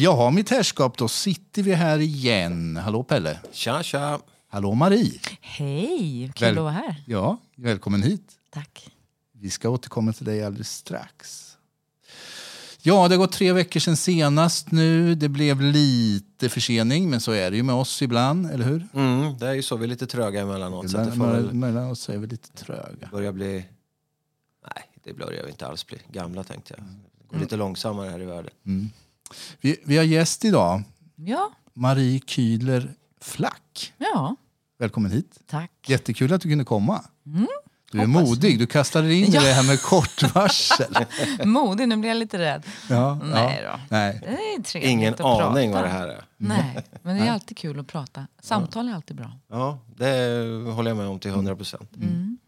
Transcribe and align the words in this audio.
Ja, 0.00 0.30
mitt 0.30 0.50
herrskap, 0.50 0.98
då 0.98 1.08
sitter 1.08 1.62
vi 1.62 1.72
här 1.74 1.98
igen. 1.98 2.76
Hallå 2.76 3.02
Pelle. 3.02 3.40
Tja, 3.52 3.82
tja. 3.82 4.20
Hallå 4.48 4.74
Marie. 4.74 5.20
Hej, 5.40 6.32
kul 6.34 6.44
Väl- 6.46 6.58
att 6.58 6.62
vara 6.62 6.72
här. 6.72 7.02
Ja, 7.06 7.38
välkommen 7.56 8.02
hit. 8.02 8.32
Tack. 8.50 8.90
Vi 9.32 9.50
ska 9.50 9.68
återkomma 9.68 10.12
till 10.12 10.24
dig 10.24 10.44
alldeles 10.44 10.70
strax. 10.72 11.46
Ja, 12.82 13.08
det 13.08 13.14
har 13.14 13.18
gått 13.18 13.32
tre 13.32 13.52
veckor 13.52 13.80
sedan 13.80 13.96
senast 13.96 14.70
nu. 14.72 15.14
Det 15.14 15.28
blev 15.28 15.60
lite 15.62 16.48
försening, 16.48 17.10
men 17.10 17.20
så 17.20 17.32
är 17.32 17.50
det 17.50 17.56
ju 17.56 17.62
med 17.62 17.74
oss 17.74 18.02
ibland, 18.02 18.50
eller 18.50 18.64
hur? 18.64 18.88
Mm, 18.94 19.38
det 19.38 19.48
är 19.48 19.52
ju 19.54 19.62
så, 19.62 19.76
vi 19.76 19.84
är 19.84 19.88
lite 19.88 20.06
tröga 20.06 20.40
emellanåt. 20.40 20.90
Så 20.90 20.98
att 20.98 21.04
det 21.06 21.10
får 21.12 21.18
Mellan, 21.26 21.42
väl 21.46 21.54
mellan 21.54 21.90
oss 21.90 22.08
är 22.08 22.18
vi 22.18 22.26
lite 22.26 22.52
tröga. 22.52 23.08
börja 23.12 23.32
bli... 23.32 23.64
Nej, 24.74 24.84
det 25.04 25.12
börjar 25.14 25.44
vi 25.44 25.50
inte 25.50 25.66
alls 25.66 25.86
bli. 25.86 25.98
Gamla 26.12 26.44
tänkte 26.44 26.74
jag. 26.76 26.86
Det 26.86 27.26
går 27.28 27.34
Mm. 27.34 27.42
lite 27.42 27.56
långsammare 27.56 28.10
här 28.10 28.20
i 28.22 28.24
världen. 28.24 28.50
Vi, 29.60 29.76
vi 29.84 29.96
har 29.96 30.04
gäst 30.04 30.44
idag, 30.44 30.82
Ja, 31.16 31.50
Marie 31.74 32.18
Kühler 32.18 32.88
Flack. 33.20 33.92
ja, 33.98 34.36
Välkommen 34.78 35.10
hit. 35.10 35.38
tack. 35.46 35.70
Jättekul 35.86 36.32
att 36.32 36.40
du 36.40 36.48
kunde 36.48 36.64
komma. 36.64 37.04
Du 37.92 38.00
är 38.00 38.06
hoppas. 38.06 38.28
modig, 38.28 38.58
du 38.58 38.66
kastade 38.66 39.06
dig 39.08 39.20
in 39.20 39.24
i 39.32 39.34
Ja. 39.34 39.40
det 39.42 39.52
här 39.52 39.62
med 39.62 39.82
kort 39.82 40.34
varsel. 40.34 40.94
Modig, 41.44 41.88
nu 41.88 41.96
blir 41.96 42.10
jag 42.10 42.16
lite 42.16 42.38
rädd. 42.38 42.62
Ja, 42.90 43.14
Nej 43.14 43.60
ja. 43.64 43.70
då. 43.72 43.78
Nej. 43.88 44.20
Det 44.72 44.78
är 44.78 44.88
Ingen 44.88 45.14
att 45.14 45.20
aning 45.20 45.70
prata. 45.72 45.82
vad 45.82 45.90
det 45.90 45.98
här 45.98 46.08
är. 46.08 46.24
Nej, 46.36 46.84
men 47.02 47.16
det 47.16 47.22
är 47.26 47.32
alltid 47.32 47.56
kul 47.56 47.80
att 47.80 47.86
prata. 47.86 48.26
Samtal 48.42 48.88
är 48.88 48.94
alltid 48.94 49.16
bra. 49.16 49.32
Ja, 49.50 49.78
det 49.96 50.72
håller 50.74 50.90
jag 50.90 50.96
med 50.96 51.06
om 51.06 51.18
till 51.18 51.30
100 51.30 51.56
procent. 51.56 51.96
Mm. 51.96 52.38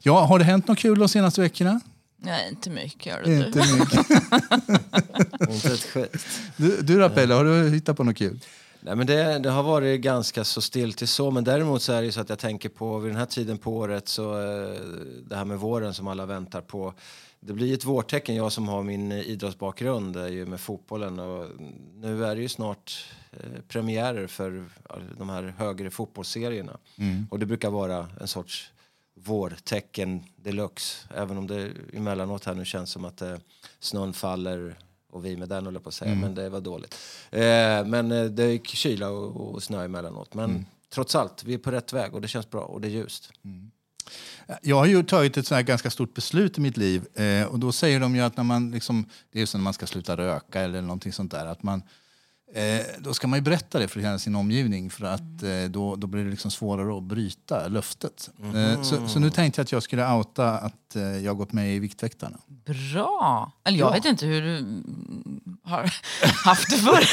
Ja, 0.00 0.24
har 0.24 0.38
det 0.38 0.44
hänt 0.44 0.68
något 0.68 0.78
kul 0.78 0.98
de 0.98 1.08
senaste 1.08 1.40
veckorna? 1.40 1.80
Nej, 2.24 2.48
inte 2.48 2.70
mycket 2.70 3.06
gör 3.06 3.22
det 3.22 3.36
Inte 3.46 3.60
du. 3.60 3.78
mycket. 3.78 4.10
Inte 5.50 5.72
ett 5.74 5.82
skit. 5.82 6.26
Du, 6.56 6.82
du 6.82 6.98
då 7.00 7.08
Pelle, 7.08 7.34
har 7.34 7.44
du 7.44 7.70
hittat 7.70 7.96
på 7.96 8.04
något 8.04 8.16
kul? 8.16 8.40
Nej, 8.80 8.96
men 8.96 9.06
det, 9.06 9.38
det 9.38 9.50
har 9.50 9.62
varit 9.62 10.00
ganska 10.00 10.44
så 10.44 10.60
still 10.60 10.92
till 10.92 11.08
så. 11.08 11.30
Men 11.30 11.44
däremot 11.44 11.82
så 11.82 11.92
är 11.92 12.02
det 12.02 12.12
så 12.12 12.20
att 12.20 12.28
jag 12.28 12.38
tänker 12.38 12.68
på 12.68 12.98
vid 12.98 13.10
den 13.10 13.18
här 13.18 13.26
tiden 13.26 13.58
på 13.58 13.76
året 13.76 14.08
så 14.08 14.32
eh, 14.40 14.80
det 15.26 15.36
här 15.36 15.44
med 15.44 15.58
våren 15.58 15.94
som 15.94 16.08
alla 16.08 16.26
väntar 16.26 16.60
på. 16.60 16.94
Det 17.40 17.52
blir 17.52 17.74
ett 17.74 17.84
vårtecken. 17.84 18.34
Jag 18.34 18.52
som 18.52 18.68
har 18.68 18.82
min 18.82 19.12
eh, 19.12 19.18
idrottsbakgrund 19.20 20.16
är 20.16 20.28
ju 20.28 20.46
med 20.46 20.60
fotbollen 20.60 21.18
och 21.18 21.46
nu 21.94 22.24
är 22.24 22.34
det 22.36 22.42
ju 22.42 22.48
snart 22.48 23.06
eh, 23.32 23.60
premiärer 23.68 24.26
för 24.26 24.64
de 25.18 25.28
här 25.28 25.54
högre 25.58 25.90
fotbollsserierna. 25.90 26.76
Och 27.30 27.38
det 27.38 27.46
brukar 27.46 27.70
vara 27.70 28.08
en 28.20 28.28
sorts 28.28 28.71
vårtecken 29.24 30.24
deluxe. 30.36 31.08
Även 31.14 31.38
om 31.38 31.46
det 31.46 31.72
emellanåt 31.92 32.44
här 32.44 32.54
nu 32.54 32.64
känns 32.64 32.90
som 32.90 33.04
att 33.04 33.22
eh, 33.22 33.36
snön 33.80 34.12
faller 34.12 34.78
och 35.10 35.24
vi 35.24 35.36
med 35.36 35.48
den 35.48 35.64
håller 35.64 35.80
på 35.80 35.88
att 35.88 35.94
säga, 35.94 36.14
men 36.14 36.34
det 36.34 36.48
var 36.48 36.60
dåligt. 36.60 36.94
Eh, 37.30 37.84
men 37.86 38.12
eh, 38.12 38.24
det 38.24 38.44
är 38.44 38.58
kyla 38.58 39.08
och, 39.10 39.54
och 39.54 39.62
snö 39.62 39.84
emellanåt. 39.84 40.34
Men 40.34 40.66
trots 40.90 41.14
allt, 41.14 41.44
vi 41.44 41.54
är 41.54 41.58
på 41.58 41.70
rätt 41.70 41.92
väg 41.92 42.14
och 42.14 42.20
det 42.20 42.28
känns 42.28 42.50
bra 42.50 42.60
och 42.60 42.80
det 42.80 42.88
är 42.88 42.90
ljust. 42.90 43.32
Jag 44.62 44.76
har 44.76 44.86
ju 44.86 45.02
tagit 45.02 45.36
ett 45.36 45.46
sånt 45.46 45.56
här 45.56 45.62
ganska 45.62 45.90
stort 45.90 46.14
beslut 46.14 46.58
i 46.58 46.60
mitt 46.60 46.76
liv. 46.76 47.18
Eh, 47.20 47.46
och 47.46 47.58
då 47.58 47.72
säger 47.72 48.00
de 48.00 48.16
ju 48.16 48.22
att 48.22 48.36
när 48.36 48.44
man, 48.44 48.70
liksom, 48.70 49.08
det 49.30 49.42
är 49.42 49.46
som 49.46 49.60
när 49.60 49.64
man 49.64 49.72
ska 49.72 49.86
sluta 49.86 50.16
röka 50.16 50.60
eller 50.60 50.82
någonting 50.82 51.12
sånt 51.12 51.30
där. 51.30 51.46
Att 51.46 51.62
man, 51.62 51.82
eh, 52.54 52.80
då 52.98 53.14
ska 53.14 53.26
man 53.26 53.36
ju 53.38 53.42
berätta 53.42 53.78
det 53.78 53.88
för 53.88 54.00
hela 54.00 54.18
sin 54.18 54.34
omgivning 54.34 54.90
för 54.90 55.04
att 55.04 55.42
eh, 55.42 55.64
då, 55.70 55.96
då 55.96 56.06
blir 56.06 56.24
det 56.24 56.30
liksom 56.30 56.50
svårare 56.50 56.96
att 56.96 57.02
bryta 57.02 57.68
löftet. 57.68 58.30
Eh, 58.54 58.82
så, 58.82 59.08
så 59.08 59.18
nu 59.18 59.30
tänkte 59.30 59.60
jag 59.60 59.64
att 59.64 59.72
jag 59.72 59.82
skulle 59.82 60.12
outa 60.12 60.50
att 60.58 60.96
eh, 60.96 61.02
jag 61.02 61.30
har 61.30 61.34
gått 61.34 61.52
med 61.52 61.76
i 61.76 61.78
Viktväktarna. 61.78 62.36
Bra. 62.66 63.52
Eller 63.64 63.78
jag 63.78 63.88
Ja. 63.88 63.92
vet 63.94 64.04
inte 64.04 64.26
hur 64.26 64.42
du 64.42 64.56
mm, 64.58 65.40
har 65.64 65.92
haft 66.44 66.70
det 66.70 66.76
förr. 66.76 67.04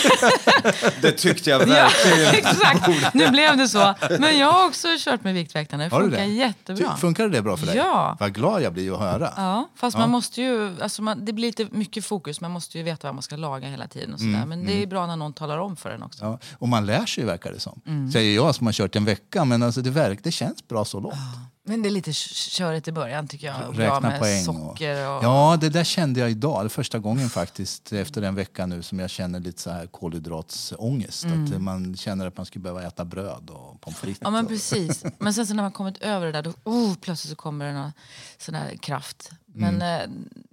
Det 1.02 1.12
tyckte 1.12 1.50
jag 1.50 1.68
ja, 1.68 1.90
exakt. 2.34 3.14
Nu 3.14 3.28
blev 3.30 3.58
det 3.58 3.68
så. 3.68 3.94
Men 4.20 4.38
jag 4.38 4.52
har 4.52 4.68
också 4.68 4.88
kört 5.00 5.24
med 5.24 5.34
Viktväktarna. 5.34 5.84
Det 5.84 5.90
funkar 5.90 6.18
det? 6.18 6.26
jättebra. 6.26 6.92
Ty- 6.96 7.02
Funkar 7.02 7.30
det 7.30 7.42
bra 7.42 7.58
för 7.58 7.66
dig? 7.66 7.76
Ja. 7.78 8.18
Vad 8.20 8.34
glad 8.34 8.62
jag 8.62 8.74
blir 8.74 8.94
att 8.94 9.00
höra. 9.00 9.34
Ja, 9.38 9.70
fast 9.76 9.98
man 9.98 10.10
måste 10.10 10.42
ju, 10.42 10.82
alltså 10.82 11.02
man, 11.02 11.26
det 11.26 11.34
blir 11.34 11.48
lite 11.48 11.68
mycket 11.72 12.06
fokus. 12.06 12.42
Man 12.42 12.52
måste 12.52 12.78
ju 12.78 12.84
veta 12.84 13.08
vad 13.08 13.16
man 13.16 13.24
ska 13.24 13.36
laga 13.36 13.68
hela 13.68 13.88
tiden. 13.88 14.14
Och 14.14 14.20
sådär. 14.20 14.46
Men 14.46 14.66
det 14.66 14.84
är 14.84 14.88
bra 14.88 15.08
när 15.08 15.16
någon 15.16 15.29
talar 15.34 15.58
om 15.58 15.76
för 15.76 15.90
en 15.90 16.04
också. 16.04 16.26
Ja, 16.26 16.40
och 16.54 16.68
man 16.68 16.86
lär 16.86 17.06
sig 17.06 17.24
verkar 17.26 17.52
det 17.52 17.60
som. 17.60 18.10
Säger 18.14 18.36
jag 18.36 18.56
som 18.56 18.66
har 18.68 18.74
kört 18.74 18.96
en 18.96 19.06
vecka, 19.06 19.46
men 19.46 19.64
alltså 19.64 19.82
det, 19.82 19.90
verk, 19.90 20.20
det 20.24 20.32
känns 20.32 20.68
bra 20.68 20.86
så 20.86 21.00
långt. 21.00 21.16
Men 21.64 21.82
det 21.82 21.90
är 21.90 21.92
lite 21.92 22.12
körigt 22.14 22.88
i 22.88 22.92
början 22.92 23.28
tycker 23.28 23.48
jag. 23.48 23.76
Bra 23.76 23.96
Räkna 23.96 24.10
med 24.10 24.20
poäng. 24.20 24.44
socker 24.44 25.10
och... 25.10 25.24
Ja, 25.24 25.58
det 25.62 25.70
där 25.70 25.84
kände 25.84 26.20
jag 26.20 26.32
idag. 26.32 26.66
Det 26.66 26.70
första 26.70 27.00
gången 27.00 27.30
faktiskt 27.30 27.94
efter 27.94 28.22
en 28.22 28.36
vecka 28.36 28.66
nu 28.66 28.84
som 28.84 29.00
jag 29.00 29.10
känner 29.10 29.40
lite 29.40 29.62
så 29.62 29.70
här 29.70 29.88
kolhydratsångest. 29.88 31.26
Att 31.26 31.62
man 31.62 31.96
känner 31.98 32.28
att 32.28 32.38
man 32.38 32.46
skulle 32.46 32.64
behöva 32.64 32.84
äta 32.84 33.06
bröd 33.06 33.50
och 33.50 33.82
pommes 33.82 34.00
frites. 34.00 34.22
Ja 34.22 34.30
men 34.30 34.46
och- 34.46 34.50
precis. 34.52 35.04
Men 35.20 35.34
sen 35.34 35.48
så 35.48 35.54
när 35.54 35.64
man 35.64 35.72
kommit 35.72 35.98
över 35.98 36.26
det 36.26 36.32
där 36.32 36.42
då 36.42 36.54
oh, 36.64 36.96
plötsligt 36.96 37.30
så 37.30 37.36
kommer 37.36 37.66
det 37.66 37.74
någon 37.74 37.92
sån 38.38 38.56
här 38.56 38.76
kraft. 38.76 39.32
Men 39.54 39.82
eh, 39.82 40.10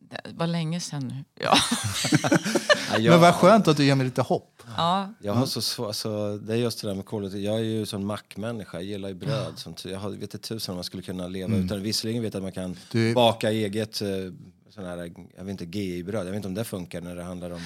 det 0.08 0.32
var 0.34 0.46
länge 0.46 0.80
sedan 0.80 1.08
nu. 1.08 1.24
Ja. 1.44 1.56
Ja, 2.92 2.98
jag, 2.98 3.10
Men 3.10 3.20
vad 3.20 3.34
skönt 3.34 3.68
att 3.68 3.76
du 3.76 3.84
ger 3.84 3.94
mig 3.94 4.04
lite 4.06 4.22
hopp. 4.22 4.62
ja. 4.76 5.12
jag 5.20 5.34
har 5.34 5.46
så 5.46 5.62
svårt, 5.62 5.86
alltså, 5.86 6.36
det 6.38 6.52
är 6.52 6.56
just 6.56 6.82
det 6.82 6.88
där 6.88 6.94
med 6.94 7.04
kolhydrater. 7.06 7.38
Jag 7.44 7.54
är 7.54 7.60
ju 7.64 7.86
sån 7.86 8.06
mackmänniska, 8.06 8.76
jag 8.76 8.84
gillar 8.84 9.08
ju 9.08 9.14
bröd. 9.14 9.52
Som, 9.56 9.74
ty- 9.74 9.90
jag 9.90 9.98
har, 9.98 10.10
vet 10.10 10.20
inte 10.22 10.38
tusan 10.38 10.72
om 10.72 10.76
man 10.76 10.84
skulle 10.84 11.02
kunna 11.02 11.26
leva 11.28 11.56
utan 11.56 11.82
Visserligen 11.82 12.22
vet 12.22 12.34
jag 12.34 12.38
att 12.40 12.44
man 12.44 12.52
kan 12.52 12.76
Du 12.92 13.14
baka 13.14 13.50
eget 13.50 14.02
eh, 14.02 14.08
sån 14.76 14.84
här, 14.84 15.12
jag 15.36 15.44
vet 15.44 15.60
inte, 15.60 15.78
GI-bröd. 15.78 16.26
Jag 16.26 16.30
vet 16.30 16.36
inte 16.36 16.48
om 16.48 16.54
det 16.54 16.64
funkar 16.64 17.00
när 17.00 17.16
det 17.16 17.22
handlar 17.22 17.50
om, 17.50 17.60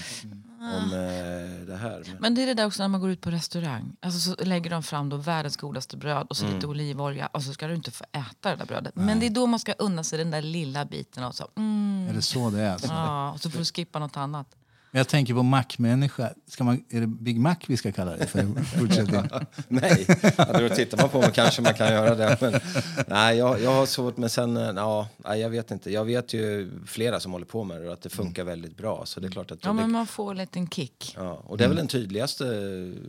om 0.60 0.92
eh, 0.92 1.66
det 1.66 1.76
här. 1.76 2.16
Men, 2.20 2.34
det 2.34 2.42
är 2.42 2.46
det 2.46 2.54
där 2.54 2.66
också 2.66 2.82
när 2.82 2.88
man 2.88 3.00
går 3.00 3.10
ut 3.10 3.20
på 3.20 3.30
restaurang. 3.30 3.96
Alltså 4.00 4.20
så 4.20 4.44
lägger 4.44 4.70
de 4.70 4.82
fram 4.82 5.08
då 5.08 5.16
världens 5.16 5.56
godaste 5.56 5.96
bröd 5.96 6.26
och 6.30 6.36
så 6.36 6.46
lite 6.46 6.66
olivolja 6.66 7.26
och 7.26 7.42
så 7.42 7.52
ska 7.52 7.66
du 7.66 7.74
inte 7.74 7.90
få 7.90 8.04
äta 8.12 8.50
det 8.50 8.56
där 8.56 8.66
brödet. 8.66 8.96
Men 8.96 9.20
det 9.20 9.26
är 9.26 9.30
då 9.30 9.46
man 9.46 9.60
ska 9.60 9.72
unna 9.72 10.04
sig 10.04 10.18
den 10.18 10.30
där 10.30 10.42
lilla 10.42 10.84
biten 10.84 11.24
och 11.24 11.34
så, 11.34 11.48
mm, 11.56 12.06
Är 12.10 12.14
det 12.14 12.22
så 12.22 12.50
det 12.50 12.62
är? 12.62 12.72
Alltså? 12.72 12.88
ja, 12.88 13.32
och 13.32 13.40
så 13.40 13.50
får 13.50 13.58
du 13.58 13.64
skippa 13.64 13.98
något 13.98 14.16
annat. 14.16 14.56
Men 14.92 14.98
Jag 15.00 15.08
tänker 15.08 15.34
på 15.34 15.42
Mac-människa. 15.42 16.30
Ska 16.46 16.64
man, 16.64 16.84
är 16.90 17.00
det 17.00 17.06
Big 17.06 17.38
Mac 17.40 17.56
vi 17.66 17.76
ska 17.76 17.92
kalla 17.92 18.16
det 18.16 18.26
för 18.26 18.40
nej, 19.68 20.06
ja, 20.38 20.58
då 20.58 20.68
tittar 20.68 20.98
man 20.98 21.08
på 21.08 21.20
mig 21.20 21.30
kanske 21.34 21.62
man 21.62 21.74
kan 21.74 21.88
göra 21.92 22.14
det. 22.14 22.36
Men, 22.40 22.60
nej, 23.06 23.36
jag, 23.36 23.60
jag 23.62 23.70
har 23.70 23.86
svårt, 23.86 24.16
men 24.16 24.30
sen, 24.30 24.56
eh, 24.56 24.62
ja, 24.76 25.08
nej, 25.16 25.40
jag 25.40 25.50
vet 25.50 25.70
inte. 25.70 25.90
Jag 25.90 26.04
vet 26.04 26.34
ju 26.34 26.70
flera 26.86 27.20
som 27.20 27.32
håller 27.32 27.46
på 27.46 27.64
med 27.64 27.80
det 27.82 27.86
och 27.86 27.92
att 27.92 28.02
det 28.02 28.08
funkar 28.10 28.44
väldigt 28.44 28.76
bra. 28.76 29.02
Så 29.06 29.20
det 29.20 29.26
är 29.26 29.30
klart 29.30 29.50
att 29.50 29.58
Ja 29.62 29.68
det, 29.68 29.74
men 29.74 29.90
man 29.92 30.06
får 30.06 30.30
en 30.30 30.36
liten 30.36 30.68
kick. 30.68 31.14
Ja, 31.18 31.42
och 31.46 31.58
det 31.58 31.64
är 31.64 31.68
väl 31.68 31.76
den 31.76 31.88
tydligaste 31.88 32.44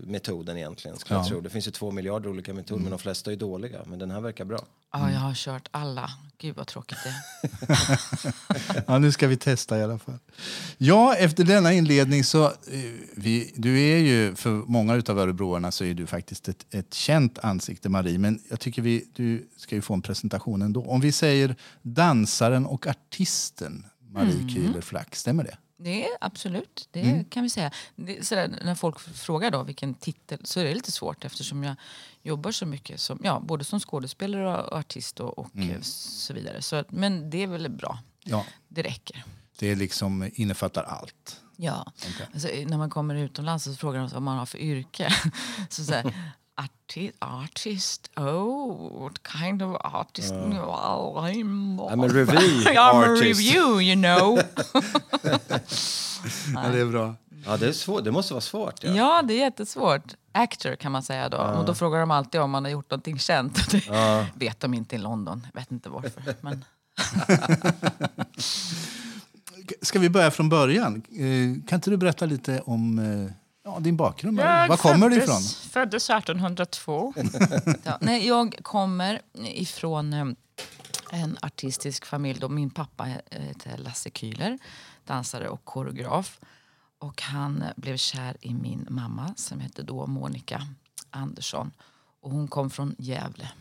metoden 0.04 0.58
egentligen. 0.58 0.98
Skulle 0.98 1.18
Ja. 1.20 1.22
jag 1.24 1.30
tro. 1.30 1.42
Det 1.42 1.50
finns 1.50 1.68
ju 1.68 1.72
två 1.72 1.92
miljarder 1.92 2.30
olika 2.30 2.54
metoder 2.54 2.82
men 2.82 2.92
de 2.92 3.00
flesta 3.00 3.32
är 3.32 3.36
dåliga. 3.36 3.80
Men 3.86 4.00
den 4.00 4.12
här 4.12 4.22
verkar 4.22 4.46
bra. 4.46 4.60
Ja, 4.94 5.12
jag 5.12 5.20
har 5.20 5.34
kört 5.34 5.68
alla. 5.72 6.10
Gud 6.42 6.56
vad 6.56 6.68
tråkigt 6.68 6.98
det. 7.04 7.16
Ja, 8.88 8.98
nu 9.00 9.12
ska 9.12 9.28
vi 9.28 9.38
testa 9.38 9.78
i 9.80 9.84
alla 9.84 10.00
fall. 10.00 10.18
Ja, 10.78 11.16
efter 11.16 11.44
denna 11.44 11.74
inledning 11.74 12.24
så... 12.24 12.46
eh, 12.46 12.52
Vi, 13.16 13.54
du 13.56 13.80
är 13.80 13.98
ju, 13.98 14.36
för 14.36 14.50
många 14.52 14.94
av 14.94 15.20
örebroarna 15.20 15.72
så 15.72 15.84
är 15.84 15.94
du 15.94 16.08
faktiskt 16.08 16.48
ett, 16.48 16.66
ett 16.72 16.94
känt 16.94 17.40
ansikte, 17.40 17.90
Marie. 17.90 18.18
Men 18.20 18.40
jag 18.50 18.60
tycker 18.60 18.82
vi, 18.82 19.06
du 19.14 19.50
ska 19.58 19.76
ju 19.76 19.82
få 19.82 19.94
en 19.94 20.02
presentation 20.02 20.62
ändå. 20.62 20.86
Om 20.86 21.02
vi 21.02 21.12
säger 21.12 21.56
dansaren 21.82 22.66
och 22.66 22.88
artisten 22.88 23.86
Marie 24.10 24.32
Mm. 24.34 24.48
Kühler 24.48 24.82
Flack, 24.82 25.16
stämmer 25.16 25.44
det? 25.44 25.58
Det 25.84 26.06
är 26.06 26.10
absolut, 26.22 26.88
det 26.92 27.02
Mm. 27.02 27.26
kan 27.26 27.44
vi 27.44 27.50
säga. 27.50 27.72
Det 27.96 28.18
är 28.18 28.24
sådär, 28.24 28.60
när 28.64 28.76
folk 28.76 29.00
frågar 29.00 29.52
då 29.52 29.64
vilken 29.64 29.94
titel 29.94 30.40
så 30.44 30.60
är 30.60 30.64
det 30.64 30.74
lite 30.74 30.92
svårt 30.92 31.26
eftersom 31.26 31.64
jag 31.64 31.76
jobbar 32.24 32.52
så 32.52 32.66
mycket 32.66 33.00
som, 33.00 33.20
ja, 33.24 33.40
både 33.40 33.64
som 33.64 33.80
skådespelare 33.80 34.62
och 34.64 34.78
artist 34.78 35.20
och, 35.20 35.40
och 35.40 35.56
Mm. 35.56 35.84
så 35.84 36.34
vidare. 36.34 36.62
Så, 36.62 36.84
men 36.90 37.30
det 37.30 37.44
är 37.44 37.48
väl 37.48 37.70
bra, 37.70 38.00
Ja, 38.24 38.46
det 38.68 38.82
räcker. 38.82 39.24
det 39.60 39.76
liksom 39.76 40.30
innefattar 40.34 40.84
allt. 40.84 41.42
Ja. 41.56 41.92
Alltså, 42.34 42.48
när 42.66 42.78
man 42.78 42.90
kommer 42.90 43.16
utomlands 43.16 43.64
så 43.64 43.76
frågar 43.76 44.00
de 44.00 44.10
vad 44.10 44.22
man 44.22 44.38
har 44.38 44.46
för 44.46 44.58
yrke. 44.58 45.14
så 45.70 45.84
säger 45.84 46.32
Artist, 46.64 47.16
artist, 47.20 48.10
oh, 48.18 49.04
what 49.04 49.24
kind 49.24 49.62
of 49.62 49.76
artist? 49.84 50.34
Well, 50.34 51.16
I'm... 51.18 51.80
I'm 51.80 52.04
a 52.04 52.08
revue 52.08 52.66
I'm 52.66 53.04
a 53.04 53.16
review, 53.16 53.82
you 53.82 53.96
know. 53.96 54.40
Ja, 56.56 56.70
det 56.70 56.80
är 56.80 56.86
bra. 56.86 57.16
Ja, 57.46 57.58
det, 57.58 57.68
är 57.68 57.72
svårt. 57.72 58.04
det 58.04 58.12
måste 58.12 58.34
vara 58.34 58.42
svårt. 58.42 58.84
Ja. 58.84 58.92
Ja, 58.92 59.22
det 59.22 59.34
är 59.34 59.38
jättesvårt. 59.38 60.14
Actor 60.32 60.76
kan 60.76 60.92
man 60.92 61.04
säga 61.04 61.30
då. 61.30 61.38
Och 61.38 61.66
då 61.66 61.74
frågar 61.74 62.00
de 62.00 62.12
alltid 62.12 62.42
om 62.42 62.52
man 62.52 62.64
har 62.64 62.72
gjort 62.72 62.92
någonting 62.92 63.20
känt. 63.20 63.72
Det 63.72 64.30
vet 64.36 64.60
de 64.60 64.74
inte 64.74 64.96
i 64.96 65.00
London. 65.00 65.48
Jag 65.54 65.62
vet 65.62 65.72
inte 65.72 65.90
varför. 65.90 66.36
Men... 66.42 66.66
Ska 69.82 70.00
vi 70.00 70.10
börja 70.10 70.32
från 70.32 70.50
början? 70.50 70.96
Eh, 70.96 71.68
Kan 71.68 71.78
inte 71.78 71.90
du 71.90 71.98
berätta 71.98 72.26
lite 72.26 72.62
om 72.66 73.00
eh, 73.00 73.32
ja, 73.64 73.80
din 73.80 73.98
bakgrund? 73.98 74.38
Marie? 74.38 74.70
Var 74.70 74.78
kommer 74.78 75.10
du 75.10 75.16
ifrån? 75.16 75.42
föddes 75.70 76.10
1802. 76.10 77.14
ja, 77.84 77.98
nej, 78.02 78.28
jag 78.28 78.60
kommer 78.64 79.22
ifrån 79.34 80.14
eh, 80.14 80.28
en 81.12 81.38
artistisk 81.42 82.06
familj. 82.06 82.40
Då 82.40 82.50
min 82.50 82.70
pappa 82.70 83.04
heter 83.30 83.78
Lasse 83.78 84.10
Kühler, 84.10 84.60
dansare 85.06 85.50
och 85.50 85.66
koreograf. 85.66 86.40
Och 87.00 87.22
han 87.22 87.64
blev 87.76 87.98
kär 87.98 88.38
i 88.42 88.54
min 88.54 88.88
mamma 88.90 89.34
som 89.38 89.60
hette 89.60 89.84
då 89.84 90.08
Monica 90.08 90.68
Andersson. 91.10 91.72
Och 92.22 92.32
hon 92.32 92.48
kom 92.48 92.70
från 92.70 92.96
Gävle. 92.98 93.52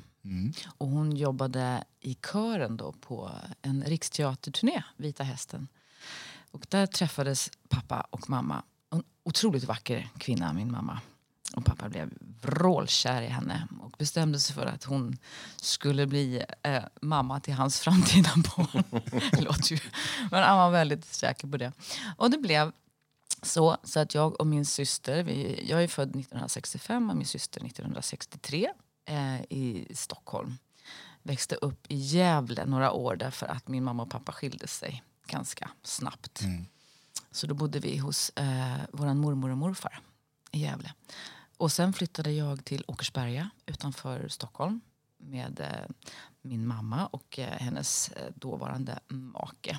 Och 0.79 0.88
hon 0.88 1.17
jobbade 1.17 1.85
i 2.00 2.14
kören 2.14 2.76
då 2.76 2.93
på 2.93 3.31
en 3.62 3.85
riksteaterturné, 3.87 4.82
Vita 4.97 5.25
hästen. 5.25 5.69
Och 6.50 6.67
där 6.69 6.87
träffades 6.87 7.50
pappa 7.69 8.06
och 8.11 8.31
mamma. 8.31 8.62
En 9.31 9.32
otroligt 9.32 9.65
vacker 9.65 10.09
kvinna, 10.19 10.53
min 10.53 10.73
mamma. 10.73 11.00
Och 11.55 11.65
pappa 11.65 11.88
blev 11.88 12.11
vrålkär 12.43 13.23
i 13.23 13.27
henne 13.27 13.69
och 13.81 13.91
bestämde 13.99 14.41
sig 14.41 14.55
för 14.55 14.67
att 14.67 14.85
hon 14.85 15.19
skulle 15.56 16.06
bli 16.06 16.44
eh, 16.62 16.82
mamma 17.03 17.41
till 17.41 17.55
hans 17.55 17.81
framtida 17.85 18.31
barn. 18.37 18.85
Låter 19.44 19.73
ju, 19.73 19.79
men 20.31 20.43
han 20.43 20.59
var 20.59 20.71
väldigt 20.71 21.05
säker 21.05 21.49
på 21.49 21.56
det. 21.56 21.73
Och 22.17 22.31
det 22.31 22.38
blev 22.38 22.73
så, 23.43 23.77
så 23.85 24.00
att 24.00 24.15
jag 24.15 24.41
och 24.41 24.47
min 24.47 24.67
syster, 24.67 25.23
vi, 25.23 25.67
jag 25.69 25.83
är 25.83 25.88
född 25.88 26.09
1965 26.09 27.11
och 27.11 27.17
min 27.17 27.26
syster 27.26 27.65
1963 27.67 28.71
eh, 29.05 29.41
i 29.41 29.87
Stockholm. 29.94 30.59
Växte 31.23 31.55
upp 31.55 31.87
i 31.88 31.97
Gävle 31.97 32.67
några 32.67 32.93
år 32.93 33.17
därför 33.17 33.47
att 33.47 33.69
min 33.69 33.85
mamma 33.85 34.03
och 34.03 34.11
pappa 34.11 34.33
skilde 34.33 34.67
sig 34.67 35.03
ganska 35.26 35.71
snabbt. 35.83 36.43
Mm. 36.43 36.67
Så 37.31 37.47
då 37.47 37.55
bodde 37.55 37.79
vi 37.79 37.97
hos 37.99 38.31
eh, 38.31 38.81
vår 38.93 39.15
mormor 39.15 39.50
och 39.50 39.59
morfar 39.59 40.00
i 40.50 40.59
Gävle. 40.59 40.93
Och 41.56 41.73
sen 41.73 41.93
flyttade 41.93 42.32
jag 42.32 42.65
till 42.65 42.85
Åkersberga 42.87 43.50
utanför 43.67 44.29
Stockholm 44.29 44.81
med 45.19 45.61
eh, 45.61 46.11
min 46.43 46.67
mamma 46.67 47.06
och 47.06 47.38
eh, 47.38 47.59
hennes 47.59 48.09
eh, 48.09 48.32
dåvarande 48.35 48.99
make. 49.09 49.79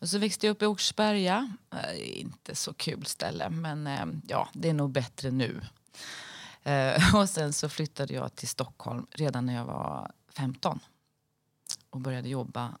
Och 0.00 0.08
så 0.08 0.18
växte 0.18 0.46
jag 0.46 0.54
upp 0.54 0.62
i 0.62 0.66
Åkersberga. 0.66 1.52
Eh, 1.70 2.20
inte 2.20 2.54
så 2.54 2.74
kul 2.74 3.06
ställe, 3.06 3.50
men 3.50 3.86
eh, 3.86 4.06
ja, 4.26 4.48
det 4.52 4.68
är 4.68 4.74
nog 4.74 4.90
bättre 4.90 5.30
nu. 5.30 5.60
Eh, 6.62 7.14
och 7.16 7.28
sen 7.28 7.52
så 7.52 7.68
flyttade 7.68 8.14
jag 8.14 8.34
till 8.34 8.48
Stockholm 8.48 9.06
redan 9.10 9.46
när 9.46 9.54
jag 9.54 9.64
var 9.64 10.12
15 10.28 10.80
och 11.90 12.00
började 12.00 12.28
jobba 12.28 12.78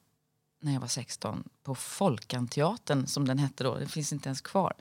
när 0.60 0.72
jag 0.72 0.80
var 0.80 0.88
16 0.88 1.44
på 1.64 1.74
Folkanteatern 1.74 3.06
som 3.06 3.28
den 3.28 3.38
hette 3.38 3.64
då. 3.64 3.74
Den 3.74 3.88
finns 3.88 4.12
inte 4.12 4.28
ens 4.28 4.40
kvar. 4.40 4.72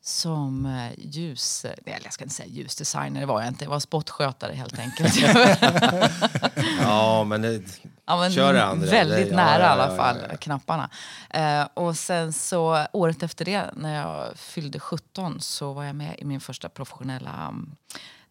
Som 0.00 0.66
eh, 0.66 0.92
ljus... 0.98 1.64
Eller 1.64 2.00
jag 2.04 2.12
ska 2.12 2.24
inte 2.24 2.34
säga 2.34 2.48
ljusdesigner, 2.48 3.20
det 3.20 3.26
var 3.26 3.40
jag 3.40 3.48
inte. 3.48 3.64
Jag 3.64 3.70
var 3.70 3.80
spottskötare 3.80 4.52
helt 4.54 4.78
enkelt. 4.78 5.16
Ja, 6.80 7.24
men 7.24 7.42
det, 7.42 7.62
Ja, 8.08 8.16
men 8.18 8.32
Kör 8.32 8.52
det, 8.52 8.64
Andrea. 8.64 8.90
väldigt 8.90 9.16
Det- 9.18 9.30
ja, 9.30 9.36
nära 9.36 9.62
ja, 9.62 9.66
i 9.66 9.80
alla 9.80 9.96
fall, 9.96 10.36
knapparna. 10.36 10.90
Eh, 11.30 11.68
och 11.74 11.96
sen 11.96 12.32
så 12.32 12.86
året 12.92 13.22
efter 13.22 13.44
det, 13.44 13.70
när 13.76 13.94
jag 13.94 14.36
fyllde 14.38 14.78
17, 14.80 15.40
så 15.40 15.72
var 15.72 15.84
jag 15.84 15.96
med 15.96 16.14
i 16.18 16.24
min 16.24 16.40
första 16.40 16.68
professionella 16.68 17.48
um, 17.48 17.76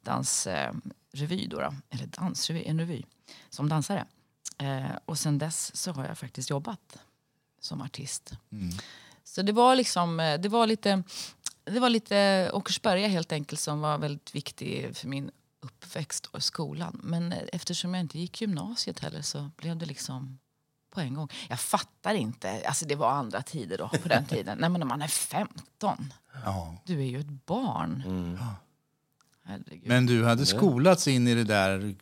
dansrevy. 0.04 1.48
Då, 1.48 1.60
då, 1.60 1.74
eller 1.90 2.06
dansrevy, 2.08 2.64
en 2.66 2.80
revy, 2.80 3.04
som 3.50 3.70
dansare. 3.70 4.06
Eh, 4.58 4.86
och 5.06 5.18
sen 5.20 5.38
dess 5.38 5.76
så 5.76 5.92
har 5.92 6.06
jag 6.06 6.18
faktiskt 6.18 6.50
jobbat 6.50 6.98
som 7.62 7.82
artist. 7.82 8.32
Så 9.24 9.42
det 9.42 9.52
var 9.52 9.76
liksom, 9.76 10.20
eh, 10.20 10.40
det 10.40 10.50
var 10.50 10.68
lite, 10.68 11.04
det 11.64 11.80
var 11.80 11.90
lite 11.90 12.50
Åkersberga 12.54 13.08
helt 13.08 13.32
enkelt 13.32 13.62
som 13.62 13.80
var 13.82 13.98
väldigt 13.98 14.36
viktig 14.36 14.98
för 14.98 15.08
min 15.08 15.32
uppväxt 15.60 16.26
och 16.26 16.44
skolan. 16.44 17.00
Men 17.04 17.32
eftersom 17.32 17.94
jag 17.94 18.02
inte 18.02 18.20
gick 18.20 18.42
gymnasiet 18.42 19.00
heller 19.00 19.22
så 19.22 19.50
blev 19.58 19.78
det 19.78 19.86
liksom 19.86 20.40
på 20.92 21.02
en 21.02 21.14
gång. 21.14 21.30
Jag 21.50 21.60
fattar 21.60 22.14
inte, 22.14 22.68
alltså 22.68 22.86
det 22.86 22.96
var 22.96 23.12
andra 23.12 23.42
tider 23.42 23.78
då 23.78 23.88
på 23.88 24.08
den 24.08 24.26
tiden. 24.30 24.58
Nej 24.58 24.70
men 24.70 24.80
när 24.80 24.88
man 24.88 25.02
är 25.02 25.08
15, 25.08 26.14
Ja. 26.46 26.76
du 26.86 27.00
är 27.02 27.06
ju 27.06 27.20
ett 27.20 27.46
barn. 27.46 28.04
Mm. 28.06 28.40
Herregud. 29.48 29.82
Men 29.88 30.06
du 30.06 30.24
hade 30.26 30.46
skolats 30.46 31.08
in 31.08 31.28
i 31.28 31.36
det 31.36 31.44
där, 31.44 31.96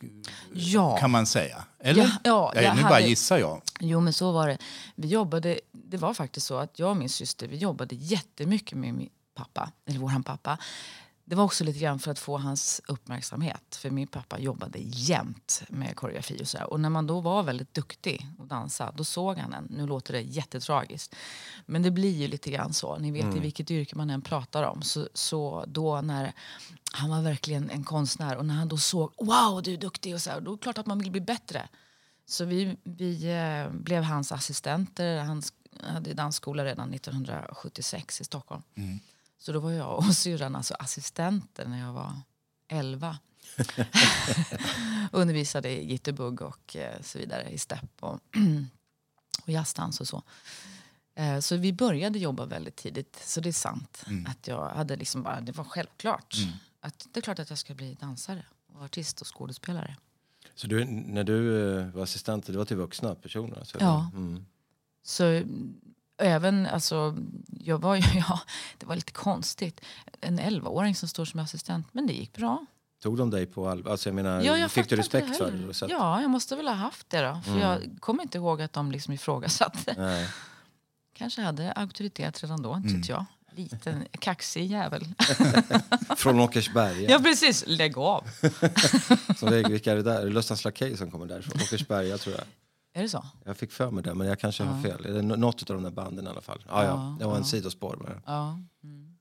ja. 0.52 0.96
kan 0.96 1.10
man 1.10 1.26
säga? 1.26 1.64
Eller? 1.80 2.02
Ja, 2.02 2.10
ja, 2.24 2.52
Ja, 2.54 2.62
jag 2.62 2.76
nu 2.76 2.82
bara 2.82 2.92
hade- 2.94 3.06
gissar 3.08 3.38
jag. 3.38 3.62
Jo 3.80 4.00
men 4.00 4.12
så 4.12 4.32
var 4.32 4.48
det. 4.48 4.58
Vi 4.94 5.08
jobbade, 5.08 5.60
det 5.72 5.96
var 5.96 6.14
faktiskt 6.14 6.46
så 6.46 6.56
att 6.58 6.78
jag 6.78 6.90
och 6.90 6.96
min 6.96 7.08
syster 7.08 7.48
vi 7.48 7.56
jobbade 7.56 7.94
jättemycket 7.94 8.78
med 8.78 8.94
min 8.94 9.08
pappa, 9.34 9.70
eller 9.86 9.98
våran 9.98 10.22
pappa. 10.22 10.58
Det 11.26 11.34
var 11.34 11.44
också 11.44 11.64
lite 11.64 11.78
grann 11.78 11.98
för 11.98 12.10
att 12.10 12.18
få 12.18 12.38
hans 12.38 12.80
uppmärksamhet. 12.88 13.76
För 13.76 13.90
min 13.90 14.06
pappa 14.06 14.38
jobbade 14.38 14.78
jämt 14.82 15.62
med 15.68 15.96
koreografi 15.96 16.38
och 16.42 16.48
sådär. 16.48 16.70
Och 16.70 16.80
när 16.80 16.90
man 16.90 17.06
då 17.06 17.20
var 17.20 17.42
väldigt 17.42 17.74
duktig 17.74 18.26
och 18.38 18.46
dansa, 18.46 18.92
då 18.96 19.04
såg 19.04 19.38
han 19.38 19.54
en. 19.54 19.64
Nu 19.70 19.86
låter 19.86 20.12
det 20.12 20.20
jättetragiskt. 20.20 21.14
Men 21.66 21.82
det 21.82 21.90
blir 21.90 22.16
ju 22.16 22.28
lite 22.28 22.50
grann 22.50 22.72
så. 22.72 22.98
Ni 22.98 23.10
vet 23.10 23.36
i 23.36 23.38
vilket 23.38 23.70
yrke 23.70 23.96
man 23.96 24.10
än 24.10 24.22
pratar 24.22 24.62
om. 24.62 24.82
Så, 24.82 25.08
så 25.14 25.64
då 25.68 26.00
när 26.00 26.32
han 26.92 27.10
var 27.10 27.22
verkligen 27.22 27.70
en 27.70 27.84
konstnär 27.84 28.36
och 28.36 28.46
när 28.46 28.54
han 28.54 28.68
då 28.68 28.76
såg 28.76 29.12
wow 29.18 29.62
du 29.62 29.72
är 29.72 29.76
duktig 29.78 30.14
och 30.14 30.20
så 30.20 30.30
här, 30.30 30.40
då 30.40 30.52
är 30.52 30.56
det 30.56 30.62
klart 30.62 30.78
att 30.78 30.86
man 30.86 30.98
vill 30.98 31.10
bli 31.10 31.20
bättre. 31.20 31.68
Så 32.26 32.44
vi, 32.44 32.76
vi 32.84 33.32
eh, 33.32 33.72
blev 33.72 34.02
hans 34.02 34.32
assistenter. 34.32 35.18
Han 35.18 35.42
hade 35.82 36.14
dansskola 36.14 36.64
redan 36.64 36.94
1976 36.94 38.20
i 38.20 38.24
Stockholm. 38.24 38.62
Så 39.44 39.52
då 39.52 39.60
var 39.60 39.70
jag 39.72 39.98
och 39.98 40.04
syrran 40.14 40.56
alltså 40.56 40.74
assistenter 40.74 41.68
när 41.68 41.78
jag 41.80 41.92
var 41.92 42.12
11. 42.68 43.18
Undervisade 45.12 45.68
i 45.68 45.90
jitterbug 45.90 46.42
och 46.42 46.76
eh, 46.76 47.00
så 47.02 47.18
vidare 47.18 47.48
i 47.50 47.58
step 47.58 47.84
och, 48.00 48.20
och 49.42 49.48
jazzdans 49.48 50.00
och 50.00 50.08
så. 50.08 50.22
Eh, 51.14 51.38
Så 51.40 51.56
vi 51.56 51.72
började 51.72 52.18
jobba 52.18 52.46
väldigt 52.46 52.76
tidigt. 52.76 53.22
Så 53.24 53.40
det 53.40 53.48
är 53.48 53.52
sant. 53.52 54.04
Att 54.26 54.46
jag 54.48 54.68
hade 54.68 54.96
liksom 54.96 55.22
bara, 55.22 55.40
det 55.40 55.52
var 55.52 55.64
självklart. 55.64 56.34
Att 56.80 57.06
det 57.12 57.20
är 57.20 57.22
klart 57.22 57.38
att 57.38 57.50
jag 57.50 57.58
ska 57.58 57.74
bli 57.74 57.94
dansare 57.94 58.46
och 58.74 58.84
artist 58.84 59.20
och 59.20 59.36
skådespelare. 59.36 59.96
Så 60.54 60.66
du, 60.66 60.84
när 60.84 61.24
du 61.24 61.68
eh, 61.78 61.86
var 61.88 62.02
assistent, 62.02 62.46
det 62.46 62.58
var 62.58 62.64
till 62.64 62.76
vuxna 62.76 63.14
personer? 63.14 63.58
Alltså, 63.58 63.78
Ja. 63.80 64.10
Mm. 64.14 64.46
Så 65.02 65.24
mm, 65.24 65.74
även, 66.18 66.66
alltså, 66.66 67.16
jag 67.60 67.78
var 67.78 67.94
ju, 67.94 68.02
ja, 68.28 68.40
det 68.78 68.86
var 68.86 68.94
lite 68.96 69.12
konstigt. 69.12 69.80
En 70.20 70.40
11-åring 70.40 70.94
som 70.94 71.08
står 71.08 71.24
som 71.24 71.40
assistent, 71.40 71.86
men 71.92 72.06
det 72.06 72.12
gick 72.12 72.32
bra. 72.32 72.66
Tog 73.02 73.16
de 73.18 73.30
dig 73.30 73.46
på 73.46 73.68
allvar? 73.68 73.90
Alltså, 73.90 74.08
jag 74.08 74.14
menar, 74.14 74.42
Ja, 74.42 74.58
jag 74.58 74.70
fick 74.70 74.88
du 74.88 74.96
respekt 74.96 75.36
för 75.36 75.50
det? 75.50 75.74
Så 75.74 75.84
att, 75.84 75.90
Ja, 75.90 76.20
jag 76.20 76.30
måste 76.30 76.56
väl 76.56 76.68
ha 76.68 76.74
haft 76.74 77.10
det 77.10 77.20
då. 77.20 77.40
För 77.44 77.58
jag 77.58 77.96
kommer 78.00 78.22
inte 78.22 78.38
ihåg 78.38 78.62
att 78.62 78.72
de 78.72 78.92
liksom 78.92 79.14
ifrågasatte. 79.14 79.94
Nej. 79.98 80.28
Kanske 81.16 81.42
hade 81.42 81.72
auktoritet 81.72 82.42
redan 82.42 82.62
då, 82.62 82.76
inte 82.76 82.94
vet 82.94 83.08
jag. 83.08 83.24
Liten 83.56 84.04
kaxig 84.18 84.66
jävel. 84.70 85.06
Från 86.16 86.40
Åkersberga. 86.40 87.10
Ja, 87.10 87.18
precis. 87.18 87.64
Lägg 87.66 87.98
av. 87.98 88.24
Som 89.36 89.50
det, 89.50 89.62
vilka 89.68 89.92
är 89.92 89.96
det 89.96 90.02
där? 90.02 90.26
Lustans 90.30 90.64
Lakej 90.64 90.96
som 90.96 91.10
kommer 91.10 91.26
därifrån? 91.26 91.60
Åkersberga 91.62 92.18
tror 92.18 92.36
jag. 92.36 92.44
Är 92.96 93.02
det 93.02 93.08
så? 93.08 93.26
Jag 93.44 93.56
fick 93.56 93.72
för 93.72 93.90
mig 93.90 94.02
det, 94.04 94.14
men 94.14 94.26
jag 94.26 94.38
kanske 94.38 94.64
har 94.64 94.82
fel. 94.82 95.06
Är 95.06 95.12
det 95.12 95.22
nå- 95.22 95.36
något 95.36 95.70
av 95.70 95.76
de 95.76 95.82
där 95.82 95.90
banden 95.90 96.26
i 96.26 96.30
alla 96.30 96.40
fall? 96.40 96.64
Ja, 96.68 96.84
ja. 96.84 96.88
Ja, 96.88 97.16
Det 97.18 97.24
var 97.24 97.32
en 97.34 97.38
ja. 97.40 97.44
sidospår 97.46 97.96
bara. 97.96 98.22
Ja. 98.26 98.58
Mm. 98.84 99.16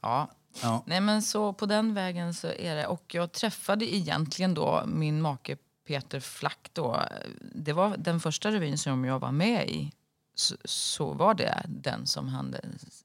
Ja. 0.00 0.30
Ja. 0.62 0.82
Nej 0.86 1.00
men 1.00 1.22
så 1.22 1.52
på 1.52 1.66
den 1.66 1.94
vägen 1.94 2.34
så 2.34 2.46
är 2.48 2.76
det. 2.76 2.86
Och 2.86 3.14
jag 3.14 3.32
träffade 3.32 3.94
egentligen 3.94 4.54
då 4.54 4.82
min 4.86 5.20
make 5.22 5.56
Peter 5.86 6.20
Flack 6.20 6.70
då. 6.72 7.02
Det 7.54 7.72
var 7.72 7.96
den 7.96 8.20
första 8.20 8.50
revyn 8.50 8.78
som 8.78 9.04
jag 9.04 9.18
var 9.18 9.32
med 9.32 9.68
i. 9.68 9.92
Så, 10.34 10.56
så 10.64 11.12
var 11.12 11.34
det 11.34 11.62
den 11.68 12.06
som 12.06 12.28
han, 12.28 12.56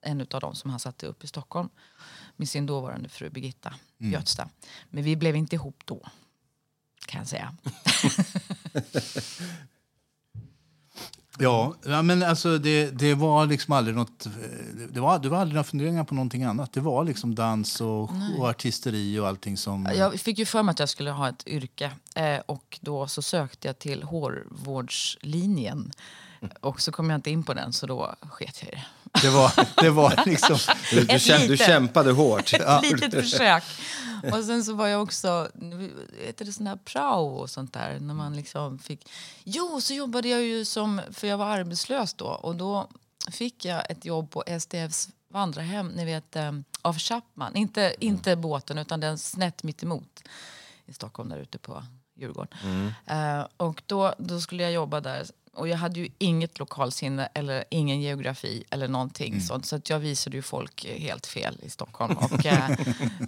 en 0.02 0.22
av 0.32 0.42
dem 0.42 0.56
som 0.56 0.70
han 0.70 0.80
satte 0.80 1.06
upp 1.08 1.24
i 1.24 1.28
Stockholm. 1.28 1.70
Med 2.36 2.50
sin 2.50 2.66
dåvarande 2.66 3.10
fru 3.10 3.30
Birgitta 3.30 3.74
Götsta. 3.98 4.50
Men 4.90 5.04
vi 5.04 5.16
blev 5.16 5.36
inte 5.36 5.56
ihop 5.56 5.82
då. 5.86 6.02
Kan 7.08 7.20
jag 7.20 7.28
säga. 7.28 7.56
Ja, 11.40 11.74
men 12.04 12.24
alltså 12.24 12.58
det, 12.58 12.92
det 12.92 13.14
var 13.14 13.46
liksom 13.46 13.74
aldrig 13.74 13.96
något... 13.96 14.26
eh, 14.26 14.32
Det 14.90 15.00
var, 15.00 15.20
det 15.20 15.30
var 15.30 15.38
aldrig 15.38 15.54
några 15.54 15.64
funderingar 15.64 16.04
på 16.04 16.14
någonting 16.16 16.44
annat. 16.44 16.74
Det 16.74 16.80
var 16.80 17.04
liksom 17.04 17.36
dans 17.36 17.82
och, 17.82 18.12
och 18.40 18.50
artisteri 18.50 19.20
och 19.20 19.28
allting 19.28 19.58
som... 19.58 19.90
Jag 19.96 20.20
fick 20.20 20.40
ju 20.40 20.46
för 20.46 20.64
mig 20.64 20.72
att 20.72 20.80
jag 20.80 20.90
skulle 20.90 21.12
ha 21.12 21.30
ett 21.30 21.48
yrke 21.48 21.92
eh, 22.16 22.40
och 22.46 22.80
då 22.82 23.08
så 23.08 23.22
sökte 23.22 23.68
jag 23.68 23.80
till 23.80 24.04
hårvårdslinjen. 24.04 25.92
Och 26.62 26.82
så 26.82 26.92
kom 26.92 27.10
jag 27.10 27.18
inte 27.18 27.32
in 27.32 27.44
på 27.44 27.54
den 27.54 27.74
så 27.74 27.88
då 27.88 28.16
sket 28.22 28.64
jag 28.64 28.74
i 28.74 28.76
det. 28.76 28.86
Det 29.22 29.30
var, 29.30 29.82
det 29.82 29.90
var 29.90 30.24
liksom... 30.26 30.58
Du, 30.92 31.04
du, 31.04 31.20
käm, 31.20 31.48
du 31.48 31.58
kämpade 31.58 32.12
hårt. 32.12 32.54
Ett 32.54 32.82
litet 32.84 33.14
försök. 33.24 33.64
Och 34.34 34.44
sen 34.44 34.64
så 34.64 34.74
var 34.74 34.88
jag 34.88 35.04
också, 35.04 35.50
heter 36.26 36.46
det 36.46 36.54
sån 36.54 36.68
här 36.68 36.76
prao 36.86 37.28
och 37.28 37.50
sånt 37.50 37.74
där, 37.74 38.00
när 38.00 38.14
man 38.14 38.36
liksom 38.36 38.80
fick... 38.80 39.10
Jo, 39.44 39.82
så 39.82 39.94
jobbade 39.94 40.30
jag 40.30 40.42
ju 40.42 40.66
som, 40.66 41.02
för 41.12 41.28
jag 41.28 41.38
var 41.38 41.46
arbetslös 41.46 42.14
då, 42.14 42.26
och 42.26 42.56
då 42.56 42.90
fick 43.32 43.66
jag 43.66 43.92
ett 43.92 44.06
jobb 44.06 44.32
på 44.32 44.44
SDFs 44.60 45.10
vandrarhem, 45.30 45.88
ni 45.88 46.06
vet, 46.06 46.36
eh, 46.36 46.52
av 46.82 46.98
Chapman. 46.98 47.56
Inte, 47.56 47.96
inte 48.00 48.36
båten, 48.36 48.78
utan 48.78 49.00
den 49.00 49.18
snett 49.18 49.64
mitt 49.64 49.84
emot 49.84 50.24
i 50.86 50.94
Stockholm, 50.94 51.30
där 51.30 51.38
ute 51.38 51.58
på 51.58 51.84
Djurgården. 52.16 52.94
Eh, 53.06 53.46
och 53.58 53.84
då, 53.86 54.14
då 54.18 54.42
skulle 54.42 54.64
jag 54.64 54.72
jobba 54.72 55.02
där. 55.02 55.26
Och 55.58 55.68
jag 55.68 55.78
hade 55.78 56.00
ju 56.00 56.10
inget 56.18 56.60
lokalsinne 56.60 57.30
eller 57.34 57.64
ingen 57.70 58.02
geografi 58.02 58.64
eller 58.70 58.88
någonting 58.88 59.34
Mm. 59.34 59.42
sånt. 59.42 59.66
Så 59.66 59.76
att 59.76 59.90
jag 59.90 60.00
visade 60.00 60.36
ju 60.36 60.42
folk 60.42 60.86
eh, 60.86 61.00
helt 61.02 61.26
fel 61.28 61.58
i 61.64 61.70
Stockholm. 61.70 62.18
Och 62.18 62.46
eh, 62.46 62.70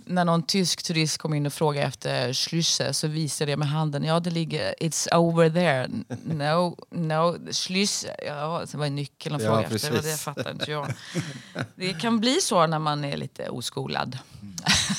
när 0.05 0.25
någon 0.25 0.43
tysk 0.43 0.83
turist 0.83 1.17
kom 1.17 1.33
in 1.33 1.45
och 1.45 1.53
frågade 1.53 1.88
efter 1.88 2.33
Schlüsse 2.33 2.93
så 2.93 3.07
visade 3.07 3.51
jag 3.51 3.59
med 3.59 3.67
handen. 3.69 4.03
Ja, 4.03 4.19
det 4.19 4.29
ligger, 4.29 4.74
it's 4.79 5.15
over 5.15 5.50
there. 5.50 5.88
No, 6.24 6.75
no, 6.91 7.38
Schlüsse. 7.51 8.09
Ja, 8.25 8.67
så 8.67 8.77
var 8.77 8.86
det 8.86 8.89
nyckeln 8.91 9.36
och 9.36 9.41
Ja, 9.41 9.45
frågade 9.45 9.75
efter. 9.75 9.91
Det, 9.91 10.01
det 10.01 10.17
fattar 10.17 10.51
inte 10.51 10.71
jag. 10.71 10.93
Det 11.75 11.93
kan 11.93 12.19
bli 12.19 12.41
så 12.41 12.67
när 12.67 12.79
man 12.79 13.05
är 13.05 13.17
lite 13.17 13.50
oskolad. 13.50 14.17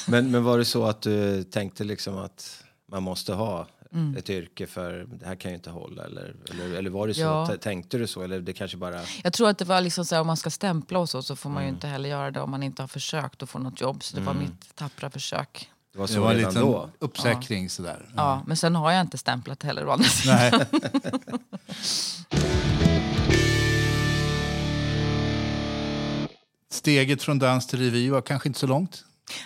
Men, 0.09 0.31
men 0.31 0.45
var 0.45 0.59
det 0.59 0.65
så 0.65 0.85
att 0.85 1.03
du 1.03 1.43
tänkte 1.45 1.85
liksom 1.85 2.19
att 2.19 2.65
man 2.93 3.03
måste 3.03 3.33
ha 3.33 3.67
Mm. 3.93 4.17
ett 4.17 4.31
yrke 4.31 4.67
för 4.67 5.07
det 5.21 5.27
här 5.27 5.35
kan 5.37 5.51
ju 5.51 5.55
inte 5.55 5.71
hålla? 5.71 6.05
Eller, 6.05 6.35
eller, 6.51 6.75
eller 6.79 6.91
var 6.91 7.07
det 7.09 7.15
så? 7.15 7.21
Ja. 7.21 7.47
Tänkte 7.61 7.99
du 7.99 8.07
så? 8.07 8.23
Eller 8.23 8.41
det 8.41 8.53
kanske 8.53 8.77
bara... 8.77 9.01
Jag 9.23 9.33
tror 9.33 9.49
att 9.49 9.59
det 9.59 9.65
var 9.65 9.81
liksom 9.81 10.05
så 10.05 10.15
här, 10.15 10.21
om 10.21 10.27
man 10.27 10.37
ska 10.37 10.51
stämpla 10.51 10.99
och 10.99 11.09
så, 11.09 11.23
så 11.23 11.37
får 11.37 11.49
Mm. 11.51 11.55
man 11.55 11.63
ju 11.65 11.69
inte 11.69 11.87
heller 11.87 12.09
göra 12.09 12.31
det 12.31 12.41
om 12.41 12.51
man 12.51 12.63
inte 12.63 12.83
har 12.83 12.89
försökt 12.89 13.43
att 13.43 13.51
få 13.51 13.59
något 13.59 13.81
jobb. 13.81 14.03
Så 14.03 14.17
det 14.17 14.23
var 14.23 14.35
mitt 14.35 14.75
tappra 14.77 15.11
försök. 15.11 15.71
Det 15.93 15.99
var 15.99 16.07
så 16.07 16.15
Det 16.15 16.21
var 16.21 16.31
en 16.31 16.37
liten 16.37 16.55
då? 16.55 16.91
uppsäkring 16.99 17.71
sådär. 17.71 18.09
Ja, 18.17 18.43
men 18.47 18.57
sen 18.57 18.75
har 18.77 18.93
jag 18.93 19.01
inte 19.01 19.19
stämplat 19.19 19.63
heller. 19.63 19.87
å 19.89 19.91
andra 19.91 20.05
sidan. 20.09 20.61
Steget 26.71 27.23
från 27.23 27.39
dans 27.39 27.67
till 27.67 27.79
revy 27.79 28.11
var 28.11 28.21
kanske 28.23 28.49
inte 28.49 28.59
så 28.59 28.67
långt. 28.67 29.05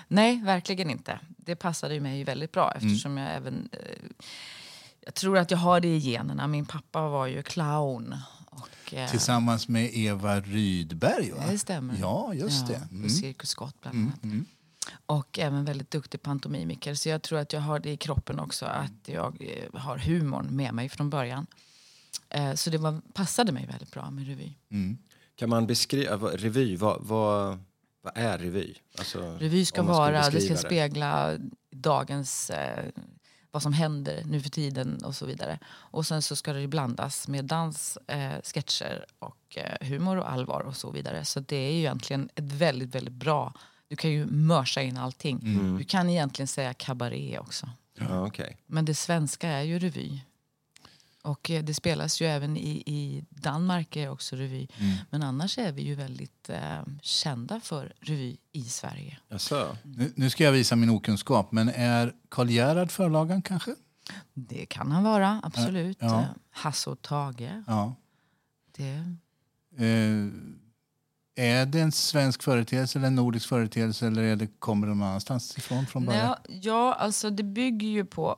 Nej, 0.09 0.41
verkligen 0.45 0.91
inte. 0.91 1.19
Det 1.37 1.57
passade 1.57 1.95
ju 1.95 2.01
mig 2.01 2.19
ju 2.19 2.25
väldigt 2.25 2.53
bra 2.53 2.73
eftersom 2.73 3.17
jag 3.17 3.35
även... 3.35 3.69
Eh, 3.73 3.79
jag 5.01 5.15
tror 5.15 5.39
att 5.39 5.51
jag 5.51 5.59
har 5.59 5.81
det 5.81 5.89
i 5.89 5.99
generna. 5.99 6.47
Min 6.47 6.67
pappa 6.67 7.09
var 7.09 7.27
ju 7.27 7.43
clown. 7.43 8.15
Och, 8.47 8.95
eh, 8.95 9.11
Tillsammans 9.11 9.69
med 9.69 9.91
Eva 9.93 10.41
Rydberg 10.41 11.31
va? 11.31 11.45
det 11.51 11.59
stämmer. 11.59 11.97
Ja, 12.01 12.35
just 12.35 12.69
ja, 12.69 12.75
det. 12.75 12.89
Mm. 12.91 13.03
På 13.03 13.09
Cirkus 13.09 13.51
Scott 13.51 13.81
bland 13.81 13.99
annat. 13.99 14.47
Och 15.07 15.39
även 15.39 15.65
väldigt 15.65 15.91
duktig 15.91 16.23
pantomimiker. 16.23 16.95
Så 16.95 17.09
jag 17.09 17.23
tror 17.23 17.39
att 17.39 17.53
jag 17.53 17.61
har 17.61 17.79
det 17.79 17.91
i 17.91 17.97
kroppen 17.97 18.41
också. 18.41 18.67
Att 18.67 19.09
jag 19.09 19.37
eh, 19.41 19.81
har 19.81 19.99
humorn 19.99 20.47
med 20.57 20.75
mig 20.75 20.89
från 20.89 21.11
början. 21.11 21.47
Eh, 22.29 22.55
så 22.55 22.71
det 22.71 22.79
var, 22.79 23.01
passade 23.15 23.53
mig 23.53 23.67
väldigt 23.67 23.91
bra 23.91 24.11
med 24.11 24.27
revy. 24.27 24.53
Kan 25.37 25.49
man 25.49 25.67
beskriva, 25.67 26.17
revy, 26.17 26.77
vad, 26.77 27.03
vad, 27.03 27.59
vad 28.05 28.13
är 28.17 28.39
revy? 28.39 28.75
Alltså, 28.99 29.37
Revy 29.41 29.65
ska 29.65 29.83
vara, 29.83 30.31
det 30.31 30.41
ska 30.41 30.57
spegla 30.57 31.39
dagens, 31.71 32.51
eh, 32.51 32.85
vad 33.51 33.63
som 33.63 33.73
händer 33.73 34.23
nu 34.27 34.41
för 34.41 34.51
tiden 34.51 35.05
och 35.05 35.15
så 35.15 35.27
vidare. 35.27 35.59
Och 35.67 36.07
sen 36.07 36.23
så 36.23 36.37
ska 36.37 36.53
det 36.53 36.67
blandas 36.69 37.29
med 37.29 37.45
dans, 37.45 37.99
eh, 38.07 38.33
sketcher 38.43 39.05
och 39.19 39.57
eh, 39.59 39.89
humor 39.89 40.17
och 40.17 40.33
allvar 40.33 40.61
och 40.61 40.77
så 40.77 40.91
vidare. 40.91 41.25
Så 41.25 41.41
det 41.41 41.57
är 41.57 41.73
ju 41.73 41.79
egentligen 41.79 42.29
ett 42.35 42.53
väldigt, 42.53 42.95
väldigt 42.95 43.15
bra, 43.15 43.53
du 43.89 43.97
kan 43.97 44.11
ju 44.11 44.27
mörsa 44.27 44.83
in 44.83 44.97
allting. 44.97 45.41
Du 45.79 45.85
kan 45.85 46.11
egentligen 46.11 46.49
säga 46.49 46.75
kabaré 46.75 47.39
också. 47.39 47.71
Ja, 47.99 48.27
okej. 48.27 48.57
Men 48.67 48.85
det 48.85 48.95
svenska 48.95 49.49
är 49.49 49.63
ju 49.63 49.79
revy. 49.79 50.21
Och 51.25 51.51
eh, 51.51 51.65
det 51.65 51.75
spelas 51.75 52.23
ju 52.23 52.27
även 52.27 52.57
i, 52.57 52.83
i 52.87 53.25
Danmark 53.31 53.97
är 53.97 54.09
också 54.11 54.37
revy. 54.37 54.69
Men 55.11 55.23
annars 55.23 55.59
är 55.59 55.73
vi 55.73 55.83
ju 55.83 55.95
väldigt 55.95 56.51
eh, 56.51 56.81
kända 57.03 57.61
för 57.61 57.93
revy 58.01 58.37
i 58.53 58.63
Sverige. 58.65 59.19
Jaså? 59.29 59.77
Nu, 59.83 60.13
nu 60.17 60.31
ska 60.31 60.45
jag 60.45 60.53
visa 60.53 60.77
min 60.77 60.91
okunskap, 60.91 61.53
men 61.53 61.69
är 61.69 62.13
Karl 62.29 62.51
Gerhard 62.51 62.91
förlagan 62.91 63.43
kanske? 63.43 63.75
Det 64.35 64.67
kan 64.67 64.93
han 64.93 65.05
vara, 65.05 65.41
absolut. 65.43 65.99
Ja. 66.01 66.25
Hasse 66.51 66.91
och 66.91 67.03
Tage. 67.03 67.63
Ja. 67.67 67.95
Det, 68.77 69.17
Eh, 69.77 70.27
är 71.37 71.67
det 71.67 71.81
en 71.81 71.93
svensk 71.93 72.43
företeelse 72.43 72.99
eller 72.99 73.07
en 73.09 73.15
nordisk 73.15 73.49
företeelse 73.49 74.07
eller 74.07 74.23
är 74.23 74.37
det, 74.37 74.47
kommer 74.59 74.87
det 74.87 74.95
någon 74.95 75.09
annanstans 75.09 75.59
ifrån 75.59 75.87
från 75.87 76.05
början? 76.07 76.35
Nej, 76.49 76.61
ja, 76.63 76.95
alltså 76.95 77.31
det 77.31 77.43
bygger 77.43 77.89
ju 77.89 78.05
på... 78.05 78.37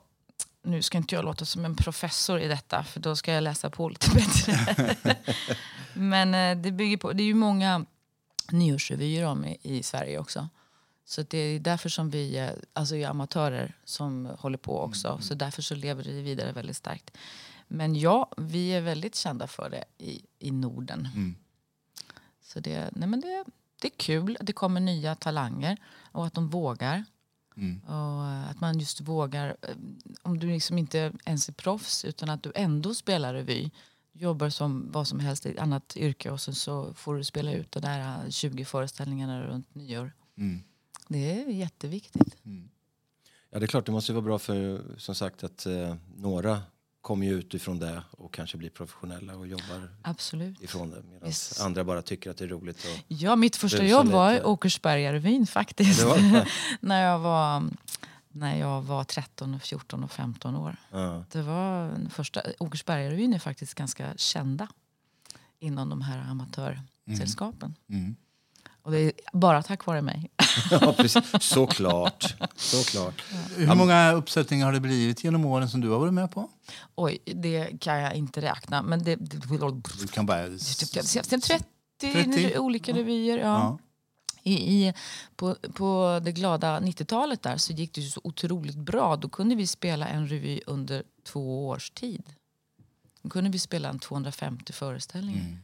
Nu 0.67 0.83
ska 0.83 0.99
inte 0.99 1.15
jag 1.15 1.25
låta 1.25 1.45
som 1.45 1.65
en 1.65 1.77
professor 1.77 2.41
i 2.41 2.49
detta 2.49 2.85
för 2.85 3.01
då 3.01 3.17
ska 3.17 3.33
jag 3.33 3.43
läsa 3.43 3.71
på 3.71 3.89
lite 3.89 4.11
bättre. 4.11 4.97
Men 5.95 6.35
eh, 6.35 6.63
det 6.63 6.73
bygger 6.73 6.97
på... 6.97 7.13
Det 7.13 7.23
är 7.23 7.27
ju 7.27 7.35
många 7.35 7.85
nyårsrevyer 8.51 9.25
om 9.25 9.45
i, 9.45 9.59
i 9.63 9.83
Sverige 9.83 10.19
också. 10.19 10.49
Så 11.05 11.23
det 11.23 11.39
är 11.39 11.61
därför 11.61 11.89
som 11.89 12.11
vi 12.11 12.39
eh, 12.39 12.51
alltså 12.73 12.97
är 12.97 13.09
amatörer 13.09 13.75
som 13.85 14.29
håller 14.39 14.59
på 14.59 14.81
också. 14.81 15.19
Så 15.21 15.35
därför 15.35 15.63
så 15.63 15.75
lever 15.75 16.05
det 16.05 16.11
vidare 16.23 16.53
väldigt 16.53 16.77
starkt. 16.77 17.17
Men 17.69 17.95
ja, 17.95 18.33
vi 18.37 18.69
är 18.69 18.81
väldigt 18.81 19.15
kända 19.15 19.47
för 19.47 19.71
det 19.71 19.85
i, 19.99 20.23
i 20.39 20.51
Norden. 20.51 21.09
Så 22.43 22.61
det, 22.61 22.91
nej 22.93 23.09
men 23.09 23.21
det, 23.21 23.45
det 23.81 23.89
är 23.89 23.97
kul 23.97 24.37
att 24.41 24.47
det 24.47 24.53
kommer 24.53 24.81
nya 24.81 25.15
talanger 25.15 25.77
och 26.13 26.27
att 26.27 26.35
de 26.35 26.49
vågar. 26.49 27.05
Och 27.87 28.25
eh, 28.27 28.51
att 28.51 28.61
man 28.61 28.79
just 28.79 29.01
vågar, 29.01 29.57
eh, 29.63 29.77
om 30.23 30.39
du 30.39 30.47
liksom 30.47 30.79
inte 30.79 31.13
ens 31.25 31.49
är 31.49 31.53
proffs 31.53 32.05
utan 32.05 32.31
att 32.31 32.43
du 32.43 32.53
ändå 32.55 32.95
spelar 32.95 33.35
revy. 33.35 33.71
Jobbar 34.13 34.49
som 34.49 34.93
vad 34.93 35.09
som 35.09 35.21
helst 35.21 35.47
i 35.47 35.51
ett 35.51 35.59
annat 35.59 35.97
yrke 35.97 36.31
och 36.31 36.41
sen 36.41 36.55
så 36.55 36.95
får 36.95 37.15
du 37.17 37.25
spela 37.25 37.53
ut 37.53 37.73
de 37.73 37.81
där 37.81 38.25
eh, 38.25 38.31
20 38.31 38.65
föreställningarna 38.65 39.43
runt 39.47 39.75
nyår. 39.75 40.13
Det 41.09 41.41
är 41.43 41.49
jätteviktigt. 41.49 42.37
Ja, 43.51 43.59
det 43.59 43.65
är 43.65 43.69
klart, 43.69 43.87
det 43.87 43.93
måste 43.93 44.13
ju 44.13 44.15
vara 44.15 44.25
bra 44.25 44.39
för 44.39 44.83
som 44.99 45.15
sagt 45.15 45.45
att 45.45 45.67
eh, 45.67 45.95
några 46.17 46.63
kommer 47.07 47.27
ju 47.27 47.33
ut 47.33 47.55
ifrån 47.55 47.79
det 47.79 48.03
och 48.11 48.35
kanske 48.35 48.57
blir 48.57 48.71
professionella 48.71 49.37
och 49.37 49.47
jobbar 49.47 49.91
Absolut. 50.03 50.63
ifrån 50.63 50.91
det. 50.91 51.03
Medan 51.03 51.29
Visst. 51.29 51.61
andra 51.61 51.85
bara 51.85 52.03
tycker 52.03 52.31
att 52.31 52.37
det 52.37 52.45
är 52.45 52.49
roligt. 52.49 52.85
Och, 52.85 53.05
Ja, 53.09 53.37
mitt 53.37 53.57
första 53.57 53.85
jobb 53.85 54.07
var 54.07 54.33
lite. 54.33 54.45
Åkersbergarevyn 54.45 55.47
faktiskt. 55.47 56.01
Det 56.01 56.31
det? 56.33 56.47
när, 56.81 57.03
jag 57.03 57.19
var, 57.19 57.71
när 58.29 58.59
jag 58.59 58.83
var 58.83 59.05
13, 59.05 59.55
och 59.55 59.63
14 59.63 60.05
och 60.05 60.11
15 60.11 60.57
år. 60.57 60.77
ja. 60.91 61.25
Det 61.33 61.43
var 61.43 61.95
första, 62.11 62.43
Åkersbergarevyn 62.59 63.35
är 63.35 63.39
faktiskt 63.39 63.75
ganska 63.75 64.17
kända 64.17 64.69
inom 65.59 65.89
de 65.89 66.01
här 66.03 66.19
amatörsällskapen. 66.19 67.75
Mm. 67.89 68.17
Och 68.87 68.93
det 68.93 68.99
är 68.99 69.13
bara 69.33 69.63
tack 69.63 69.87
vare 69.87 70.03
mig. 70.03 70.31
ja, 70.71 70.95
precis. 70.97 71.25
Såklart. 71.41 72.37
Såklart. 72.57 73.23
Hur 73.57 73.75
många 73.75 74.13
uppsättningar 74.13 74.67
har 74.67 74.73
det 74.73 74.81
blivit 74.81 75.25
genom 75.25 75.45
åren 75.45 75.69
som 75.69 75.81
du 75.81 75.89
har 75.89 75.99
varit 75.99 76.15
med 76.15 76.31
på? 76.31 76.51
Oj, 76.95 77.19
det 77.25 77.81
kan 77.81 77.99
jag 77.99 78.15
inte 78.15 78.41
räkna. 78.41 78.83
Men 78.83 79.05
det... 79.05 79.17
det 79.17 79.37
Du 80.01 80.07
kan 80.07 80.27
bara... 80.27 80.59
Sen 80.59 81.41
30, 81.41 81.65
30? 81.99 82.59
olika 82.59 82.93
revyer. 82.93 83.39
Ja. 83.39 83.45
Ja. 83.45 83.79
I, 84.43 84.55
i, 84.55 84.95
på, 85.37 85.55
på 85.75 86.21
det 86.25 86.33
glada 86.33 86.81
90-talet 86.81 87.43
där 87.43 87.57
så 87.57 87.73
gick 87.73 87.95
det 87.95 88.01
ju 88.01 88.11
så 88.11 88.21
otroligt 88.25 88.77
bra. 88.77 89.17
Då 89.17 89.29
kunde 89.29 89.55
vi 89.55 89.67
spela 89.67 90.09
en 90.09 90.29
revy 90.29 90.61
under 90.67 91.03
två 91.25 91.69
års 91.69 91.91
tid. 91.91 92.23
Då 93.23 93.29
kunde 93.31 93.51
vi 93.51 93.59
spela 93.59 93.89
en 93.89 93.99
250 93.99 94.73
föreställningar. 94.73 95.59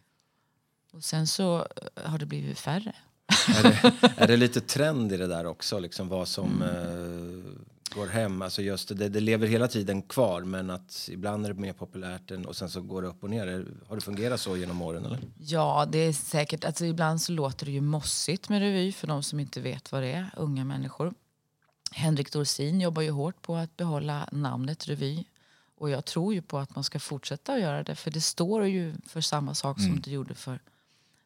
Och 0.93 1.05
sen 1.05 1.27
så 1.27 1.59
eh, 1.59 2.11
har 2.11 2.19
det 2.19 2.27
blivit 2.27 2.59
färre. 2.59 2.95
Är 3.49 3.63
det, 3.63 3.93
är 4.17 4.27
det 4.27 4.37
lite 4.37 4.61
trend 4.61 5.13
i 5.13 5.17
det 5.17 5.27
där 5.27 5.47
också? 5.47 5.79
Liksom 5.79 6.09
vad 6.09 6.29
som 6.29 6.63
eh, 6.63 7.97
går 7.97 8.07
hem? 8.07 8.43
Alltså 8.43 8.63
just 8.63 8.89
det, 8.89 9.09
det 9.09 9.21
lever 9.21 9.47
hela 9.47 9.69
tiden 9.69 10.03
kvar 10.03 10.41
men 10.41 10.71
att 10.71 11.09
ibland 11.13 11.47
är 11.47 11.53
det 11.53 11.61
mer 11.61 11.73
populärt 11.73 12.31
än, 12.31 12.47
och 12.47 12.57
sen 12.57 12.71
så 12.71 12.81
går 12.81 13.03
det 13.03 13.09
upp 13.09 13.25
och 13.25 13.31
ner. 13.31 13.67
Har 13.89 13.97
det 13.97 14.03
fungerat 14.03 14.41
så 14.41 14.57
genom 14.57 14.83
åren 14.83 15.05
eller? 15.05 15.19
Ja, 15.39 15.89
det 15.93 15.99
är 15.99 16.13
säkert. 16.13 16.65
Alltså, 16.65 16.85
ibland 16.85 17.21
så 17.21 17.33
låter 17.33 17.67
det 17.67 17.73
ju 17.73 17.81
mossigt 17.81 18.49
med 18.49 18.61
revy 18.61 18.93
för 18.93 19.07
de 19.07 19.23
som 19.23 19.41
inte 19.41 19.61
vet 19.61 19.93
vad 19.93 20.03
det 20.03 20.13
är, 20.13 20.31
unga 20.37 20.65
människor. 20.65 21.15
Henrik 21.93 22.33
Dorsin 22.33 22.81
jobbar 22.81 23.03
ju 23.03 23.11
hårt 23.11 23.43
på 23.43 23.57
att 23.57 23.77
behålla 23.77 24.29
namnet 24.33 24.89
revy. 24.89 25.25
Och 25.79 25.91
jag 25.91 26.05
tror 26.05 26.35
ju 26.35 26.43
på 26.43 26.59
att 26.59 26.75
man 26.75 26.85
ska 26.85 26.99
fortsätta 26.99 27.53
att 27.53 27.61
göra 27.61 27.83
det 27.83 27.95
för 27.95 28.11
det 28.11 28.21
står 28.21 28.67
ju 28.67 28.95
för 29.07 29.21
samma 29.21 29.55
sak 29.55 29.81
som 29.81 30.01
det 30.01 30.11
gjorde 30.11 30.35
för 30.35 30.61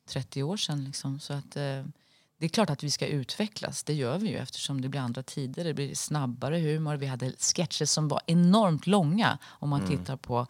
30 0.06 0.42
år 0.42 0.56
sedan. 0.56 0.84
Liksom. 0.84 1.20
Så 1.20 1.32
att, 1.32 1.56
eh, 1.56 1.84
det 2.38 2.46
är 2.46 2.48
klart 2.48 2.70
att 2.70 2.82
vi 2.82 2.90
ska 2.90 3.06
utvecklas, 3.06 3.84
det 3.84 3.94
gör 3.94 4.18
vi 4.18 4.28
ju 4.28 4.36
eftersom 4.36 4.80
det 4.80 4.88
blir 4.88 5.00
andra 5.00 5.22
tider. 5.22 5.64
Det 5.64 5.74
blir 5.74 5.94
snabbare 5.94 6.58
humor. 6.58 6.96
Vi 6.96 7.06
hade 7.06 7.32
sketcher 7.38 7.84
som 7.84 8.08
var 8.08 8.20
enormt 8.26 8.86
långa 8.86 9.38
om 9.44 9.70
man 9.70 9.86
tittar 9.86 10.16
på 10.16 10.46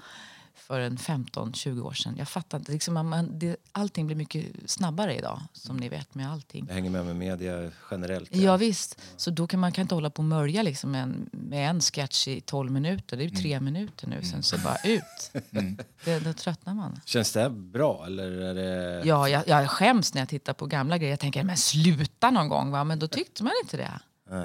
för 0.56 0.80
en 0.80 0.96
15-20 0.96 1.80
år 1.82 1.92
sedan. 1.92 2.14
Jag 2.18 2.28
fattar 2.28 2.58
inte. 2.58 2.72
Liksom, 2.72 2.94
man- 2.94 3.38
det, 3.38 3.56
allting 3.72 4.06
blir 4.06 4.16
mycket 4.16 4.46
snabbare 4.66 5.16
idag, 5.16 5.40
som 5.52 5.76
ni 5.76 5.88
vet 5.88 6.14
med 6.14 6.32
allting. 6.32 6.64
Jag 6.68 6.74
hänger 6.74 6.90
med 6.90 7.04
med 7.06 7.16
media 7.16 7.70
generellt. 7.90 8.36
Ja, 8.36 8.56
visst. 8.56 9.00
Så 9.16 9.30
då 9.30 9.46
kan 9.46 9.60
man 9.60 9.72
kan 9.72 9.82
inte 9.82 9.94
hålla 9.94 10.10
på 10.10 10.18
och 10.18 10.24
mörja 10.24 10.62
liksom 10.62 10.94
en, 10.94 11.28
med 11.32 11.70
en 11.70 11.80
sketch 11.80 12.28
i 12.28 12.40
12 12.40 12.72
minuter. 12.72 13.16
Det 13.16 13.22
är 13.24 13.28
ju 13.28 13.36
tre 13.36 13.60
minuter 13.60 14.06
nu, 14.08 14.22
sen 14.22 14.42
så 14.42 14.58
bara 14.58 14.76
ut. 14.84 15.32
Det, 16.04 16.18
då 16.20 16.32
tröttnar 16.32 16.74
man. 16.74 17.00
Känns 17.04 17.32
det 17.32 17.50
bra 17.50 18.06
eller 18.06 18.30
är 18.30 18.54
det... 18.54 19.02
Ja, 19.06 19.28
jag, 19.28 19.48
jag 19.48 19.70
skäms 19.70 20.14
när 20.14 20.20
jag 20.20 20.28
tittar 20.28 20.52
på 20.52 20.66
gamla 20.66 20.98
grejer. 20.98 21.10
Jag 21.12 21.20
tänker, 21.20 21.42
men 21.44 21.56
sluta 21.56 22.30
någon 22.30 22.48
gång 22.48 22.70
va? 22.70 22.84
Men 22.84 22.98
då 22.98 23.08
tyckte 23.08 23.44
man 23.44 23.52
inte 23.64 23.76
det. 23.76 24.00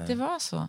Det 0.06 0.14
var 0.14 0.38
så. 0.38 0.68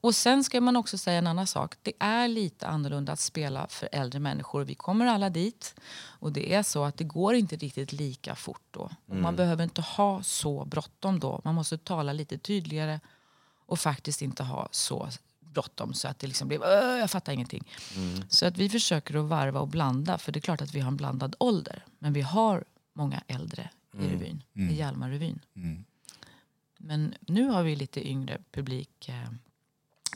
Och 0.00 0.14
sen 0.14 0.44
ska 0.44 0.60
man 0.60 0.76
också 0.76 0.98
säga 0.98 1.18
en 1.18 1.26
annan 1.26 1.46
sak. 1.46 1.74
Det 1.82 1.92
är 1.98 2.28
lite 2.28 2.66
annorlunda 2.66 3.12
att 3.12 3.20
spela 3.20 3.66
för 3.68 3.88
äldre 3.92 4.20
människor. 4.20 4.64
Vi 4.64 4.74
kommer 4.74 5.06
alla 5.06 5.30
dit. 5.30 5.74
Och 6.20 6.32
det 6.32 6.54
är 6.54 6.62
så 6.62 6.84
att 6.84 6.96
det 6.96 7.04
går 7.04 7.34
inte 7.34 7.56
riktigt 7.56 7.92
lika 7.92 8.34
fort 8.34 8.62
då. 8.70 8.90
Och 9.06 9.16
Man 9.16 9.36
behöver 9.36 9.64
inte 9.64 9.82
ha 9.82 10.22
så 10.22 10.64
bråttom 10.64 11.20
då. 11.20 11.40
Man 11.44 11.54
måste 11.54 11.78
tala 11.78 12.12
lite 12.12 12.38
tydligare 12.38 13.00
och 13.66 13.78
faktiskt 13.78 14.22
inte 14.22 14.42
ha 14.42 14.68
så 14.70 15.08
bråttom 15.40 15.94
så 15.94 16.08
att 16.08 16.18
det 16.18 16.26
liksom 16.26 16.48
blir 16.48 16.60
"Åh, 16.62 16.98
jag 16.98 17.10
fattar 17.10 17.32
ingenting. 17.32 17.64
Så 18.28 18.46
att 18.46 18.58
vi 18.58 18.68
försöker 18.68 19.14
att 19.16 19.24
varva 19.28 19.60
och 19.60 19.68
blanda 19.68 20.18
för 20.18 20.32
det 20.32 20.38
är 20.38 20.40
klart 20.40 20.62
att 20.62 20.74
vi 20.74 20.80
har 20.80 20.88
en 20.88 20.96
blandad 20.96 21.36
ålder. 21.38 21.84
Men 21.98 22.12
vi 22.12 22.20
har 22.20 22.64
många 22.92 23.22
äldre 23.26 23.70
i 23.98 24.08
revyn, 24.08 24.42
i 24.70 24.74
Hjalmarrevyn. 24.74 25.40
Men 26.86 27.14
nu 27.20 27.48
har 27.48 27.62
vi 27.62 27.76
lite 27.76 28.08
yngre 28.08 28.38
publik 28.52 29.08
eh, 29.08 29.14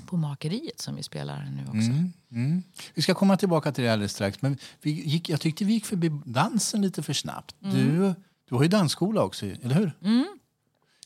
på 0.07 0.17
Makeriet 0.17 0.81
som 0.81 0.97
vi 0.97 1.03
spelar 1.03 1.49
nu 1.57 1.63
också. 1.63 1.91
Mm, 1.91 2.13
mm. 2.31 2.63
Vi 2.95 3.03
ska 3.03 3.15
komma 3.15 3.37
tillbaka 3.37 3.73
till 3.73 3.85
det 3.85 3.93
alldeles 3.93 4.13
strax. 4.13 4.43
Men 4.43 4.59
vi 4.83 4.91
gick, 4.91 5.29
jag 5.29 5.41
tyckte 5.41 5.65
vi 5.65 5.73
gick 5.73 5.87
förbi 5.87 6.11
dansen 6.25 6.83
lite 6.83 7.03
för 7.03 7.13
snabbt. 7.13 7.57
Du, 7.59 8.15
du 8.49 8.55
har 8.55 8.63
ju 8.63 8.69
dansskola 8.69 9.23
också, 9.23 9.47
eller 9.47 9.75
hur? 9.75 9.93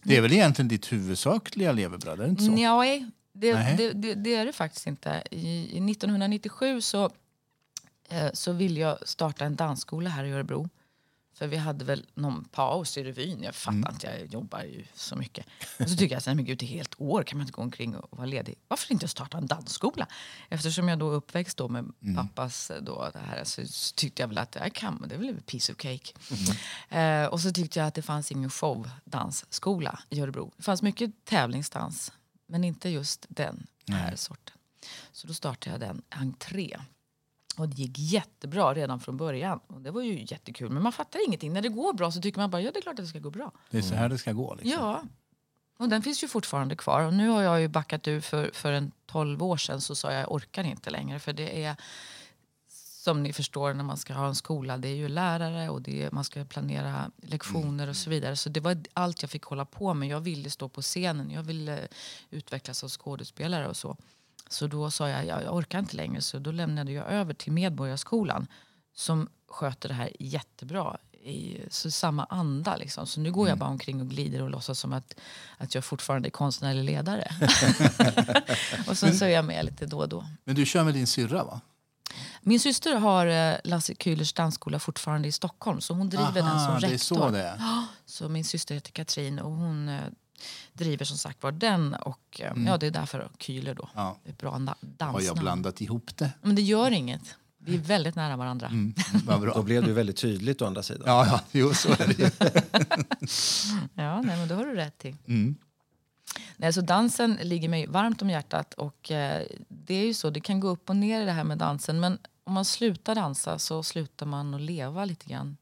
Det 0.03 0.17
är 0.17 0.21
väl 0.21 0.33
egentligen 0.33 0.69
ditt 0.69 0.93
huvudsakliga 0.93 1.73
levebröd, 1.73 2.21
är 2.21 2.25
det 2.25 2.31
inte 2.31 2.45
så? 2.45 2.51
Nej, 2.51 3.11
det, 3.33 3.55
Nej. 3.55 3.77
det, 3.77 3.93
det, 3.93 4.15
det 4.15 4.35
är 4.35 4.47
det 4.47 4.53
faktiskt 4.53 4.87
inte. 4.87 5.23
I, 5.31 5.77
i 5.77 5.91
1997 5.91 6.81
så, 6.81 7.11
eh, 8.09 8.33
så 8.33 8.53
ville 8.53 8.81
jag 8.81 9.09
starta 9.09 9.45
en 9.45 9.57
dansskola 9.57 10.11
här 10.11 10.25
i 10.25 10.33
Örebro. 10.33 10.69
För 11.35 11.47
vi 11.47 11.57
hade 11.57 11.85
väl 11.85 12.07
någon 12.15 12.45
paus 12.45 12.99
i 12.99 13.05
revyn. 13.05 13.43
Jag 13.43 13.55
fattar 13.55 13.77
Mm. 13.79 13.93
inte, 13.95 14.07
jag 14.07 14.27
jobbar 14.33 14.63
ju 14.63 14.85
så 14.95 15.17
mycket. 15.17 15.47
Och 15.79 15.91
så 15.91 15.97
tycker 15.97 16.15
jag, 16.15 16.23
här, 16.27 16.35
men 16.35 16.45
gud, 16.45 16.63
ett 16.63 16.69
helt 16.69 16.95
år 17.01 17.23
kan 17.23 17.39
man 17.39 17.43
inte 17.47 17.53
gå 17.53 17.63
omkring 17.63 17.97
och 17.97 18.17
vara 18.19 18.27
ledig. 18.27 18.55
Varför 18.69 18.93
inte 18.93 19.09
starta 19.09 19.39
en 19.39 19.47
dansskola? 19.47 20.07
Eftersom 20.49 20.89
jag 20.89 20.99
då 20.99 21.11
är 21.11 21.15
uppväxt 21.15 21.57
då 21.57 21.69
med 21.69 21.85
Mm. 22.03 22.17
pappas 22.29 22.71
eh, 22.71 22.83
då, 22.83 23.11
det 23.13 23.19
här, 23.19 23.45
så, 23.45 23.67
så 23.67 23.95
tyckte 23.95 24.23
jag 24.23 24.29
väl 24.29 24.39
att 24.39 24.55
jag 24.55 24.73
kan, 24.75 25.05
det 25.09 25.15
är 25.15 25.19
väl 25.19 25.29
en 25.29 25.43
piece 25.43 25.73
of 25.73 25.79
cake. 25.79 26.13
Mm. 26.91 27.25
Eh, 27.25 27.29
och 27.33 27.41
så 27.41 27.53
tyckte 27.53 27.79
jag 27.79 27.87
att 27.89 27.95
det 27.95 28.03
fanns 28.03 28.33
ingen 28.33 28.51
showdansskola 28.51 29.99
i 30.11 30.21
Örebro. 30.21 30.53
Det 30.57 30.63
fanns 30.63 30.83
mycket 30.83 31.25
tävlingsdans, 31.25 32.13
men 32.47 32.65
inte 32.65 32.89
just 32.89 33.27
den 33.29 33.67
här 33.89 34.17
sorten. 34.17 34.57
Så 35.13 35.27
då 35.27 35.35
startade 35.35 35.71
jag 35.71 35.81
den, 35.81 36.03
entré. 36.09 36.77
Och 37.57 37.69
det 37.69 37.83
gick 37.83 37.99
jättebra 37.99 38.75
redan 38.75 39.01
från 39.01 39.17
början. 39.17 39.61
Och 39.67 39.81
det 39.81 39.91
var 39.91 40.03
ju 40.03 40.25
jättekul. 40.29 40.71
Men 40.71 40.83
man 40.83 40.93
fattar 40.93 41.27
ingenting. 41.27 41.53
När 41.53 41.63
det 41.63 41.69
går 41.69 41.93
bra 41.93 42.11
så 42.11 42.21
tycker 42.21 42.41
man 42.41 42.51
bara 42.51 42.63
ja 42.63 42.71
det 42.71 42.79
är 42.79 42.83
klart 42.83 42.99
att 42.99 43.05
det 43.05 43.07
ska 43.07 43.19
gå 43.19 43.31
bra. 43.31 43.53
Det 43.71 43.79
är 43.79 43.83
så 43.83 43.95
här 43.95 44.09
det 44.09 44.19
ska 44.19 44.33
gå. 44.33 44.55
Liksom. 44.55 44.71
Ja. 44.71 45.03
Och 45.79 45.89
den 45.89 46.03
finns 46.03 46.25
ju 46.25 46.29
fortfarande 46.29 46.77
kvar. 46.77 47.03
Och 47.03 47.15
nu 47.15 47.29
har 47.29 47.43
jag 47.43 47.61
ju 47.61 47.69
backat 47.69 48.09
ur 48.09 48.21
för, 48.21 48.51
för 48.53 48.73
en 48.73 48.93
12 49.07 49.43
år 49.43 49.57
sedan 49.57 49.81
så 49.81 49.95
sa 49.95 50.13
jag 50.13 50.21
jag 50.21 50.33
orkar 50.33 50.65
inte 50.65 50.91
längre. 50.91 51.19
För 51.19 51.33
det 51.33 51.65
är 51.65 51.77
som 53.03 53.23
ni 53.23 53.33
förstår 53.33 53.75
när 53.75 53.85
man 53.85 53.97
ska 53.97 54.15
ha 54.15 54.27
en 54.27 54.35
skola. 54.35 54.77
Det 54.77 54.89
är 54.89 54.95
ju 54.95 55.09
lärare 55.09 55.69
och 55.71 55.83
det 55.83 56.03
är, 56.03 56.11
man 56.11 56.25
ska 56.25 56.45
planera 56.45 57.11
lektioner 57.17 57.89
och 57.89 57.97
så 57.97 58.11
vidare. 58.11 58.37
Så 58.37 58.49
det 58.49 58.61
var 58.61 58.77
allt 58.93 59.23
jag 59.23 59.31
fick 59.31 59.45
hålla 59.45 59.65
på 59.65 59.95
med. 59.95 60.09
Jag 60.09 60.21
ville 60.21 60.51
stå 60.51 60.69
på 60.69 60.83
scenen. 60.83 61.31
Jag 61.31 61.43
ville 61.43 61.89
utvecklas 62.31 62.79
som 62.79 62.89
skådespelare 62.89 63.69
och 63.69 63.77
så. 63.77 63.97
Så 64.53 64.67
då 64.67 64.91
sa 64.91 65.09
jag 65.09 65.27
jag, 65.27 65.43
jag 65.43 65.57
orkar 65.57 65.79
inte 65.79 65.97
längre. 65.97 66.23
Så 66.23 66.39
då 66.39 66.53
lämnade 66.53 66.93
jag 66.93 67.07
över 67.07 67.35
till 67.35 67.53
Medborgarskolan 67.53 68.47
som 68.95 69.29
sköter 69.49 69.89
det 69.89 69.95
här 69.95 70.11
jättebra. 70.21 70.97
I 71.25 71.61
så 71.71 71.91
samma 71.91 72.25
anda. 72.25 72.77
Liksom. 72.77 73.07
Så 73.07 73.21
nu 73.21 73.33
går 73.33 73.49
jag 73.49 73.59
bara 73.59 73.71
omkring 73.71 74.01
och 74.01 74.09
glider 74.09 74.43
och 74.43 74.51
låtsas 74.51 74.79
som 74.79 74.93
att, 74.93 75.15
att 75.57 75.75
jag 75.75 75.85
fortfarande 75.85 76.29
är 76.29 76.31
konstnärlig 76.31 76.85
ledare. 76.85 77.31
och 78.89 78.99
sen 78.99 79.15
så 79.15 79.25
är 79.25 79.29
jag 79.29 79.45
med 79.45 79.65
lite 79.65 79.87
då 79.87 79.99
och 79.99 80.09
då. 80.09 80.25
Men 80.45 80.55
du 80.55 80.67
kör 80.67 80.85
med 80.85 80.95
din 80.95 81.07
syrra, 81.07 81.45
va? 81.45 81.61
Min 82.41 82.61
syster 82.61 82.95
har 82.95 83.27
eh, 83.27 83.57
Lasse 83.65 83.95
Kühlers 83.95 84.37
dansskola 84.37 84.79
fortfarande 84.79 85.29
i 85.29 85.33
Stockholm. 85.33 85.81
Så 85.81 85.95
hon 85.95 86.09
driver 86.09 86.33
den 86.33 86.43
som 86.43 86.51
Aha, 86.51 86.79
rektor. 86.79 86.99
så 86.99 87.17
så 88.07 88.29
min 88.29 88.45
syster 88.45 88.75
heter 88.75 88.93
Katrin 88.93 89.39
och 89.39 89.53
hon 89.53 89.89
eh, 89.89 90.01
driver 90.73 91.05
som 91.05 91.19
sagt 91.19 91.43
var 91.43 91.53
den. 91.53 91.95
Och 91.95 92.41
eh, 92.41 92.53
ja, 92.67 92.77
det 92.77 92.87
är 92.87 92.91
därför 92.91 93.29
Kühler 93.39 93.75
då. 93.75 93.89
Ja. 93.95 94.19
Det 94.25 94.29
är 94.29 94.33
ett 94.33 94.39
bra 94.39 94.51
na- 94.59 94.67
Har 94.67 94.77
jag 94.81 95.13
dansnamn. 95.15 95.41
blandat 95.41 95.81
ihop 95.81 96.17
det? 96.17 96.31
Men 96.43 96.55
det 96.55 96.63
gör 96.63 96.91
inget. 96.91 97.37
Vi 97.59 97.75
är 97.75 97.79
väldigt 97.79 98.15
nära 98.15 98.37
varandra. 98.37 98.67
Mm, 98.67 98.95
vad 99.25 99.41
bra. 99.41 99.55
Då 99.57 99.63
blev 99.63 99.85
det 99.87 99.93
väldigt 99.93 100.17
tydligt 100.17 100.63
å 100.63 100.67
andra 100.67 100.83
sidan. 100.83 101.03
Ja, 101.07 101.27
ja, 101.27 101.41
jo, 101.53 101.75
så 101.75 101.89
är 101.93 102.07
det 102.07 102.19
ju. 102.19 102.31
Ja, 103.95 104.23
nej, 104.23 104.37
men 104.39 104.49
det 104.49 104.55
har 104.55 104.65
du 104.65 104.75
rätt 104.75 105.05
i. 105.05 105.15
Mm. 105.27 105.57
Nej, 106.57 106.73
så 106.73 106.81
dansen 106.81 107.39
ligger 107.43 107.69
mig 107.69 107.87
varmt 107.87 108.23
om 108.23 108.31
hjärtat. 108.31 108.75
Och 108.75 109.11
eh, 109.11 109.43
det 109.69 109.95
är 109.95 110.07
ju 110.07 110.15
så, 110.15 110.31
det 110.31 110.41
kan 110.41 110.61
gå 110.61 110.69
upp 110.69 110.91
och 110.91 110.97
ner 110.97 111.23
i 111.23 111.25
det 111.25 111.33
här 111.33 111.45
med 111.45 111.59
dansen. 111.59 112.01
Men 112.01 112.19
om 112.45 112.53
man 112.53 112.65
slutar 112.65 113.15
dansa 113.15 113.59
så 113.59 113.83
slutar 113.83 114.27
man 114.27 114.55
att 114.55 114.61
leva 114.61 115.05
lite 115.05 115.27
grann. 115.27 115.57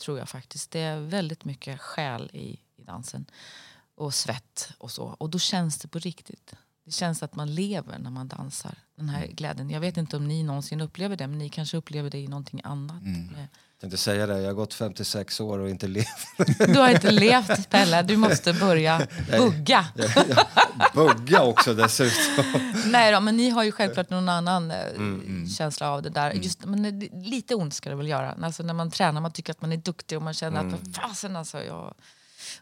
Tror 0.00 0.18
jag 0.18 0.28
faktiskt. 0.28 0.70
Det 0.70 0.80
är 0.80 1.00
väldigt 1.00 1.44
mycket 1.44 1.80
själ 1.80 2.30
i, 2.32 2.58
i 2.76 2.82
dansen. 2.82 3.26
Och 3.96 4.14
svett 4.14 4.68
och 4.78 4.90
så. 4.90 5.04
Och 5.04 5.30
då 5.30 5.38
känns 5.38 5.78
det 5.78 5.88
på 5.88 5.98
riktigt. 5.98 6.52
Det 6.84 6.90
känns 6.92 7.22
att 7.22 7.34
man 7.34 7.54
lever 7.54 7.98
när 7.98 8.10
man 8.10 8.28
dansar. 8.28 8.74
Den 8.96 9.08
här 9.08 9.26
glädjen. 9.26 9.70
Jag 9.70 9.80
vet 9.80 9.96
inte 9.96 10.16
om 10.16 10.28
ni 10.28 10.42
någonsin 10.42 10.80
upplever 10.80 11.16
det. 11.16 11.26
Men 11.26 11.38
ni 11.38 11.48
kanske 11.48 11.76
upplever 11.76 12.10
det 12.10 12.18
i 12.18 12.28
någonting 12.28 12.60
annat. 12.64 13.02
Eh, 13.02 13.38
Jag 13.40 13.80
tänkte 13.80 13.96
säga 13.96 14.26
det, 14.26 14.40
jag 14.40 14.46
har 14.46 14.52
gått 14.54 14.74
56 14.74 15.40
år 15.40 15.58
och 15.58 15.70
inte 15.70 15.86
levt. 15.86 16.26
Du 16.58 16.74
har 16.78 16.88
inte 16.90 17.10
levt 17.10 17.70
Pelle. 17.70 18.02
Du 18.02 18.16
måste 18.16 18.52
börja 18.52 19.06
bugga. 19.38 19.86
Bugga 20.94 21.42
också 21.42 21.74
dessutom. 21.74 22.44
Nej 22.86 23.12
då, 23.12 23.20
men 23.20 23.36
ni 23.36 23.50
har 23.50 23.62
ju 23.64 23.72
självklart 23.72 24.10
någon 24.10 24.28
annan 24.28 24.70
eh, 24.70 25.48
känsla 25.56 25.90
av 25.90 26.02
det 26.02 26.10
där. 26.10 26.30
Just, 26.32 26.64
men 26.64 27.00
det, 27.00 27.08
lite 27.12 27.54
ont 27.54 27.74
ska 27.74 27.90
det 27.90 27.96
väl 27.96 28.08
göra. 28.08 28.34
Alltså 28.42 28.62
när 28.62 28.74
man 28.74 28.90
tränar, 28.90 29.20
man 29.20 29.32
tycker 29.32 29.50
att 29.52 29.60
man 29.60 29.72
är 29.72 29.76
duktig 29.76 30.18
och 30.18 30.22
man 30.24 30.34
känner 30.34 30.60
att 30.60 30.72
"Vad 30.72 30.94
fasen 30.94 31.36
alltså. 31.36 31.62
Jag... 31.64 31.94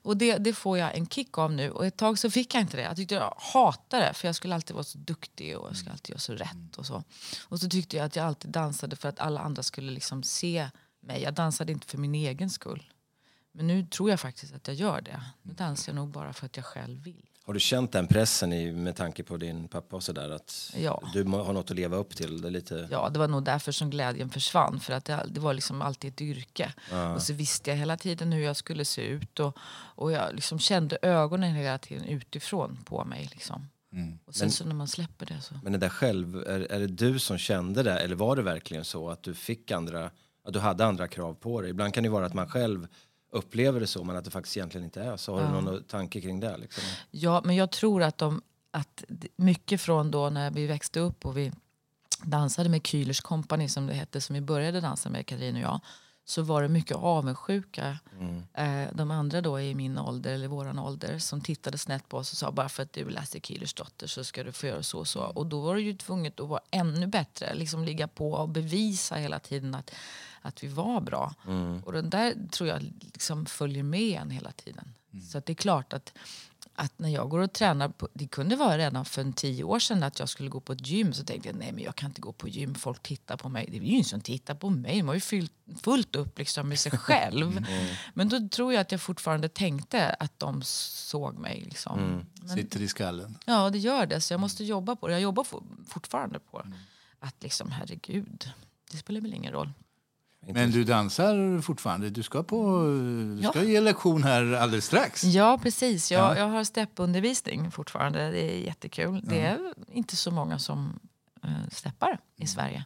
Och 0.03 0.17
det, 0.17 0.39
det 0.39 0.53
får 0.53 0.79
jag 0.79 0.97
en 0.97 1.07
kick 1.07 1.39
av 1.39 1.53
nu. 1.53 1.71
Och 1.71 1.87
ett 1.87 1.97
tag 1.97 2.19
så 2.19 2.31
fick 2.31 2.55
jag 2.55 2.61
inte 2.61 2.77
det. 2.77 2.83
Jag 2.83 2.97
tyckte 2.97 3.15
jag 3.15 3.35
hatade 3.39 4.05
det 4.05 4.15
för 4.15 4.29
jag 4.29 4.35
skulle 4.35 4.55
alltid 4.55 4.75
vara 4.75 4.85
så 4.85 4.99
duktig 4.99 5.59
och 5.59 5.69
jag 5.69 5.77
skulle 5.77 5.93
alltid 5.93 6.11
göra 6.11 6.21
så 6.21 6.33
rätt 6.33 6.77
och 6.77 6.87
så. 6.87 7.05
Och 7.49 7.61
så 7.61 7.69
tyckte 7.69 7.97
jag 7.97 8.07
att 8.07 8.17
jag 8.17 8.27
alltid 8.27 8.51
dansade 8.51 8.97
för 8.97 9.09
att 9.09 9.19
alla 9.19 9.41
andra 9.41 9.63
skulle 9.63 9.93
liksom 9.93 10.23
se 10.23 10.71
mig. 11.01 11.23
Jag 11.23 11.35
dansade 11.35 11.73
inte 11.73 11.87
för 11.87 11.99
min 11.99 12.15
egen 12.15 12.51
skull. 12.51 12.93
Men 13.53 13.67
nu 13.67 13.87
tror 13.87 14.11
jag 14.11 14.21
faktiskt 14.21 14.55
att 14.55 14.69
jag 14.69 14.77
gör 14.77 15.01
det. 15.01 15.23
Nu 15.43 15.53
dansar 15.53 15.93
jag 15.93 15.97
nog 15.97 16.09
bara 16.09 16.33
för 16.33 16.47
att 16.47 16.57
jag 16.57 16.67
själv 16.67 17.03
vill. 17.03 17.29
Har 17.47 17.55
du 17.55 17.61
känt 17.61 17.93
den 17.93 18.07
pressen 18.07 18.53
i, 18.53 18.73
med 18.73 18.97
tanke 18.97 19.23
på 19.23 19.37
din 19.37 19.69
pappa 19.69 19.97
och 19.97 20.03
sådär 20.03 20.31
att 20.31 20.73
Ja. 20.77 21.03
du 21.13 21.25
har 21.25 21.53
något 21.53 21.71
att 21.71 21.77
leva 21.77 21.97
upp 21.97 22.17
till? 22.17 22.41
Det 22.41 22.51
lite... 22.51 22.89
Ja, 22.91 23.09
det 23.09 23.19
var 23.19 23.29
nog 23.29 23.45
därför 23.45 23.73
som 23.73 23.91
glädjen 23.91 24.31
försvann. 24.31 24.81
För 24.81 24.93
att 24.93 25.05
det, 25.05 25.27
det 25.29 25.41
var 25.41 25.55
liksom 25.55 25.83
alltid 25.83 26.13
ett 26.13 26.21
yrke. 26.21 26.73
Och 27.15 27.23
så 27.23 27.33
visste 27.33 27.71
jag 27.71 27.77
hela 27.77 27.97
tiden 27.97 28.33
hur 28.33 28.43
jag 28.45 28.57
skulle 28.57 28.85
se 28.85 29.03
ut. 29.03 29.41
Och, 29.41 29.57
och 29.97 30.13
jag 30.13 30.35
liksom 30.35 30.59
kände 30.59 30.99
ögonen 31.03 31.55
hela 31.55 31.79
tiden 31.79 32.05
utifrån 32.05 32.79
på 32.85 33.05
mig. 33.05 33.29
Liksom. 33.33 33.69
Och 34.25 34.35
sen 34.35 34.51
så 34.51 34.65
när 34.65 34.75
man 34.75 34.89
släpper 34.89 35.27
det 35.27 35.41
så... 35.41 35.55
Men 35.63 35.73
det 35.73 35.79
där 35.79 35.89
själv, 35.89 36.37
är, 36.37 36.61
är 36.61 36.79
det 36.81 36.87
du 36.87 37.19
som 37.19 37.39
kände 37.39 37.83
det 37.83 37.99
eller 37.99 38.15
var 38.17 38.37
det 38.37 38.43
verkligen 38.43 38.85
så 38.85 39.11
att 39.11 39.23
du 39.23 39.35
fick 39.35 39.71
andra, 39.71 40.11
att 40.45 40.53
du 40.53 40.59
hade 40.59 40.87
andra 40.87 41.09
krav 41.09 41.35
på 41.35 41.61
dig? 41.61 41.71
Ibland 41.71 41.95
kan 41.95 42.03
det 42.03 42.09
vara 42.11 42.27
att 42.27 42.35
man 42.35 42.49
själv 42.49 42.87
upplever 43.35 43.81
det 43.81 43.87
så 43.87 44.05
men 44.05 44.17
att 44.17 44.25
det 44.25 44.31
faktiskt 44.31 44.57
egentligen 44.57 44.85
inte 44.85 45.03
är 45.03 45.17
så. 45.17 45.39
Har 45.39 45.43
du 45.43 45.61
någon 45.63 45.83
tanke 45.85 46.21
kring 46.21 46.41
det? 46.41 46.57
Liksom? 46.57 46.85
Ja, 47.11 47.43
men 47.45 47.57
jag 47.57 47.71
tror 47.71 48.03
att, 48.03 48.19
de, 48.19 48.43
att 48.71 49.05
mycket 49.37 49.81
från 49.81 50.11
då 50.11 50.31
när 50.31 50.51
vi 50.51 50.67
växte 50.67 51.01
upp 51.01 51.27
och 51.27 51.37
vi 51.37 51.53
dansade 52.23 52.69
med 52.69 52.83
Kühlers 52.83 53.23
Company 53.23 53.69
som 53.69 53.87
det 53.87 53.95
hette, 53.95 54.21
som 54.21 54.35
vi 54.35 54.41
började 54.41 54.81
dansa 54.81 55.11
med, 55.11 55.27
Katrin 55.27 55.57
och 55.57 55.63
jag, 55.63 55.81
så 56.25 56.43
var 56.43 56.63
det 56.63 56.69
mycket 56.69 56.97
avundsjuka. 56.97 57.99
Eh, 58.55 58.89
de 58.93 59.11
andra 59.11 59.41
då 59.41 59.61
i 59.61 59.75
min 59.75 59.99
ålder, 59.99 60.33
eller 60.33 60.49
våran 60.49 60.79
ålder, 60.79 61.19
som 61.19 61.41
tittade 61.41 61.79
snett 61.79 62.09
på 62.09 62.17
oss 62.17 62.33
och 62.33 62.39
sa 62.39 62.51
bara 62.51 62.69
för 62.69 62.83
att 62.83 62.93
du 62.93 63.01
är 63.01 63.11
Lasse 63.11 63.39
Kühlers 63.39 63.77
dotter 63.77 64.07
så 64.07 64.25
ska 64.25 64.45
du 64.45 64.53
få 64.53 64.67
göra 64.67 64.83
så 64.83 64.99
och 64.99 65.09
så. 65.09 65.21
Och 65.21 65.47
då 65.47 65.61
var 65.61 65.75
det 65.75 65.81
ju 65.81 65.97
tvunget 65.97 66.41
att 66.41 66.49
vara 66.49 66.61
ännu 66.71 67.07
bättre, 67.07 67.55
liksom 67.55 67.85
ligga 67.85 68.09
på 68.09 68.33
och 68.33 68.49
bevisa 68.49 69.15
hela 69.15 69.39
tiden 69.39 69.75
att, 69.75 69.91
att 70.45 70.65
vi 70.65 70.69
var 70.69 71.01
bra. 71.01 71.35
Och 71.85 71.93
den 71.93 72.11
där 72.11 72.35
tror 72.51 72.69
jag 72.69 72.83
liksom 73.01 73.47
följer 73.47 73.83
med 73.83 74.21
en 74.21 74.31
hela 74.31 74.53
tiden. 74.53 74.95
Så 75.31 75.39
att 75.39 75.47
det 75.47 75.53
är 75.53 75.55
klart 75.55 75.93
att 75.93 76.13
att 76.77 76.99
när 76.99 77.09
jag 77.09 77.29
går 77.31 77.39
och 77.39 77.53
tränar, 77.53 77.89
på, 77.89 78.09
det 78.13 78.27
kunde 78.27 78.57
vara 78.57 78.79
redan 78.79 79.05
för 79.05 79.21
en 79.21 79.33
tio 79.33 79.65
år 79.65 79.79
sedan 79.79 80.03
att 80.03 80.19
jag 80.19 80.29
skulle 80.29 80.49
gå 80.49 80.61
på 80.61 80.73
ett 80.73 80.87
gym 80.87 81.13
så 81.13 81.25
tänkte 81.25 81.49
jag 81.49 81.57
nej 81.57 81.73
men 81.73 81.85
jag 81.85 81.95
kan 81.97 82.11
inte 82.11 82.21
gå 82.21 82.33
på 82.33 82.49
gym, 82.49 82.75
folk 82.75 83.03
tittar 83.03 83.37
på 83.37 83.49
mig. 83.49 83.67
Det 83.71 83.77
är 83.77 83.81
ju 83.81 83.87
ingen 83.87 84.05
som 84.05 84.21
tittar 84.21 84.55
på 84.55 84.71
mig, 84.71 85.03
man 85.03 85.09
har 85.09 85.15
ju 85.15 85.21
fyllt, 85.21 85.53
fullt 85.83 86.17
upp 86.17 86.39
liksom 86.39 86.69
med 86.69 86.79
sig 86.79 86.93
själv. 86.99 87.67
Men 88.15 88.29
då 88.29 88.49
tror 88.49 88.73
jag 88.73 88.81
att 88.81 88.93
jag 88.93 89.01
fortfarande 89.01 89.49
tänkte 89.49 90.09
att 90.11 90.39
de 90.39 90.63
såg 90.63 91.39
mig. 91.39 91.61
Liksom. 91.61 92.27
Men, 92.41 92.49
Sitter 92.49 92.83
i 92.83 92.89
skallen. 92.89 93.39
ja 93.45 93.71
det 93.71 93.79
gör 93.79 94.07
det, 94.07 94.21
så 94.21 94.33
jag 94.35 94.41
måste 94.41 94.65
jobba 94.65 94.97
på 94.97 95.09
det. 95.09 95.13
Jag 95.13 95.23
jobbar 95.23 95.45
for, 95.45 95.63
fortfarande 95.89 96.39
på 96.39 96.63
det. 96.63 96.73
Att 97.19 97.43
liksom 97.43 97.71
herregud, 97.71 98.51
det 98.91 98.97
spelar 98.97 99.21
väl 99.21 99.35
ingen 99.35 99.53
roll. 99.53 99.73
Men 100.47 100.71
du 100.71 100.85
dansar 100.85 101.61
fortfarande? 101.61 102.11
Du 102.11 102.23
ska, 102.23 102.43
på, 102.43 102.83
du 103.41 103.49
ska 103.49 103.63
ge 103.63 103.81
lektion 103.81 104.23
här 104.23 104.53
alldeles 104.53 104.85
strax. 104.85 105.25
Ja, 105.25 105.59
precis. 105.63 106.13
Jag, 106.13 106.39
jag 106.39 106.49
har 106.49 106.65
steppundervisning 106.65 107.71
fortfarande. 107.71 108.31
Det 108.31 108.41
är 108.41 108.59
jättekul. 108.59 109.21
Det 109.25 109.41
är 109.41 109.75
inte 109.93 110.17
så 110.17 110.31
många 110.31 110.59
som 110.59 111.01
uh, 111.45 111.69
steppar 111.73 112.19
i 112.37 112.47
Sverige. 112.47 112.85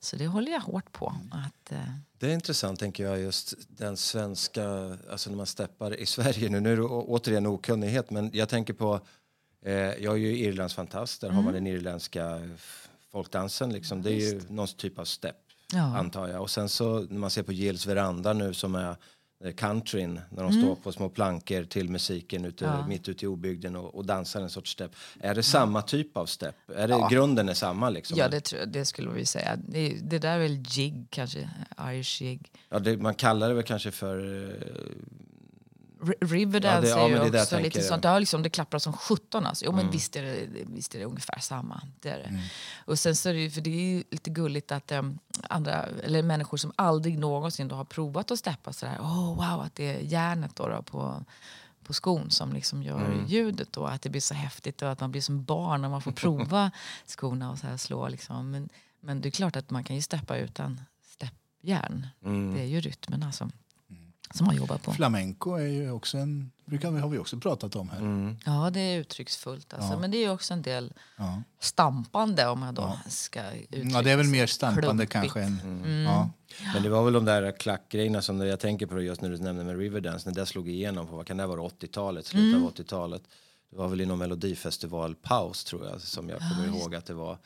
Så 0.00 0.16
det 0.16 0.26
håller 0.26 0.52
jag 0.52 0.60
hårt 0.60 0.92
på. 0.92 1.14
Att, 1.30 1.72
uh... 1.72 1.78
Det 2.18 2.26
är 2.26 2.34
intressant, 2.34 2.80
tänker 2.80 3.04
jag, 3.04 3.20
just 3.20 3.54
den 3.68 3.96
svenska... 3.96 4.64
Alltså 5.10 5.30
när 5.30 5.36
man 5.36 5.46
steppar 5.46 5.96
i 6.00 6.06
Sverige. 6.06 6.48
Nu, 6.48 6.60
nu 6.60 6.72
är 6.72 6.76
det 6.76 6.82
återigen 6.82 7.46
okunnighet, 7.46 8.10
men 8.10 8.30
jag 8.32 8.48
tänker 8.48 8.74
på... 8.74 9.00
Eh, 9.64 9.72
jag 9.74 10.12
är 10.14 10.16
ju 10.16 10.38
Irlands 10.38 10.74
fantast. 10.74 11.20
Där 11.20 11.28
mm. 11.28 11.36
har 11.36 11.42
man 11.42 11.52
den 11.52 11.66
irländska 11.66 12.40
folkdansen. 13.12 13.72
Liksom. 13.72 14.02
Det 14.02 14.10
är 14.10 14.32
ju 14.32 14.42
någon 14.48 14.66
typ 14.66 14.98
av 14.98 15.04
step 15.04 15.36
ja. 15.72 15.96
antar 15.96 16.28
jag. 16.28 16.42
Och 16.42 16.50
sen 16.50 16.68
så 16.68 17.06
när 17.10 17.18
man 17.18 17.30
ser 17.30 17.42
på 17.42 17.52
Gills 17.52 17.86
veranda 17.86 18.32
nu 18.32 18.54
som 18.54 18.74
är 18.74 18.96
eh, 19.44 19.52
countryn 19.52 20.20
när 20.30 20.42
de 20.42 20.52
mm. 20.52 20.62
står 20.62 20.74
på 20.74 20.92
små 20.92 21.08
plankor 21.08 21.64
till 21.64 21.88
musiken 21.88 22.44
ute, 22.44 22.64
ja. 22.64 22.86
mitt 22.86 23.08
ute 23.08 23.24
i 23.24 23.28
obygden 23.28 23.76
och, 23.76 23.94
och 23.94 24.06
dansar 24.06 24.40
en 24.40 24.50
sorts 24.50 24.70
step. 24.70 24.90
Är 25.20 25.34
det 25.34 25.42
samma 25.42 25.82
typ 25.82 26.16
av 26.16 26.26
step? 26.26 26.56
Är 26.76 26.88
det, 26.88 26.94
ja. 26.94 27.08
Grunden 27.08 27.48
är 27.48 27.54
samma? 27.54 27.90
Liksom? 27.90 28.18
Ja, 28.18 28.28
det, 28.28 28.64
det 28.66 28.84
skulle 28.84 29.10
vi 29.10 29.26
säga. 29.26 29.56
Det, 29.68 29.98
det 30.02 30.18
där 30.18 30.34
är 30.34 30.38
väl 30.38 30.62
jig 30.68 31.06
kanske, 31.10 31.50
Irish 31.80 32.22
jig. 32.22 32.52
Ja, 32.68 32.78
det, 32.78 32.96
man 32.96 33.14
kallar 33.14 33.48
det 33.48 33.54
väl 33.54 33.64
kanske 33.64 33.90
för 33.90 34.18
uh, 34.18 34.52
Riverdance 36.20 36.88
ja, 36.88 36.94
det, 36.94 37.00
ja, 37.00 37.06
är 37.06 37.30
ju 37.30 37.40
också 37.40 37.58
lite 37.58 37.82
sånt. 37.82 38.02
Det, 38.02 38.18
liksom, 38.18 38.42
det 38.42 38.50
klapprar 38.50 38.78
som 38.78 38.92
sjutton. 38.92 39.46
Alltså. 39.46 39.64
Jo, 39.64 39.72
men 39.72 39.80
mm. 39.80 39.92
visst, 39.92 40.16
är 40.16 40.22
det, 40.22 40.46
visst 40.66 40.94
är 40.94 40.98
det 40.98 41.04
ungefär 41.04 41.40
samma. 41.40 41.82
Det 42.00 42.08
är 42.08 42.18
det. 42.18 42.24
Mm. 42.24 42.40
Och 42.84 42.98
sen 42.98 43.16
så 43.16 43.28
är 43.28 43.34
det, 43.34 43.50
för 43.50 43.60
det 43.60 43.70
är 43.70 44.04
lite 44.10 44.30
gulligt 44.30 44.72
att 44.72 44.92
um, 44.92 45.18
andra, 45.42 45.82
eller 46.04 46.22
människor 46.22 46.56
som 46.56 46.72
aldrig 46.76 47.18
någonsin 47.18 47.68
då 47.68 47.76
har 47.76 47.84
provat 47.84 48.30
att 48.30 48.38
steppa 48.38 48.72
sådär. 48.72 48.98
Oh, 48.98 49.34
wow, 49.34 49.60
att 49.60 49.74
det 49.74 49.84
är 49.84 50.00
järnet 50.00 50.56
då, 50.56 50.68
då 50.68 50.82
på, 50.82 51.24
på 51.84 51.92
skon 51.92 52.30
som 52.30 52.52
liksom 52.52 52.82
gör 52.82 53.04
mm. 53.04 53.26
ljudet. 53.26 53.72
Då, 53.72 53.86
att 53.86 54.02
det 54.02 54.10
blir 54.10 54.20
så 54.20 54.34
häftigt 54.34 54.82
och 54.82 54.92
att 54.92 55.00
man 55.00 55.10
blir 55.10 55.22
som 55.22 55.44
barn 55.44 55.82
när 55.82 55.88
man 55.88 56.02
får 56.02 56.12
prova 56.12 56.70
skorna 57.06 57.50
och 57.50 57.58
så 57.58 57.66
här 57.66 57.76
slå. 57.76 58.08
Liksom. 58.08 58.50
Men, 58.50 58.68
men 59.00 59.20
det 59.20 59.28
är 59.28 59.30
klart 59.30 59.56
att 59.56 59.70
man 59.70 59.84
kan 59.84 59.96
ju 59.96 60.02
steppa 60.02 60.36
utan 60.36 60.80
steppjärn. 61.02 62.06
Mm. 62.24 62.54
Det 62.54 62.60
är 62.60 62.66
ju 62.66 62.80
rytmen 62.80 63.22
alltså 63.22 63.50
som 64.32 64.46
man 64.46 64.56
jobbar 64.56 64.78
på. 64.78 64.92
Flamenco 64.92 65.54
är 65.54 65.66
ju 65.66 65.90
också 65.90 66.18
en, 66.18 66.52
brukar 66.64 66.90
vi, 66.90 67.00
har 67.00 67.08
vi 67.08 67.18
också 67.18 67.36
pratat 67.36 67.76
om 67.76 67.88
här. 67.90 67.98
Mm. 67.98 68.36
Ja, 68.46 68.70
det 68.70 68.80
är 68.80 68.98
uttrycksfullt. 68.98 69.74
Alltså. 69.74 69.92
Ja. 69.92 69.98
Men 69.98 70.10
det 70.10 70.24
är 70.24 70.32
också 70.32 70.54
en 70.54 70.62
del 70.62 70.92
ja. 71.18 71.42
stampande 71.60 72.46
om 72.46 72.62
jag 72.62 72.74
då 72.74 72.82
ja. 72.82 73.10
ska 73.10 73.50
uttrycka 73.50 73.88
Ja, 73.88 74.02
det 74.02 74.10
är 74.10 74.16
väl 74.16 74.26
mer 74.26 74.46
stampande 74.46 75.06
klumpigt. 75.06 75.12
kanske 75.12 75.40
än... 75.40 75.60
Mm. 75.64 76.02
Ja. 76.02 76.30
Men 76.74 76.82
det 76.82 76.88
var 76.88 77.04
väl 77.04 77.12
de 77.12 77.24
där 77.24 77.58
klackgrejerna 77.58 78.22
som 78.22 78.46
jag 78.46 78.60
tänker 78.60 78.86
på 78.86 79.02
just 79.02 79.20
när 79.20 79.30
du 79.30 79.38
nämnde 79.38 79.64
med 79.64 79.78
Riverdance, 79.78 80.28
när 80.28 80.34
det 80.34 80.46
slog 80.46 80.68
igenom 80.68 81.06
på, 81.06 81.16
vad 81.16 81.26
kan 81.26 81.36
det 81.36 81.46
vara, 81.46 81.60
80-talet, 81.60 82.26
slutet 82.26 82.56
mm. 82.56 82.64
av 82.64 82.74
80-talet. 82.74 83.22
Det 83.70 83.76
var 83.76 83.88
väl 83.88 84.00
inom 84.00 84.22
Melodifestival-paus 84.22 85.64
tror 85.64 85.86
jag, 85.86 86.00
som 86.00 86.28
jag 86.28 86.38
kommer 86.38 86.66
ihåg 86.66 86.94
att 86.94 87.06
det 87.06 87.14
var. 87.14 87.38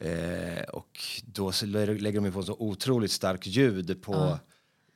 Eh, 0.00 0.62
och 0.72 0.98
då 1.24 1.52
lägger 1.62 2.20
de 2.20 2.32
på 2.32 2.42
så 2.42 2.56
otroligt 2.58 3.12
starkt 3.12 3.46
ljud 3.46 4.02
på 4.02 4.38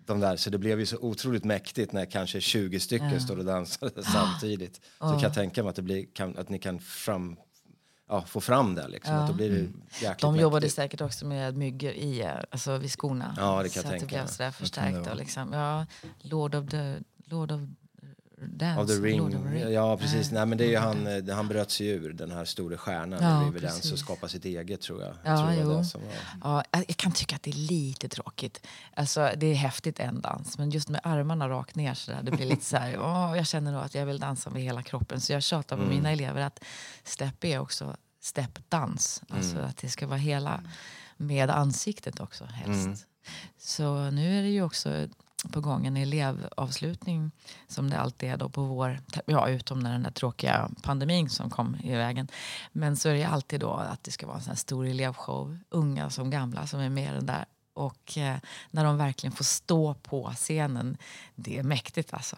de 0.09 0.21
där, 0.21 0.37
så 0.37 0.51
det 0.51 0.59
blev 0.59 0.81
ju 0.81 0.87
så 0.87 0.99
otroligt 0.99 1.45
mäktigt 1.45 1.93
när 1.93 2.05
kanske 2.05 2.41
20 2.41 2.81
stycken 2.81 3.13
ja. 3.13 3.21
står 3.21 3.37
och 3.37 3.45
dansar 3.45 3.91
samtidigt. 4.13 4.81
Så 4.99 5.05
kan 5.05 5.21
jag 5.21 5.35
tänka 5.35 5.63
mig 5.63 5.71
att, 5.71 5.77
det 5.77 5.83
blir, 5.83 6.07
kan, 6.13 6.39
att 6.39 6.49
ni 6.49 6.59
kan 6.59 6.81
fram, 6.81 7.37
ja, 8.09 8.25
få 8.27 8.41
fram 8.41 8.75
det. 8.75 8.89
Liksom, 8.89 9.15
ja. 9.15 9.21
att 9.21 9.29
då 9.29 9.35
blir 9.35 9.51
det 9.51 9.59
mm. 9.59 10.17
De 10.21 10.37
jobbade 10.37 10.55
mäktigt. 10.55 10.75
säkert 10.75 11.01
också 11.01 11.27
med 11.27 11.57
myggor 11.57 11.93
i, 11.93 12.31
alltså 12.51 12.79
vid 12.79 12.91
skorna. 12.91 13.35
Ja, 13.37 13.63
det 13.63 13.69
kan 13.69 13.83
så 13.83 13.87
jag 13.87 13.91
tänka 13.91 14.05
att 14.05 14.11
det 14.11 14.17
blev 14.17 14.27
sådär 14.27 14.51
förstärkt. 14.51 15.11
Och 15.11 15.17
liksom, 15.17 15.53
ja, 15.53 15.87
Lord 16.19 16.55
of 16.55 16.71
the, 16.71 16.97
Lord 17.25 17.53
of 17.53 17.61
Dance, 18.41 18.81
of 18.81 18.89
the 18.89 18.95
Ring. 18.95 19.45
ring. 19.53 19.73
Ja, 19.73 19.97
precis. 19.97 20.31
Nej, 20.31 20.47
men 20.47 20.59
det 20.59 20.65
är 20.65 20.69
ju 20.69 20.77
han, 20.77 21.07
eh, 21.07 21.35
han 21.35 21.49
bröt 21.49 21.71
sig 21.71 21.87
ur, 21.89 22.13
den 22.13 22.31
här 22.31 22.45
stora 22.45 22.79
stjärnan 22.79 23.23
ja, 23.23 23.47
Riverdance 23.47 23.93
och 23.93 23.99
skapade 23.99 24.33
sitt 24.33 24.45
eget 24.45 24.81
tror 24.81 25.03
jag. 25.03 25.15
Ja, 25.25 25.55
jag, 25.55 25.65
tror 25.65 26.01
var... 26.01 26.65
ja, 26.73 26.83
jag 26.87 26.97
kan 26.97 27.13
tycka 27.13 27.37
att 27.37 27.43
det 27.43 27.51
är 27.51 27.55
lite 27.55 28.09
tråkigt. 28.09 28.67
Alltså, 28.95 29.31
det 29.37 29.47
är 29.47 29.55
häftigt 29.55 30.01
en 30.01 30.21
dans, 30.21 30.59
men 30.59 30.71
just 30.71 30.89
med 30.89 31.01
armarna 31.05 31.49
rakt 31.49 31.77
ner 31.77 31.95
så 31.95 32.11
där, 32.11 32.23
det 32.23 32.31
blir 32.31 32.47
lite 32.47 32.65
så 32.65 32.77
här, 32.77 32.99
åh, 33.03 33.37
jag 33.37 33.47
känner 33.47 33.73
då 33.73 33.79
att 33.79 33.95
jag 33.95 34.07
vill 34.07 34.19
dansa 34.19 34.51
med 34.51 34.63
hela 34.63 34.83
kroppen. 34.83 35.21
Så 35.21 35.33
jag 35.33 35.43
tjatar 35.43 35.77
på 35.77 35.83
mm. 35.83 35.95
mina 35.95 36.11
elever 36.11 36.41
att 36.41 36.65
step 37.05 37.45
är 37.45 37.59
också 37.59 37.97
steppdans. 38.21 39.23
Alltså 39.29 39.57
mm. 39.57 39.69
att 39.69 39.77
det 39.77 39.89
ska 39.89 40.07
vara 40.07 40.19
hela 40.19 40.63
med 41.17 41.51
ansiktet 41.51 42.21
också 42.21 42.45
helst. 42.45 42.87
Mm. 42.87 42.97
Så 43.59 44.11
nu 44.11 44.39
är 44.39 44.43
det 44.43 44.49
ju 44.49 44.63
också 44.63 45.09
på 45.53 45.61
gång 45.61 45.87
en 45.87 45.97
elevavslutning 45.97 47.31
som 47.69 47.91
det 47.91 47.99
alltid 47.99 48.31
är 48.31 48.37
då 48.37 48.49
på 48.49 48.63
vår, 48.63 49.01
ja 49.27 49.49
utom 49.49 49.81
när 49.81 49.93
den 49.93 50.03
där 50.03 50.11
tråkiga 50.11 50.71
pandemin 50.83 51.31
som 51.31 51.51
kom 51.51 51.77
i 51.83 51.95
vägen. 51.95 52.29
Men 52.73 52.97
så 52.97 53.09
är 53.09 53.15
det 53.15 53.25
alltid 53.25 53.61
då 53.61 53.73
att 53.73 54.05
det 54.05 54.11
ska 54.11 54.27
vara 54.27 54.37
en 54.37 54.43
sån 54.43 54.57
stor 54.57 54.87
elevshow, 54.87 55.59
unga 55.69 56.11
som 56.11 56.31
gamla 56.31 56.67
som 56.67 56.81
är 56.81 56.91
med 56.91 57.13
i 57.13 57.15
den 57.15 57.27
där. 57.27 57.45
Och 57.75 58.19
eh, 58.19 58.37
när 58.71 58.85
de 58.85 58.97
verkligen 58.99 59.33
får 59.33 59.45
stå 59.45 59.95
på 59.95 60.33
scenen, 60.37 60.97
det 61.35 61.59
är 61.59 61.63
mäktigt 61.63 62.15
alltså. 62.15 62.37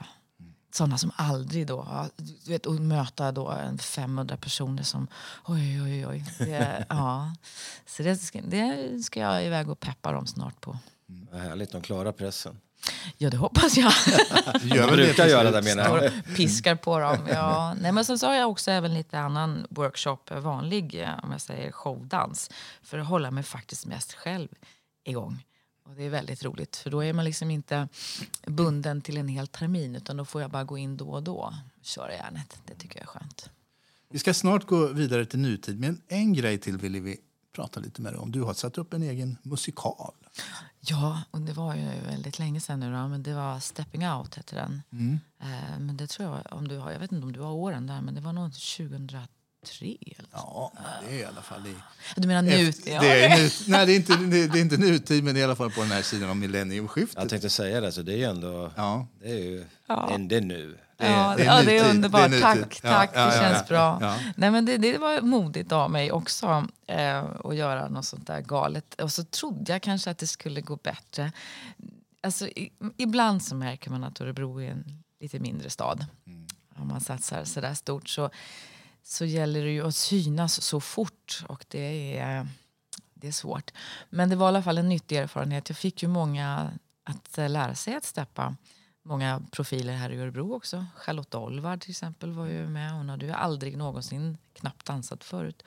Sådana 0.72 0.98
som 0.98 1.10
aldrig 1.16 1.66
då, 1.66 2.06
du 2.16 2.52
vet, 2.52 2.66
och 2.66 2.74
möta 2.74 3.32
då 3.32 3.50
en 3.50 3.78
500 3.78 4.36
personer 4.36 4.82
som 4.82 5.08
oj, 5.44 5.82
oj, 5.82 6.06
oj. 6.06 6.24
Det, 6.38 6.86
ja. 6.88 7.34
Så 7.86 8.02
det 8.02 8.16
ska, 8.16 8.40
det 8.40 8.98
ska 9.04 9.20
jag 9.20 9.44
iväg 9.46 9.70
och 9.70 9.80
peppa 9.80 10.12
dem 10.12 10.26
snart 10.26 10.60
på. 10.60 10.78
Mm. 11.08 11.28
Härligt, 11.32 11.72
de 11.72 11.82
klarar 11.82 12.12
pressen. 12.12 12.60
Ja, 13.18 13.30
det 13.30 13.36
hoppas 13.36 13.76
jag. 13.76 13.92
Gör 14.62 14.90
brukar 14.90 15.26
göra 15.26 15.50
det 15.50 15.62
menar 15.62 16.02
jag. 16.02 16.36
piskar 16.36 16.74
på 16.74 16.98
dem. 16.98 17.28
Ja. 17.30 17.74
Nej, 17.80 17.92
men 17.92 18.04
sen 18.04 18.18
så 18.18 18.26
har 18.26 18.34
jag 18.34 18.50
också 18.50 18.70
även 18.70 18.94
lite 18.94 19.18
annan 19.18 19.66
workshop, 19.70 20.18
vanlig 20.30 21.02
eh, 21.02 21.24
om 21.24 21.32
jag 21.32 21.40
säger 21.40 21.72
showdans. 21.72 22.50
För 22.82 22.98
att 22.98 23.06
hålla 23.06 23.30
mig 23.30 23.44
faktiskt 23.44 23.86
mest 23.86 24.12
själv 24.12 24.48
igång. 25.04 25.44
Och 25.84 25.94
det 25.96 26.02
är 26.02 26.10
väldigt 26.10 26.44
roligt 26.44 26.76
för 26.76 26.90
då 26.90 27.04
är 27.04 27.12
man 27.12 27.24
liksom 27.24 27.50
inte 27.50 27.88
bunden 28.46 29.00
till 29.02 29.16
en 29.16 29.28
hel 29.28 29.46
termin 29.46 29.96
utan 29.96 30.16
då 30.16 30.24
får 30.24 30.40
jag 30.42 30.50
bara 30.50 30.64
gå 30.64 30.78
in 30.78 30.96
då 30.96 31.08
och 31.08 31.22
då 31.22 31.36
och 31.36 31.52
köra 31.82 32.12
järnet. 32.12 32.60
Det 32.66 32.74
tycker 32.74 32.96
jag 32.96 33.02
är 33.02 33.06
skönt. 33.06 33.50
Vi 34.08 34.18
ska 34.18 34.34
snart 34.34 34.66
gå 34.66 34.86
vidare 34.86 35.26
till 35.26 35.38
nutid 35.38 35.80
men 35.80 36.00
en 36.08 36.32
grej 36.32 36.58
till 36.58 36.78
vill 36.78 37.00
vi 37.00 37.16
prata 37.52 37.80
lite 37.80 38.02
med 38.02 38.12
dig 38.12 38.18
om. 38.18 38.32
Du 38.32 38.42
har 38.42 38.54
satt 38.54 38.78
upp 38.78 38.92
en 38.94 39.02
egen 39.02 39.38
musikal. 39.42 40.12
Ja, 40.80 41.22
och 41.30 41.40
det 41.40 41.52
var 41.52 41.74
ju 41.74 41.84
väldigt 42.06 42.38
länge 42.38 42.60
sedan 42.60 42.80
nu 42.80 42.92
då, 42.92 43.08
men 43.08 43.22
det 43.22 43.34
var 43.34 43.60
Stepping 43.60 44.08
Out 44.08 44.34
hette 44.34 44.56
den. 44.56 44.82
Mm. 44.92 45.20
Eh, 45.40 45.78
men 45.78 45.96
det 45.96 46.06
tror 46.06 46.28
jag, 46.28 46.58
om 46.58 46.68
du 46.68 46.78
har, 46.78 46.90
jag 46.90 46.98
vet 46.98 47.12
inte 47.12 47.26
om 47.26 47.32
du 47.32 47.40
har 47.40 47.52
åren 47.52 47.86
där, 47.86 48.00
men 48.00 48.14
det 48.14 48.20
var 48.20 48.32
nog 48.32 48.54
2003 49.62 49.96
eller 50.18 50.28
Ja, 50.32 50.72
det 51.08 51.14
är 51.14 51.18
i 51.18 51.24
alla 51.24 51.42
fall 51.42 51.66
i... 51.66 51.74
Du 52.16 52.28
menar 52.28 52.42
nutid? 52.42 52.94
Ja. 52.94 53.00
Det 53.00 53.24
är, 53.24 53.70
nej, 53.70 53.86
det 53.86 53.92
är, 53.92 53.96
inte, 53.96 54.16
det 54.16 54.58
är 54.58 54.62
inte 54.62 54.76
nutid, 54.76 55.24
men 55.24 55.36
i 55.36 55.42
alla 55.42 55.56
fall 55.56 55.70
på 55.70 55.80
den 55.80 55.90
här 55.90 56.02
sidan 56.02 56.30
om 56.30 56.38
millenniumskiftet. 56.38 57.22
Jag 57.22 57.28
tänkte 57.28 57.50
säga 57.50 57.80
det, 57.80 57.92
så 57.92 58.02
det 58.02 58.12
är 58.12 58.16
ju 58.16 58.24
ändå... 58.24 58.72
Ja. 58.76 59.06
Det 59.22 59.30
är 59.30 59.44
ju 59.44 59.64
ja. 59.86 60.16
det 60.18 60.40
nu. 60.40 60.78
Det 60.96 61.06
är, 61.06 61.28
ja, 61.28 61.34
det 61.36 61.42
är, 61.42 61.46
ja, 61.46 61.62
det 61.62 61.78
är 61.78 61.90
underbart. 61.90 62.30
Det 62.30 62.36
är 62.36 62.40
tack, 62.40 62.80
tack. 62.80 63.10
Ja, 63.14 63.20
ja, 63.20 63.26
det 63.26 63.32
känns 63.32 63.68
bra. 63.68 64.16
Nej, 64.36 64.50
men 64.50 64.64
det, 64.64 64.76
det 64.76 64.98
var 64.98 65.20
modigt 65.20 65.72
av 65.72 65.90
mig 65.90 66.12
också 66.12 66.66
eh, 66.86 67.24
att 67.44 67.56
göra 67.56 67.88
något 67.88 68.04
sånt 68.04 68.26
där 68.26 68.40
galet. 68.40 69.00
Och 69.00 69.12
så 69.12 69.24
trodde 69.24 69.72
jag 69.72 69.82
kanske 69.82 70.10
att 70.10 70.18
det 70.18 70.26
skulle 70.26 70.60
gå 70.60 70.76
bättre. 70.76 71.32
Alltså, 72.22 72.46
i, 72.46 72.72
ibland 72.96 73.42
så 73.42 73.54
märker 73.54 73.90
man 73.90 74.04
att 74.04 74.20
Örebro 74.20 74.60
är 74.60 74.70
en 74.70 75.02
lite 75.20 75.38
mindre 75.38 75.70
stad. 75.70 76.06
Mm. 76.26 76.46
Om 76.76 76.88
man 76.88 77.00
satsar 77.00 77.44
så 77.44 77.60
där 77.60 77.74
stort 77.74 78.08
så, 78.08 78.30
så 79.02 79.24
gäller 79.24 79.64
det 79.64 79.70
ju 79.70 79.86
att 79.86 79.96
synas 79.96 80.62
så 80.62 80.80
fort. 80.80 81.44
Och 81.48 81.64
det 81.68 82.18
är, 82.18 82.48
det 83.14 83.28
är 83.28 83.32
svårt. 83.32 83.70
Men 84.10 84.30
det 84.30 84.36
var 84.36 84.46
i 84.46 84.48
alla 84.48 84.62
fall 84.62 84.78
en 84.78 84.88
nyttig 84.88 85.16
erfarenhet. 85.16 85.68
Jag 85.68 85.78
fick 85.78 86.02
ju 86.02 86.08
många 86.08 86.70
att 87.04 87.50
lära 87.50 87.74
sig 87.74 87.94
att 87.94 88.04
steppa 88.04 88.56
många 89.02 89.42
profiler 89.50 89.92
här 89.92 90.10
i 90.10 90.16
Örebro 90.16 90.54
också. 90.54 90.86
Charlotte 90.96 91.34
Olvard 91.34 91.80
till 91.80 91.90
exempel 91.90 92.32
var 92.32 92.46
ju 92.46 92.68
med. 92.68 92.92
Hon 92.92 93.08
hade 93.08 93.26
ju 93.26 93.32
aldrig 93.32 93.76
någonsin 93.76 94.38
knappt 94.52 94.86
dansat 94.86 95.24
förut. 95.24 95.62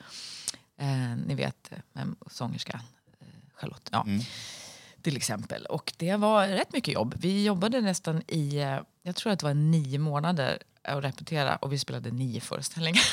Eh, 0.76 1.16
ni 1.26 1.34
vet, 1.34 1.72
eh, 1.72 2.04
sångerska 2.30 2.80
eh, 3.20 3.26
Charlotte. 3.54 3.88
Ja. 3.92 4.02
Mm. 4.02 4.20
Till 5.02 5.16
exempel. 5.16 5.66
Och 5.66 5.92
det 5.96 6.16
var 6.16 6.48
rätt 6.48 6.72
mycket 6.72 6.94
jobb. 6.94 7.14
Vi 7.18 7.44
jobbade 7.44 7.80
nästan 7.80 8.22
i, 8.28 8.56
eh, 8.56 8.80
jag 9.02 9.16
tror 9.16 9.32
att 9.32 9.38
det 9.38 9.46
var 9.46 9.54
nio 9.54 9.98
månader 9.98 10.62
att 10.84 11.04
repetera 11.04 11.56
och 11.56 11.72
vi 11.72 11.78
spelade 11.78 12.10
nio 12.10 12.40
föreställningar. 12.40 13.04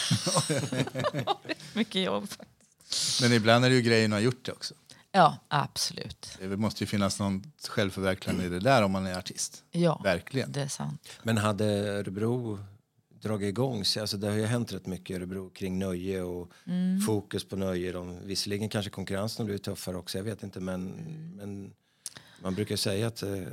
mycket 1.78 2.04
jobb. 2.04 2.28
Men 3.22 3.34
ibland 3.34 3.66
är 3.66 3.70
det 3.70 3.76
ju 3.76 3.82
grejen 3.82 4.14
att 4.14 4.20
ha 4.20 4.24
gjort 4.24 4.46
det 4.46 4.52
också. 4.52 4.74
Ja, 5.12 5.38
absolut. 5.48 6.38
Det 6.40 6.58
måste 6.58 6.84
ju 6.84 6.88
finnas 6.88 7.20
någon 7.20 7.44
självförverkligande 7.70 8.46
i 8.46 8.50
det 8.50 8.60
där 8.60 8.84
om 8.84 8.92
man 8.92 9.06
är 9.06 9.18
artist. 9.18 9.64
Ja, 9.72 10.02
Verkligen. 10.04 10.52
det 10.52 10.62
är 10.62 10.68
sant. 10.68 11.20
Men 11.24 11.38
hade 11.38 11.66
Örebro 11.66 12.60
dragit 13.22 13.50
igång 13.50 13.86
sig? 13.86 14.02
Alltså 14.02 14.18
det 14.18 14.28
har 14.28 14.36
ju 14.36 14.46
hänt 14.46 14.74
rätt 14.74 14.86
mycket 14.86 15.10
i 15.10 15.14
Örebro 15.14 15.50
kring 15.50 15.80
nöje 15.80 16.22
och 16.22 16.52
mm. 16.66 17.02
fokus 17.02 17.44
på 17.44 17.56
nöje. 17.56 17.92
De, 17.92 18.28
visserligen 18.28 18.70
kanske 18.70 18.92
konkurrensen 18.92 19.44
har 19.44 19.46
blivit 19.46 19.64
tuffare 19.64 19.98
också, 19.98 20.18
jag 20.18 20.26
vet 20.26 20.44
inte 20.44 20.60
men, 20.60 20.88
mm. 20.88 21.36
men 21.36 21.74
Man 22.42 22.56
brukar 22.56 22.76
säga 22.76 23.08
att, 23.08 23.24
eh, 23.24 23.44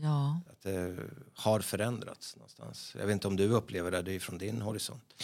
Ja. 0.00 0.40
att 0.50 0.62
det 0.62 0.96
har 1.34 1.60
förändrats 1.60 2.36
någonstans. 2.36 2.96
Jag 2.98 3.06
vet 3.06 3.12
inte 3.12 3.28
om 3.28 3.36
du 3.36 3.48
upplever 3.48 3.90
det, 3.90 4.02
det 4.02 4.20
från 4.20 4.38
din 4.38 4.62
horisont. 4.62 5.14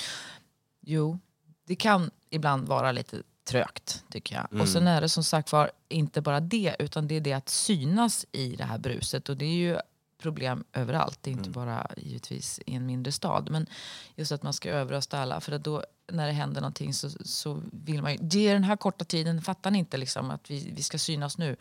Jo, 0.81 1.19
det 1.65 1.77
kan 1.77 2.11
ibland 2.31 2.69
vara 2.69 2.93
lite 2.93 3.23
trögt 3.45 4.05
tycker 4.11 4.37
jag. 4.37 4.61
Och 4.61 4.69
sen 4.69 4.87
är 4.87 5.01
det 5.01 5.09
som 5.09 5.25
sagt 5.25 5.53
var 5.53 5.71
inte 5.89 6.21
bara 6.21 6.41
det 6.41 6.77
utan 6.79 7.09
det 7.09 7.15
är 7.15 7.21
det 7.21 7.33
att 7.33 7.49
synas 7.49 8.27
i 8.33 8.57
det 8.57 8.65
här 8.65 8.79
bruset 8.79 9.29
och 9.29 9.37
det 9.37 9.45
är 9.45 9.57
ju 9.57 9.79
problem 10.19 10.65
överallt. 10.73 11.19
Det 11.23 11.31
är 11.31 11.33
inte 11.33 11.51
bara 11.51 11.91
givetvis 11.97 12.61
i 12.67 12.75
en 12.75 12.87
mindre 12.87 13.13
stad. 13.13 13.51
Men 13.51 13.67
just 14.15 14.33
att 14.33 14.43
man 14.43 14.53
ska 14.53 14.71
överrösta 14.71 15.19
alla 15.19 15.41
för 15.41 15.53
att 15.53 15.65
då 15.65 15.85
när 16.13 16.27
det 16.27 16.33
händer 16.33 16.61
någonting 16.61 16.95
så, 16.95 17.11
så 17.11 17.63
vill 17.73 18.03
man 18.03 18.13
ju, 18.13 18.19
det 18.21 18.49
är 18.49 18.53
den 18.53 18.65
här 18.65 18.77
korta 18.77 19.05
tiden, 19.05 19.43
fattar 19.43 19.71
ni 19.71 19.79
inte 19.79 19.97
liksom 19.97 20.31
att 20.31 20.51
vi, 20.51 20.73
vi 20.77 20.83
ska 20.83 20.99
synas 20.99 21.39
nu? 21.39 21.57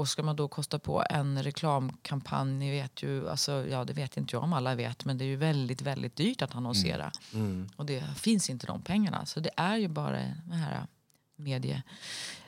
Och 0.00 0.08
ska 0.08 0.22
man 0.22 0.36
då 0.36 0.48
kosta 0.48 0.78
på 0.78 1.04
en 1.10 1.42
reklamkampanj, 1.42 2.52
ni 2.52 2.70
vet 2.70 3.02
ju, 3.02 3.28
alltså, 3.30 3.66
ja 3.66 3.84
det 3.84 3.92
vet 3.92 4.16
inte 4.16 4.36
jag 4.36 4.42
om 4.42 4.52
alla 4.52 4.74
vet, 4.74 5.04
men 5.04 5.18
det 5.18 5.24
är 5.24 5.26
ju 5.26 5.36
väldigt, 5.36 5.82
väldigt 5.82 6.16
dyrt 6.16 6.42
att 6.42 6.54
annonsera. 6.54 7.12
Och 7.76 7.86
det 7.86 8.04
finns 8.16 8.50
inte 8.50 8.66
de 8.66 8.82
pengarna. 8.82 9.26
Så 9.26 9.40
det 9.40 9.50
är 9.56 9.76
ju 9.76 9.88
bara 9.88 10.16
det 10.44 10.54
här 10.54 10.86
medie, 11.36 11.82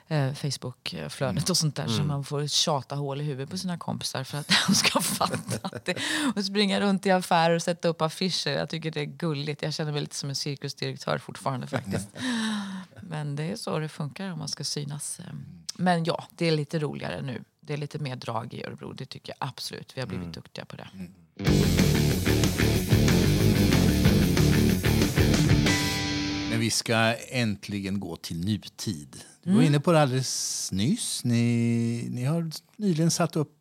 eh, 0.08 0.32
Facebook-flödet 0.34 1.50
och 1.50 1.56
sånt 1.56 1.76
där 1.76 1.86
som 1.86 2.08
man 2.08 2.24
får 2.24 2.46
tjata 2.46 2.94
hål 2.94 3.20
i 3.20 3.24
huvudet 3.24 3.50
på 3.50 3.58
sina 3.58 3.78
kompisar 3.78 4.24
för 4.24 4.38
att 4.38 4.48
de 4.66 4.74
ska 4.74 5.00
fatta 5.00 5.68
att 5.76 5.84
det, 5.84 5.96
och 6.36 6.44
springa 6.44 6.80
runt 6.80 7.06
i 7.06 7.10
affärer 7.10 7.54
och 7.54 7.62
sätta 7.62 7.88
upp 7.88 8.02
affischer. 8.02 8.50
Jag 8.50 8.68
tycker 8.68 8.90
det 8.90 9.00
är 9.00 9.04
gulligt. 9.04 9.62
Jag 9.62 9.74
känner 9.74 9.92
mig 9.92 10.00
lite 10.00 10.16
som 10.16 10.28
en 10.28 10.36
cirkusdirektör 10.36 11.18
fortfarande 11.18 11.66
faktiskt. 11.66 12.08
Men 13.12 13.36
det 13.36 13.42
är 13.42 13.56
så 13.56 13.78
det 13.78 13.88
funkar 13.88 14.32
om 14.32 14.38
man 14.38 14.48
ska 14.48 14.64
synas. 14.64 15.20
Men 15.74 16.04
ja, 16.04 16.24
det 16.36 16.46
är 16.46 16.52
lite 16.52 16.78
roligare 16.78 17.22
nu. 17.22 17.44
Det 17.60 17.72
är 17.72 17.76
lite 17.76 17.98
mer 17.98 18.16
drag 18.16 18.54
i 18.54 18.64
Örebro, 18.64 18.92
det 18.92 19.06
tycker 19.06 19.34
jag 19.38 19.48
absolut. 19.48 19.96
Vi 19.96 20.00
har 20.00 20.08
blivit 20.08 20.34
duktiga 20.34 20.64
på 20.64 20.76
det. 20.76 20.88
Men 26.50 26.60
vi 26.60 26.70
ska 26.70 26.96
äntligen 27.28 28.00
gå 28.00 28.16
till 28.16 28.44
nutid. 28.44 29.20
Du 29.42 29.54
var 29.54 29.62
inne 29.62 29.80
på 29.80 29.92
det 29.92 30.02
alldeles 30.02 30.72
nyss. 30.72 31.24
Ni, 31.24 32.08
ni 32.10 32.24
har 32.24 32.50
nyligen 32.76 33.10
satt 33.10 33.36
upp 33.36 33.58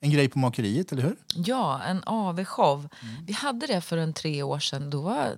en 0.00 0.10
grej 0.10 0.28
på 0.28 0.38
makeriet, 0.38 0.92
eller 0.92 1.02
hur? 1.02 1.16
Ja, 1.34 1.82
en 1.82 2.02
AV-show. 2.06 2.88
Vi 3.26 3.32
hade 3.32 3.66
det 3.66 3.80
för 3.80 3.96
en 3.96 4.12
tre 4.12 4.42
år 4.42 4.58
sedan. 4.58 4.90
Då 4.90 5.00
var 5.00 5.36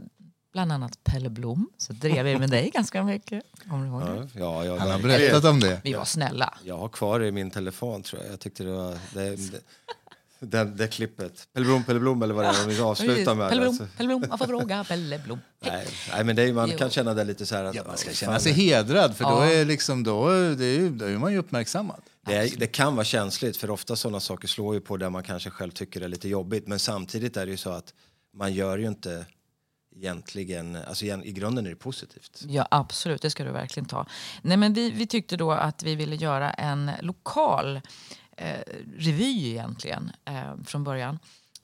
bland 0.59 0.73
annat 0.73 1.05
Pelle 1.05 1.29
Blom. 1.31 1.69
Så 1.79 1.93
drev 1.93 2.25
vi 2.25 2.39
med 2.39 2.51
dig 2.51 2.71
ganska 2.75 3.03
mycket. 3.03 3.43
Kommer 3.69 3.83
du 3.85 3.89
ihåg 3.91 4.03
det? 4.33 4.39
Ja, 4.41 4.65
jag, 4.65 4.77
Han 4.77 4.91
har 4.91 4.99
berättat 4.99 5.45
om 5.45 5.61
det. 5.61 5.81
Vi 5.85 5.93
var 5.93 6.05
snälla. 6.05 6.55
Jag 6.65 6.79
har 6.79 6.89
kvar 6.89 7.21
det 7.21 7.27
i 7.27 7.33
min 7.33 7.51
telefon 7.51 8.03
tror 8.03 8.23
jag. 8.23 8.33
Jag 8.33 8.41
tyckte 8.41 8.65
det 8.65 8.71
var... 8.73 8.99
Det, 9.15 9.37
det, 9.37 9.61
det, 10.41 10.65
det 10.65 10.89
klippet. 10.89 11.49
Pelle 11.55 11.67
Blom, 11.67 11.85
Pelle 11.85 12.01
Blom 12.01 12.23
eller 12.23 12.35
vad 12.35 12.45
det 12.45 12.49
är 12.49 12.61
de 12.63 12.69
vill 12.69 12.81
avsluta 12.83 13.35
med. 13.35 13.49
Pelle 13.49 13.61
Blom, 13.61 13.71
alltså. 13.81 13.87
Pelle 13.97 14.07
Blom, 14.07 14.25
man 14.29 14.39
får 14.39 14.47
fråga 14.59 14.85
Pelle 14.85 15.19
Blom. 15.19 15.39
Nej, 15.65 15.87
nej, 16.13 16.25
men 16.25 16.37
det 16.37 16.43
är, 16.43 16.53
man 16.53 16.71
Jo. 16.73 16.79
kan 16.79 16.91
känna 16.91 17.15
det 17.15 17.25
lite 17.25 17.47
så 17.47 17.55
här 17.57 17.65
att... 17.65 17.75
Ja, 17.75 17.83
man 17.87 17.97
ska 17.97 18.11
"Åh, 18.11 18.15
känna 18.15 18.39
sig 18.41 18.53
hedrad, 18.53 19.17
för 19.17 19.25
då 19.25 19.31
Ja. 19.31 19.45
är, 19.47 19.65
liksom, 19.65 20.03
då, 20.05 20.29
det 20.31 20.65
är, 20.65 20.79
ju- 20.79 20.91
då 20.91 21.05
är 21.05 21.19
man 21.19 21.33
ju 21.33 21.39
uppmärksammad. 21.39 22.01
Det, 22.27 22.35
är, 22.35 22.51
det 22.57 22.67
kan 22.67 22.95
vara 22.97 23.05
känsligt 23.05 23.57
för 23.57 23.71
ofta 23.71 23.97
sådana 23.97 24.21
saker 24.21 24.49
slår 24.49 24.75
ju 24.75 24.81
på 24.81 24.97
där 24.97 25.11
man 25.11 25.23
kanske 25.23 25.51
själv 25.51 25.71
tycker 25.71 26.01
det 26.01 26.07
är 26.07 26.11
lite 26.11 26.29
jobbigt. 26.29 26.67
Men 26.69 26.79
samtidigt 26.79 27.37
är 27.37 27.47
det 27.47 27.51
ju 27.51 27.57
så 27.59 27.71
att 27.71 27.95
man 28.37 28.53
gör 28.55 28.79
ju 28.79 28.87
inte 28.89 29.27
egentligen, 29.99 30.77
alltså 30.77 31.05
igen, 31.05 31.25
i 31.25 31.33
grunden 31.33 31.67
är 31.67 31.71
det 31.71 31.77
positivt. 31.77 32.45
Ja, 32.49 32.69
absolut. 32.71 33.23
Det 33.23 33.31
ska 33.31 33.45
du 33.45 33.51
verkligen 33.51 33.87
ta. 33.87 34.07
Nej, 34.43 34.57
men 34.57 34.73
vi, 34.73 34.91
vi 34.91 35.07
tyckte 35.07 35.37
då 35.37 35.53
att 35.53 35.83
vi 35.83 35.95
ville 35.95 36.17
göra 36.17 36.51
en 36.51 36.91
lokal 37.01 37.81
eh, 38.37 38.61
revy 38.97 39.49
egentligen 39.49 40.13
eh, 40.25 40.57
från 40.65 40.85
början. 40.85 41.19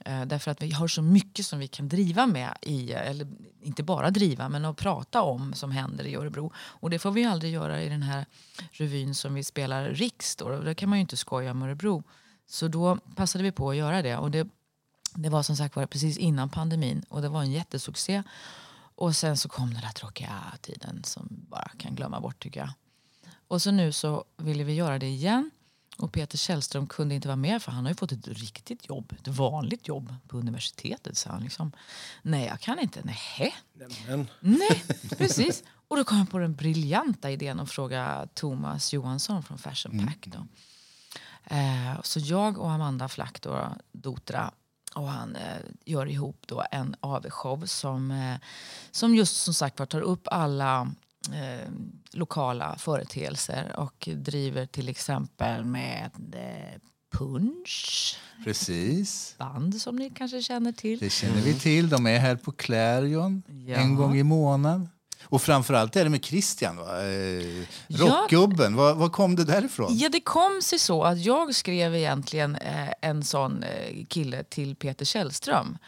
Eh, 0.04 0.24
därför 0.24 0.50
att 0.50 0.62
vi 0.62 0.70
har 0.70 0.88
så 0.88 1.02
mycket 1.02 1.46
som 1.46 1.58
vi 1.58 1.68
kan 1.68 1.88
driva 1.88 2.26
med 2.26 2.56
i, 2.62 2.92
eller 2.92 3.26
inte 3.62 3.82
bara 3.82 4.10
driva, 4.10 4.48
men 4.48 4.64
att 4.64 4.76
prata 4.76 5.22
om 5.22 5.54
som 5.54 5.70
händer 5.70 6.04
i 6.04 6.14
Örebro. 6.16 6.52
Och 6.56 6.90
det 6.90 6.98
får 6.98 7.10
vi 7.10 7.24
aldrig 7.24 7.52
göra 7.52 7.82
i 7.82 7.88
den 7.88 8.02
här 8.02 8.26
revyn 8.70 9.14
som 9.14 9.34
vi 9.34 9.44
spelar 9.44 9.88
Riks 9.88 10.36
då. 10.36 10.44
Och 10.44 10.76
kan 10.76 10.88
man 10.88 10.98
ju 10.98 11.00
inte 11.00 11.16
skoja 11.16 11.50
om 11.50 11.62
Örebro. 11.62 12.02
Så 12.46 12.68
då 12.68 12.98
passade 13.16 13.44
vi 13.44 13.52
på 13.52 13.70
att 13.70 13.76
göra 13.76 14.02
det. 14.02 14.16
Och 14.16 14.30
det, 14.30 14.48
det 15.14 15.28
var 15.28 15.42
som 15.42 15.56
sagt 15.56 15.76
var 15.76 15.86
precis 15.86 16.18
innan 16.18 16.48
pandemin 16.48 17.04
och 17.08 17.22
det 17.22 17.28
var 17.28 17.40
en 17.40 17.52
jättesuccé. 17.52 18.22
Och 18.96 19.16
sen 19.16 19.36
så 19.36 19.48
kom 19.48 19.74
den 19.74 19.82
där 19.82 19.92
tråkiga 19.92 20.42
tiden 20.60 21.04
som 21.04 21.28
bara 21.30 21.70
kan 21.78 21.94
glömma 21.94 22.20
bort 22.20 22.42
tycker 22.42 22.60
jag. 22.60 22.70
Och 23.48 23.62
så 23.62 23.70
nu 23.70 23.92
så 23.92 24.24
ville 24.36 24.64
vi 24.64 24.74
göra 24.74 24.98
det 24.98 25.06
igen. 25.06 25.50
Och 25.98 26.12
Peter 26.12 26.38
Källström 26.38 26.86
kunde 26.86 27.14
inte 27.14 27.28
vara 27.28 27.36
med 27.36 27.62
för 27.62 27.72
han 27.72 27.84
har 27.84 27.90
ju 27.90 27.96
fått 27.96 28.12
ett 28.12 28.28
riktigt 28.28 28.88
jobb, 28.88 29.12
ett 29.18 29.28
vanligt 29.28 29.88
jobb 29.88 30.14
på 30.28 30.38
universitetet. 30.38 31.16
Så 31.16 31.28
han 31.28 31.42
liksom, 31.42 31.72
nej 32.22 32.46
jag 32.46 32.60
kan 32.60 32.78
inte, 32.78 33.00
nej. 33.04 33.54
Men, 34.06 34.28
Nej, 34.40 34.84
precis. 35.18 35.62
Och 35.88 35.96
då 35.96 36.04
kom 36.04 36.18
jag 36.18 36.30
på 36.30 36.38
den 36.38 36.54
briljanta 36.54 37.30
idén 37.30 37.60
att 37.60 37.70
fråga 37.70 38.28
Thomas 38.34 38.92
Johansson 38.92 39.42
från 39.42 39.58
Fashion 39.58 40.06
Pack. 40.06 40.26
Då. 40.26 40.46
Eh, 41.44 42.02
så 42.02 42.20
jag 42.20 42.58
och 42.58 42.70
Amanda 42.70 43.08
Flack, 43.08 43.42
då, 43.42 43.76
Dotra, 43.92 44.52
och 44.94 45.08
han 45.08 45.36
eh, 45.36 45.56
gör 45.84 46.06
ihop 46.06 46.36
då 46.46 46.64
en 46.70 46.96
AV-show 47.00 47.66
som, 47.66 48.10
eh, 48.10 48.36
som 48.90 49.14
just 49.14 49.36
som 49.42 49.54
sagt 49.54 49.78
var 49.78 49.86
tar 49.86 50.00
upp 50.00 50.28
alla 50.30 50.88
eh, 51.32 51.70
lokala 52.12 52.76
företeelser 52.78 53.74
och 53.76 54.08
driver 54.16 54.66
till 54.66 54.88
exempel 54.88 55.64
med 55.64 56.10
eh, 56.32 56.80
punch, 57.18 58.16
Precis. 58.44 59.34
band 59.38 59.80
som 59.80 59.96
ni 59.96 60.10
kanske 60.10 60.42
känner 60.42 60.72
till. 60.72 60.98
Det 60.98 61.10
känner 61.10 61.42
vi 61.42 61.54
till. 61.54 61.88
De 61.88 62.06
är 62.06 62.18
här 62.18 62.36
på 62.36 62.52
Clarion 62.52 63.42
Ja. 63.66 63.76
en 63.76 63.94
gång 63.94 64.16
i 64.16 64.22
månaden. 64.22 64.88
Och 65.24 65.42
framförallt 65.42 65.96
är 65.96 66.04
det 66.04 66.10
med 66.10 66.24
Christian, 66.24 66.76
va? 66.76 67.02
Eh, 67.02 67.64
Ja. 67.88 68.06
rockgubben. 68.22 68.76
Var, 68.76 68.94
var 68.94 69.08
kom 69.08 69.36
det 69.36 69.44
därifrån? 69.44 69.96
Ja, 69.98 70.08
det 70.08 70.20
kom 70.20 70.60
sig 70.62 70.78
så 70.78 71.02
att 71.02 71.18
jag 71.24 71.54
skrev 71.54 71.94
egentligen 71.96 72.56
eh, 72.56 72.88
en 73.00 73.24
sån 73.24 73.62
eh, 73.62 74.04
kille 74.08 74.44
till 74.44 74.76
Peter 74.76 75.04
Källström. 75.04 75.78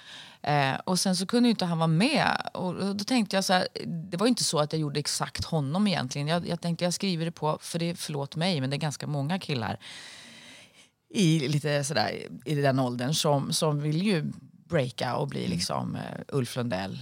Eh, 0.42 0.74
och 0.84 0.98
sen 0.98 1.16
så 1.16 1.26
kunde 1.26 1.48
inte 1.48 1.64
han 1.64 1.78
vara 1.78 1.86
med. 1.86 2.48
Och, 2.54 2.74
och 2.74 2.96
då 2.96 3.04
tänkte 3.04 3.36
jag 3.36 3.44
så 3.44 3.52
här, 3.52 3.68
det 4.10 4.16
var 4.16 4.26
inte 4.26 4.44
så 4.44 4.58
att 4.58 4.72
jag 4.72 4.80
gjorde 4.80 5.00
exakt 5.00 5.44
honom 5.44 5.86
egentligen. 5.86 6.28
Jag, 6.28 6.48
jag 6.48 6.60
tänkte 6.60 6.84
jag 6.84 6.94
skriver 6.94 7.24
det 7.24 7.32
på, 7.32 7.58
för 7.60 7.78
det 7.78 7.94
förlåt 7.98 8.36
mig, 8.36 8.60
men 8.60 8.70
det 8.70 8.76
är 8.76 8.78
ganska 8.78 9.06
många 9.06 9.38
killar 9.38 9.78
i 11.10 11.48
lite 11.48 11.84
sådär 11.84 12.26
i 12.44 12.54
den 12.54 12.78
åldern 12.78 13.14
som, 13.14 13.52
som 13.52 13.80
vill 13.80 14.02
ju 14.02 14.32
breaka 14.68 15.16
och 15.16 15.28
bli 15.28 15.46
liksom 15.46 15.96
eh, 15.96 16.02
Ulf 16.28 16.56
Lundell. 16.56 16.98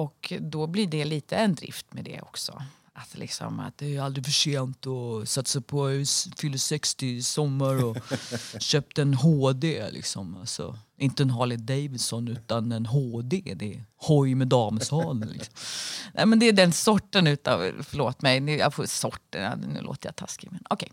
Och 0.00 0.32
då 0.40 0.66
blir 0.66 0.86
det 0.86 1.04
lite 1.04 1.36
en 1.36 1.54
drift 1.54 1.92
med 1.92 2.04
det 2.04 2.20
också. 2.20 2.62
Att, 2.92 3.18
liksom, 3.18 3.60
att 3.60 3.78
det 3.78 3.96
är 3.96 4.00
aldrig 4.00 4.24
för 4.24 4.32
sent 4.32 4.86
att 4.86 5.28
satsa 5.28 5.60
på 5.60 5.86
att 5.86 6.38
fylla 6.38 6.58
60 6.58 7.06
i 7.06 7.22
sommar 7.22 7.84
och 7.84 7.96
köpt 8.58 8.98
en 8.98 9.14
HD. 9.14 9.90
Liksom. 9.90 10.36
Alltså, 10.36 10.78
inte 10.96 11.22
en 11.22 11.30
Harley 11.30 11.56
Davidson 11.56 12.28
utan 12.28 12.72
en 12.72 12.86
HD. 12.86 13.42
Det 13.56 13.74
är 13.74 13.84
hoj 13.96 14.34
med 14.34 14.48
damsal. 14.48 15.24
Liksom. 15.32 15.54
Nej, 16.14 16.26
men 16.26 16.38
det 16.38 16.48
är 16.48 16.52
den 16.52 16.72
sorten 16.72 17.26
utav, 17.26 17.72
förlåt 17.82 18.22
mig, 18.22 18.56
jag 18.56 18.74
får 18.74 18.86
sorten, 18.86 19.60
nu 19.74 19.80
låter 19.80 20.08
jag 20.08 20.16
taskig 20.16 20.52
men 20.52 20.62
okej. 20.70 20.92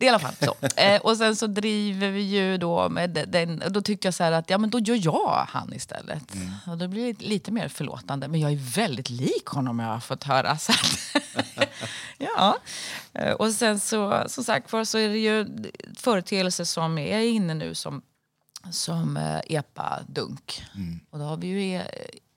Det 0.00 0.06
är 0.06 0.06
i 0.06 0.08
alla 0.10 0.18
fall 0.18 0.34
så. 0.40 0.54
Eh, 0.80 1.00
och 1.00 1.16
sen 1.16 1.36
så 1.36 1.46
driver 1.46 2.10
vi 2.10 2.20
ju 2.22 2.56
då 2.58 2.88
med 2.88 3.10
de- 3.10 3.24
den, 3.26 3.62
då 3.68 3.82
tyckte 3.82 4.06
jag 4.06 4.14
så 4.14 4.24
att 4.24 4.50
ja 4.50 4.58
men 4.58 4.70
då 4.70 4.78
gör 4.78 4.98
jag 5.04 5.46
han 5.48 5.72
istället. 5.72 6.22
Och 6.66 6.78
då 6.78 6.88
blir 6.88 7.12
det 7.14 7.24
lite 7.24 7.52
mer 7.52 7.68
förlåtande. 7.68 8.28
Men 8.28 8.40
jag 8.40 8.52
är 8.52 8.56
väldigt 8.76 9.10
lik 9.10 9.46
honom 9.46 9.78
jag 9.78 9.86
har 9.88 10.00
fått 10.00 10.24
höra. 10.24 10.58
Så 10.58 10.72
ja. 12.18 12.56
Eh, 13.12 13.32
Och 13.32 13.50
sen 13.52 13.80
så, 13.80 14.24
som 14.26 14.44
sagt 14.44 14.72
var 14.72 14.84
så 14.84 14.98
är 14.98 15.08
det 15.08 15.18
ju 15.18 15.46
företeelser 15.98 16.64
som 16.64 16.98
är 16.98 17.18
inne 17.20 17.54
nu 17.54 17.74
som, 17.74 18.02
som 18.70 19.16
eh, 19.16 19.40
epa-dunk. 19.48 20.62
Och 21.10 21.18
då 21.18 21.24
har 21.24 21.36
vi 21.36 21.46
ju 21.46 21.74
e- 21.74 21.84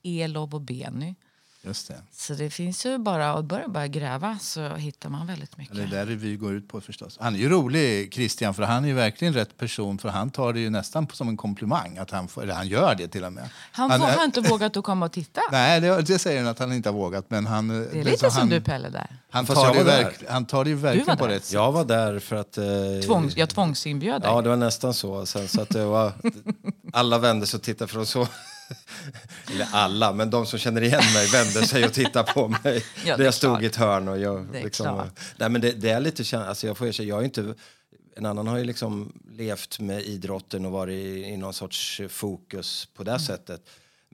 Elof 0.02 0.54
och 0.54 0.60
Benny. 0.60 1.14
Just 1.66 1.88
det. 1.88 1.94
Så 2.12 2.34
det 2.34 2.50
finns 2.50 2.86
ju 2.86 2.98
bara 2.98 3.32
att 3.32 3.44
börja, 3.44 3.68
börja 3.68 3.86
gräva 3.86 4.38
så 4.40 4.68
hittar 4.68 5.08
man 5.08 5.26
väldigt 5.26 5.56
mycket. 5.56 5.76
Det 5.76 5.82
är 5.82 5.86
där 5.86 6.06
revy 6.06 6.36
går 6.36 6.54
ut 6.54 6.68
på 6.68 6.80
förstås. 6.80 7.18
Han 7.20 7.34
är 7.34 7.38
ju 7.38 7.48
rolig, 7.48 8.14
Christian, 8.14 8.54
för 8.54 8.62
han 8.62 8.84
är 8.84 8.88
ju 8.88 8.94
verkligen 8.94 9.34
rätt 9.34 9.58
person. 9.58 9.98
För 9.98 10.08
han 10.08 10.30
tar 10.30 10.52
det 10.52 10.60
ju 10.60 10.70
nästan 10.70 11.06
som 11.12 11.28
en 11.28 11.36
komplimang. 11.36 11.98
Att 11.98 12.10
han, 12.10 12.28
får, 12.28 12.42
eller 12.42 12.54
han 12.54 12.68
gör 12.68 12.94
det 12.94 13.08
till 13.08 13.24
och 13.24 13.32
med. 13.32 13.48
Han, 13.72 13.90
Han 13.90 14.00
får, 14.00 14.08
är- 14.08 14.16
har 14.16 14.24
inte 14.24 14.40
vågat 14.40 14.76
att 14.76 14.84
komma 14.84 15.06
och 15.06 15.12
titta. 15.12 15.40
Nej, 15.52 15.80
det, 15.80 16.02
det 16.02 16.18
säger 16.18 16.40
han 16.42 16.50
att 16.50 16.58
han 16.58 16.72
inte 16.72 16.88
har 16.88 16.94
vågat. 16.94 17.30
Men 17.30 17.46
han, 17.46 17.68
Det 17.68 18.00
är 18.00 18.04
lite 18.04 18.30
som 18.30 18.48
du 18.48 18.60
Pelle 18.60 18.88
där. 18.88 19.16
Han 19.30 19.46
tar, 19.46 19.74
det, 19.74 19.82
verk, 19.84 20.14
han 20.28 20.44
tar 20.46 20.64
det 20.64 20.70
ju 20.70 20.76
var 20.76 20.82
verkligen 20.82 21.18
på 21.18 21.26
där. 21.26 21.34
rätt 21.34 21.44
sätt. 21.44 21.52
jag 21.52 21.72
var 21.72 21.84
där 21.84 22.18
för 22.18 22.36
att... 22.36 22.58
Eh, 22.58 22.64
Tvång, 23.06 23.30
jag 23.36 23.48
tvångsinbjöd 23.48 24.22
dig. 24.22 24.30
Ja, 24.30 24.42
det 24.42 24.48
var 24.48 24.56
nästan 24.56 24.94
så. 24.94 25.26
Sen, 25.26 25.48
så 25.48 25.60
att 25.60 25.68
det 25.68 25.84
var, 25.84 26.12
alla 26.92 27.18
vände 27.18 27.46
sig 27.46 27.56
och 27.58 27.62
tittade 27.62 27.90
för 27.90 27.98
de 27.98 28.06
så... 28.06 28.28
Eller 29.52 29.68
alla, 29.72 30.12
men 30.12 30.30
de 30.30 30.46
som 30.46 30.58
känner 30.58 30.82
igen 30.82 31.02
mig 31.14 31.26
vände 31.26 31.66
sig 31.66 31.84
och 31.84 31.92
tittade 31.92 32.32
på 32.32 32.48
mig. 32.48 32.84
Ja, 33.04 33.16
det 33.16 33.24
jag 33.24 33.34
stod 33.34 33.50
klart. 33.50 33.62
i 33.62 33.66
ett 33.66 33.76
hörn. 33.76 34.08
Och 34.08 34.18
jag, 34.18 34.46
Det 34.52 34.58
är 34.58 34.64
liksom, 34.64 35.10
nej, 35.36 35.48
men 35.48 35.60
det, 35.60 35.72
det 35.72 35.90
är 35.90 36.00
lite 36.00 36.38
alltså 36.38 36.66
jag 36.66 36.78
får 36.78 36.86
erkänna, 36.86 37.08
jag 37.08 37.20
är 37.20 37.24
inte 37.24 37.54
en 38.16 38.26
annan 38.26 38.46
har 38.46 38.58
ju 38.58 38.64
liksom 38.64 39.12
levt 39.30 39.80
med 39.80 40.02
idrotten 40.02 40.66
och 40.66 40.72
varit 40.72 40.92
i, 40.92 41.24
i 41.24 41.36
någon 41.36 41.54
sorts 41.54 42.00
fokus 42.08 42.88
på 42.94 43.04
det 43.04 43.18
sättet. 43.18 43.60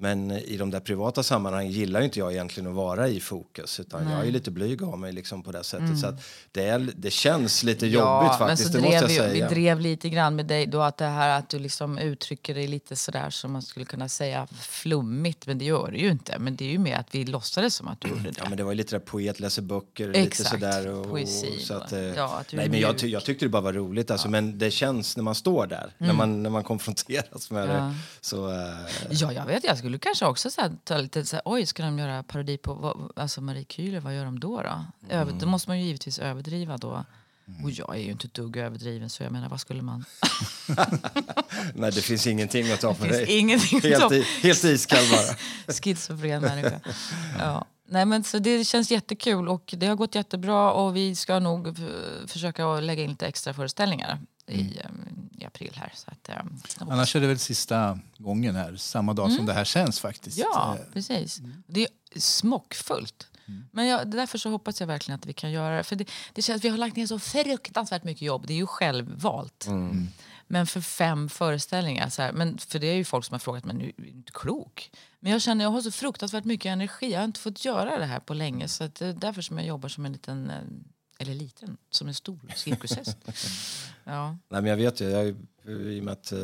Men 0.01 0.31
i 0.31 0.57
de 0.57 0.71
där 0.71 0.81
privata 0.81 1.23
sammanhangen 1.23 1.73
gillar 1.73 2.01
inte 2.01 2.19
jag 2.19 2.33
egentligen 2.33 2.69
att 2.71 2.75
vara 2.77 3.09
i 3.09 3.21
fokus 3.21 3.81
utan 3.81 4.11
jag 4.11 4.27
är 4.27 4.31
lite 4.31 4.51
blyg 4.51 4.83
av 4.83 4.99
mig 4.99 5.13
liksom 5.13 5.43
på 5.43 5.53
det 5.53 5.65
sättet. 5.65 5.87
Mm. 5.87 5.97
Så 5.97 6.07
att 6.07 6.23
det, 6.53 6.65
är, 6.67 6.91
det 6.97 7.11
känns 7.11 7.63
lite 7.63 7.87
jobbigt 7.87 8.39
faktiskt, 8.39 8.73
det 8.73 8.81
måste 8.81 8.95
jag 8.97 9.09
vi, 9.09 9.17
säga. 9.17 9.49
vi 9.49 9.55
drev 9.55 9.81
lite 9.81 10.09
grann 10.09 10.37
med 10.37 10.47
dig 10.47 10.67
då 10.67 10.81
att 10.83 10.97
det 10.97 11.05
här 11.05 11.39
att 11.39 11.49
du 11.49 11.59
liksom 11.59 11.99
uttrycker 11.99 12.55
dig 12.55 12.67
lite 12.67 12.97
sådär 12.97 13.31
som 13.31 13.53
man 13.53 13.63
skulle 13.63 13.85
kunna 13.87 14.09
säga 14.09 14.47
flummigt 14.61 15.47
men 15.47 15.59
det 15.59 15.65
gör 15.65 15.91
du 15.91 15.99
ju 15.99 16.11
inte. 16.11 16.39
Men 16.39 16.57
det 16.57 16.65
är 16.65 16.71
ju 16.71 16.79
mer 16.79 16.97
att 16.97 17.15
vi 17.15 17.25
låtsades 17.25 17.75
som 17.75 17.89
att 17.89 18.01
du 18.01 18.09
gjorde 18.09 18.23
det. 18.23 18.35
Ja 18.39 18.45
men 18.49 18.57
det 18.57 18.63
var 18.65 18.71
ju 18.73 18.77
lite 18.77 18.95
där 18.95 19.01
poet 19.01 19.41
läser 19.41 19.63
böcker, 19.63 20.09
Exakt, 20.15 20.39
lite 20.39 20.51
sådär. 20.51 20.89
Och, 20.95 21.11
poesi 21.11 21.59
så 21.61 21.75
att, 21.75 21.93
och- 21.93 21.99
eh, 21.99 22.05
ja, 22.17 22.39
att 22.41 22.53
nej 22.53 22.69
men 22.69 22.81
jag, 22.81 22.99
ty, 22.99 23.09
jag 23.09 23.25
tyckte 23.25 23.45
det 23.45 23.49
bara 23.49 23.63
var 23.63 23.73
roligt 23.73 24.11
alltså, 24.11 24.29
men 24.29 24.59
det 24.59 24.71
känns 24.71 25.17
när 25.17 25.25
man 25.25 25.35
står 25.35 25.67
där, 25.67 25.95
när, 25.99 26.13
man, 26.13 26.43
när 26.43 26.51
man 26.51 26.65
konfronteras 26.65 27.51
med 27.51 27.61
Mm. 27.65 27.77
Ja. 27.77 27.83
det. 27.83 27.95
Så, 28.21 28.51
eh, 28.51 28.69
Ja, 29.11 29.33
jag 29.33 29.47
vet. 29.47 29.65
Jag 29.65 29.79
skulle 29.79 29.90
kanske 29.99 30.27
också 30.27 30.51
så 30.51 30.61
här, 30.61 30.73
ta 30.85 30.99
lite 30.99 31.25
så 31.25 31.37
här, 31.37 31.43
oj, 31.45 31.67
ska 31.67 31.83
de 31.83 31.99
göra 31.99 32.23
parodi 32.23 32.59
på 32.59 32.75
vad, 32.75 33.13
alltså 33.17 33.41
Marie 33.41 33.65
Kühler, 33.65 34.01
vad 34.01 34.17
gör 34.17 34.25
de 34.25 34.41
då? 34.41 34.63
Då? 34.63 34.85
Över, 35.09 35.33
då 35.33 35.47
måste 35.47 35.71
man 35.71 35.79
ju 35.81 35.87
givetvis 35.87 36.19
överdriva 36.19 36.77
då. 36.77 37.05
Och 37.65 37.71
jag 37.71 37.97
är 37.97 38.01
ju 38.01 38.11
inte 38.11 38.27
ett 38.27 38.35
dugg 38.35 38.57
överdriven 38.57 39.11
så 39.11 39.23
jag 39.23 39.33
menar, 39.33 39.49
vad 39.49 39.61
skulle 39.61 39.83
man... 39.83 40.05
nej 41.75 41.93
det 41.93 42.01
finns 42.01 42.27
ingenting 42.27 42.73
att 42.73 42.81
ta 42.81 42.95
på 42.95 43.05
Det 43.05 43.09
finns 43.09 43.27
dig. 43.29 43.39
ingenting 43.39 43.81
Helt, 43.81 44.13
i, 44.13 44.23
helt 44.43 44.65
iskall 44.65 45.05
bara. 45.11 45.37
schizofren 45.83 46.43
människa. 46.43 46.81
Ja. 47.39 47.67
Nej, 47.89 48.07
men 48.07 48.25
så 48.25 48.39
det 48.39 48.65
känns 48.65 48.91
jättekul 48.91 49.49
och 49.49 49.75
det 49.77 49.87
har 49.87 49.97
gått 49.97 50.15
jättebra 50.15 50.73
och 50.73 50.97
vi 50.97 51.17
ska 51.17 51.39
nog 51.39 51.77
försöka 52.27 52.81
lägga 52.81 53.03
in 53.03 53.11
lite 53.11 53.27
extra 53.27 53.55
föreställningar 53.55 54.19
i, 54.51 54.79
eh, 54.85 54.91
i 55.39 55.45
april 55.45 55.73
här. 55.75 55.93
Så 55.95 56.11
att, 56.11 56.29
eh, 56.29 56.37
Annars 56.79 57.17
är 57.17 57.21
det 57.21 57.27
väl 57.27 57.39
sista 57.39 57.99
gången 58.19 58.55
här, 58.57 58.77
samma 58.77 59.15
dag 59.15 59.33
som 59.33 59.47
det 59.47 59.53
här 59.53 59.65
känns 59.65 60.01
faktiskt. 60.01 60.39
Mm. 60.39 60.49
Ja, 60.55 60.77
Eh, 60.81 60.93
precis. 60.93 61.41
Det 61.67 61.83
är 61.83 62.21
smockfullt. 62.21 63.27
Men 63.73 63.87
jag, 63.87 64.11
därför 64.11 64.39
så 64.39 64.51
hoppas 64.51 64.81
jag 64.81 64.87
verkligen 64.87 65.19
att 65.19 65.27
vi 65.27 65.33
kan 65.33 65.51
göra 65.53 65.77
det. 65.77 65.83
För 65.83 65.97
det, 65.97 66.11
det 66.33 66.43
känns, 66.43 66.65
vi 66.65 66.69
har 66.69 66.79
lagt 66.79 66.97
ner 66.97 67.07
så 67.07 67.19
fruktansvärt 67.19 68.05
mycket 68.05 68.23
jobb. 68.23 68.47
Det 68.47 68.53
är 68.53 68.57
ju 68.57 68.67
självvalt. 68.67 69.67
Men 70.47 70.67
för 70.67 70.81
fem 70.81 71.29
föreställningar, 71.29 72.09
så 72.09 72.23
här, 72.23 72.33
men 72.33 72.59
för 72.59 72.79
det 72.79 72.87
är 72.87 72.95
ju 72.95 73.05
folk 73.05 73.25
som 73.25 73.35
har 73.35 73.39
frågat 73.39 73.65
mig, 73.65 73.77
nu 73.77 73.85
är 73.89 73.93
du 74.03 74.09
inte 74.09 74.33
klok. 74.35 74.91
Men 75.21 75.33
jag 75.33 75.43
känner 75.43 75.65
jag 75.65 75.71
har 75.71 75.81
så 75.81 75.91
fruktansvärt 75.91 76.45
mycket 76.45 76.71
energi. 76.71 77.13
Jag 77.13 77.19
har 77.21 77.25
inte 77.25 77.41
fått 77.41 77.65
göra 77.65 77.99
det 77.99 78.05
här 78.07 78.21
på 78.21 78.35
länge. 78.35 78.69
Så 78.69 78.85
att 78.85 78.95
det 78.95 79.07
är 79.07 79.13
därför 79.13 79.43
som 79.43 79.59
jag 79.59 79.67
jobbar 79.67 79.89
som 79.89 80.07
en 80.07 80.13
liten, 80.13 80.51
eh, 80.51 80.57
eller 81.21 81.35
liten, 81.35 81.77
som 81.91 82.09
en 82.09 82.15
stor 82.15 82.39
cirkushäst. 82.57 83.17
ja. 84.05 84.29
Nej, 84.49 84.63
men 84.63 84.67
jag 84.67 84.77
vet 84.77 85.01
ju, 85.01 85.11
jag, 85.11 85.27
i 85.67 86.01
och 86.01 86.05
med 86.05 86.13
att 86.13 86.33
eh, 86.33 86.39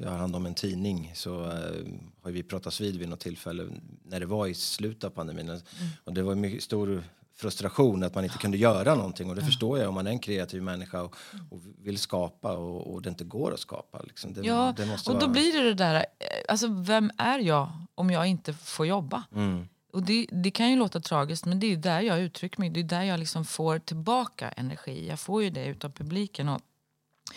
jag 0.00 0.10
har 0.10 0.18
hand 0.18 0.36
om 0.36 0.46
en 0.46 0.54
tidning 0.54 1.12
så 1.14 1.44
eh, 1.44 1.84
har 2.22 2.30
vi 2.30 2.42
pratats 2.42 2.80
vid 2.80 2.96
vid 2.96 3.08
något 3.08 3.20
tillfälle 3.20 3.66
när 4.04 4.20
det 4.20 4.26
var 4.26 4.46
i 4.46 4.54
slutet 4.54 5.04
av 5.04 5.10
pandemin. 5.10 5.48
Mm. 5.48 5.60
Och 6.04 6.12
det 6.12 6.22
var 6.22 6.34
mycket 6.34 6.62
stor 6.62 7.04
frustration 7.34 8.02
att 8.02 8.14
man 8.14 8.24
inte 8.24 8.38
kunde 8.38 8.56
göra 8.58 8.94
någonting 8.94 9.30
och 9.30 9.36
det 9.36 9.44
förstår 9.44 9.78
jag 9.78 9.88
om 9.88 9.94
man 9.94 10.06
är 10.06 10.10
en 10.10 10.18
kreativ 10.18 10.62
människa 10.62 11.02
och, 11.02 11.16
och 11.50 11.60
vill 11.82 11.98
skapa 11.98 12.52
och, 12.56 12.94
och 12.94 13.02
det 13.02 13.08
inte 13.08 13.24
går 13.24 13.54
att 13.54 13.60
skapa. 13.60 14.02
Liksom. 14.02 14.32
Det, 14.32 14.40
Ja, 14.40 14.74
det 14.76 14.82
och 14.92 14.98
då 15.06 15.12
vara- 15.12 15.28
blir 15.28 15.52
det 15.52 15.62
det 15.64 15.74
där, 15.74 15.94
eh, 15.94 16.02
alltså 16.48 16.68
vem 16.68 17.10
är 17.18 17.38
jag 17.38 17.72
om 17.94 18.10
jag 18.10 18.26
inte 18.26 18.52
får 18.52 18.86
jobba? 18.86 19.24
Mm. 19.34 19.68
Och 19.92 20.02
det, 20.02 20.26
det 20.30 20.50
kan 20.50 20.70
ju 20.70 20.76
låta 20.76 21.00
tragiskt 21.00 21.44
men 21.44 21.60
det 21.60 21.66
är 21.66 21.76
där 21.76 22.00
jag 22.00 22.20
uttrycker 22.20 22.60
mig, 22.60 22.70
det 22.70 22.80
är 22.80 22.84
där 22.84 23.02
jag 23.02 23.20
liksom 23.20 23.44
får 23.44 23.78
tillbaka 23.78 24.48
energi. 24.48 25.08
Jag 25.08 25.20
får 25.20 25.42
ju 25.42 25.50
det 25.50 25.66
utav 25.66 25.90
publiken. 25.90 26.48
Och, 26.48 26.60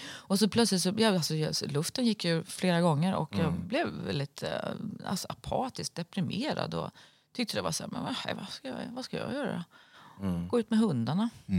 och 0.07 0.39
så 0.39 0.49
plötsligt 0.49 0.81
så, 0.81 0.93
ja, 0.97 1.09
alltså, 1.09 1.65
luften 1.65 2.05
gick 2.05 2.25
ju 2.25 2.43
flera 2.43 2.81
gånger 2.81 3.15
och 3.15 3.35
jag 3.37 3.53
blev 3.53 3.87
väldigt 3.87 4.43
eh, 4.43 4.49
alltså, 5.05 5.27
apatisk, 5.29 5.95
deprimerad 5.95 6.73
och 6.73 6.91
tyckte 7.33 7.57
det 7.57 7.61
var 7.61 7.71
så 7.71 7.83
här, 7.83 7.89
men 7.91 8.03
vad, 8.03 8.35
vad, 8.35 8.49
ska, 8.49 8.67
jag, 8.67 8.77
vad 8.91 9.05
ska 9.05 9.17
jag 9.17 9.33
göra? 9.33 9.65
Gå 10.49 10.59
ut 10.59 10.69
med 10.69 10.79
hundarna. 10.79 11.29
Ja. 11.45 11.55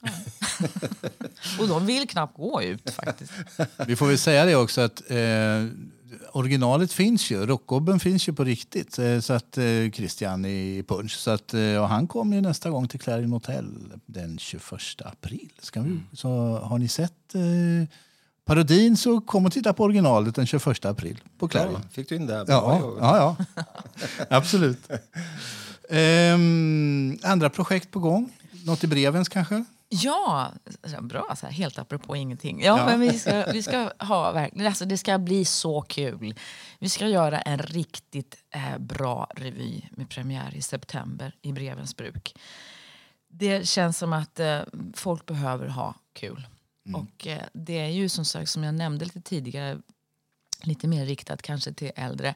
och 1.60 1.68
de 1.68 1.86
vill 1.86 2.08
knappt 2.08 2.36
gå 2.36 2.62
ut 2.62 2.90
faktiskt. 2.90 3.32
Vi 3.86 3.96
får 3.96 4.06
väl 4.06 4.18
säga 4.18 4.44
det 4.44 4.56
också 4.56 4.80
att 4.80 5.10
eh, 5.10 5.16
originalet 6.32 6.92
finns 6.92 7.30
ju. 7.30 7.46
Rockgobben 7.46 8.00
finns 8.00 8.28
ju 8.28 8.32
på 8.32 8.44
riktigt. 8.44 8.98
Eh, 8.98 9.20
så 9.20 9.32
att 9.32 9.58
eh, 9.58 9.90
Christian 9.92 10.44
i 10.44 10.84
Punch. 10.88 11.12
Så 11.12 11.30
att, 11.30 11.54
eh, 11.54 11.76
och 11.76 11.88
han 11.88 12.06
kommer 12.06 12.36
ju 12.36 12.42
nästa 12.42 12.70
gång 12.70 12.88
till 12.88 13.00
Clarion 13.00 13.32
Hotel 13.32 13.66
den 14.06 14.38
21 14.38 14.62
april. 15.04 15.52
Ska 15.60 15.80
vi, 15.80 16.00
Så 16.12 16.28
har 16.58 16.78
ni 16.78 16.88
sett 16.88 17.34
eh, 17.34 17.88
parodin 18.44 18.96
så 18.96 19.20
kom 19.20 19.46
och 19.46 19.52
titta 19.52 19.72
på 19.72 19.84
originalet 19.84 20.34
den 20.34 20.46
21 20.46 20.84
april 20.84 21.20
på 21.38 21.48
Clarion. 21.48 21.80
Ja, 21.82 21.88
fick 21.90 22.08
du 22.08 22.16
in 22.16 22.26
det? 22.26 22.44
Ja, 22.48 22.96
ja, 23.00 23.16
ja. 23.16 23.64
absolut. 24.30 24.90
Ehm, 25.90 27.18
andra 27.22 27.50
projekt 27.50 27.90
på 27.90 27.98
gång? 28.00 28.30
Något 28.64 28.84
i 28.84 28.86
brevens 28.86 29.28
kanske? 29.28 29.64
Ja, 29.88 30.52
bra. 31.00 31.36
Så 31.36 31.46
här, 31.46 31.52
helt 31.52 31.78
apropå 31.78 32.16
ingenting. 32.16 32.62
Ja, 32.62 32.78
Ja. 32.78 32.86
Men 32.86 33.00
vi 33.00 33.18
ska, 33.18 33.44
vi 33.52 33.62
ska 33.62 33.92
ha 33.98 34.32
verkligen, 34.32 34.66
alltså, 34.66 34.84
det 34.84 34.98
ska 34.98 35.18
bli 35.18 35.44
så 35.44 35.82
kul. 35.82 36.34
Vi 36.78 36.88
ska 36.88 37.08
göra 37.08 37.40
en 37.40 37.58
riktigt 37.58 38.36
eh, 38.50 38.78
bra 38.78 39.30
revy 39.36 39.82
med 39.90 40.10
premiär 40.10 40.54
i 40.54 40.62
september 40.62 41.32
i 41.42 41.52
Brevens 41.52 41.96
bruk. 41.96 42.34
Det 43.28 43.68
känns 43.68 43.98
som 43.98 44.12
att 44.12 44.40
eh, 44.40 44.60
folk 44.94 45.26
behöver 45.26 45.68
ha 45.68 45.94
kul. 46.12 46.46
Och 46.94 47.26
eh, 47.26 47.42
det 47.52 47.78
är 47.78 47.88
ju 47.88 48.08
som 48.08 48.24
sagt, 48.24 48.50
som 48.50 48.64
jag 48.64 48.74
nämnde 48.74 49.04
lite 49.04 49.20
tidigare, 49.20 49.78
lite 50.62 50.88
mer 50.88 51.06
riktat 51.06 51.42
kanske 51.42 51.72
till 51.72 51.90
äldre. 51.96 52.34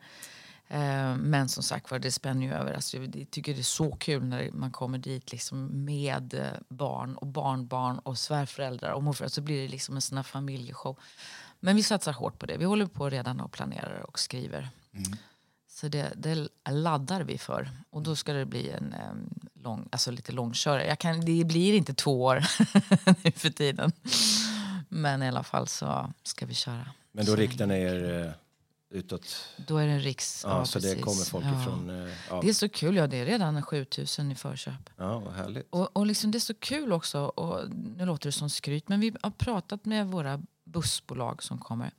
Eh, 0.72 1.16
men 1.16 1.48
som 1.48 1.62
sagt 1.62 1.90
var, 1.90 1.98
det 1.98 2.12
spänner 2.12 2.46
ju 2.46 2.52
över. 2.52 2.72
Alltså, 2.72 2.96
jag 2.96 3.26
tycker 3.30 3.54
det 3.54 3.60
är 3.60 3.62
så 3.62 3.96
kul 3.96 4.24
när 4.24 4.50
man 4.50 4.70
kommer 4.70 4.98
dit 4.98 5.32
liksom 5.32 5.84
med 5.84 6.34
eh, 6.34 6.46
barn 6.68 7.16
och 7.16 7.26
barnbarn 7.26 7.98
och 7.98 8.18
svärföräldrar 8.18 8.92
och 8.92 9.02
morföräldrar. 9.02 9.34
Så 9.34 9.40
blir 9.40 9.62
det 9.62 9.68
liksom 9.68 9.94
en 9.94 10.02
sån 10.02 10.18
här 10.18 10.22
familjeshow. 10.22 10.98
Men 11.60 11.76
vi 11.76 11.82
satsar 11.82 12.12
hårt 12.12 12.38
på 12.38 12.46
det. 12.46 12.56
Vi 12.56 12.64
håller 12.64 12.86
på 12.86 13.10
redan 13.10 13.40
och 13.40 13.52
planerar 13.52 14.06
och 14.08 14.18
skriver. 14.18 14.68
Så 15.68 15.88
det, 15.88 16.12
det 16.16 16.48
laddar 16.70 17.22
vi 17.22 17.38
för. 17.38 17.70
Och 17.90 18.02
då 18.02 18.16
ska 18.16 18.32
det 18.32 18.46
bli 18.46 18.70
en 18.70 18.92
em, 18.92 19.40
lång, 19.54 19.88
alltså 19.92 20.10
lite 20.10 20.32
långkörare. 20.32 20.86
Jag 20.86 20.98
kan, 20.98 21.20
det 21.20 21.44
blir 21.44 21.74
inte 21.74 21.94
två 21.94 22.22
år 22.22 22.44
nu 23.24 23.30
för 23.30 23.50
tiden. 23.50 23.92
Men 24.88 25.22
i 25.22 25.28
alla 25.28 25.42
fall 25.42 25.68
så 25.68 26.12
ska 26.22 26.46
vi 26.46 26.54
köra. 26.54 26.88
Men 27.12 27.26
då 27.26 27.36
riktar 27.36 27.66
ni 27.66 27.74
er 27.74 28.34
utåt? 28.92 29.44
Då 29.66 29.76
är 29.76 29.86
det 29.86 29.92
en 29.92 30.00
riks... 30.00 30.42
Ja, 30.46 30.64
så 30.64 30.78
det 30.78 30.82
precis. 30.88 31.04
kommer 31.04 31.24
folk 31.24 31.44
Ja. 31.44 31.62
ifrån... 31.62 31.90
eh, 32.06 32.12
Ja, 32.30 32.40
Det 32.42 32.48
är 32.48 32.52
så 32.52 32.68
kul, 32.68 32.96
ja 32.96 33.06
det 33.06 33.16
är 33.16 33.26
redan 33.26 33.62
7000 33.62 34.32
i 34.32 34.34
förköp. 34.34 34.90
ja 34.96 35.18
vad 35.18 35.34
härligt. 35.34 35.66
Och, 35.70 35.96
och 35.96 36.06
liksom 36.06 36.30
det 36.30 36.38
är 36.38 36.40
så 36.40 36.54
kul 36.54 36.92
också, 36.92 37.20
och 37.24 37.70
nu 37.70 38.06
låter 38.06 38.28
det 38.28 38.32
som 38.32 38.50
skryt, 38.50 38.88
men 38.88 39.00
vi 39.00 39.12
har 39.22 39.30
pratat 39.30 39.84
med 39.84 40.06
våra 40.06 40.42
bussbolag 40.64 41.42
som 41.42 41.58
kommer. 41.58 41.90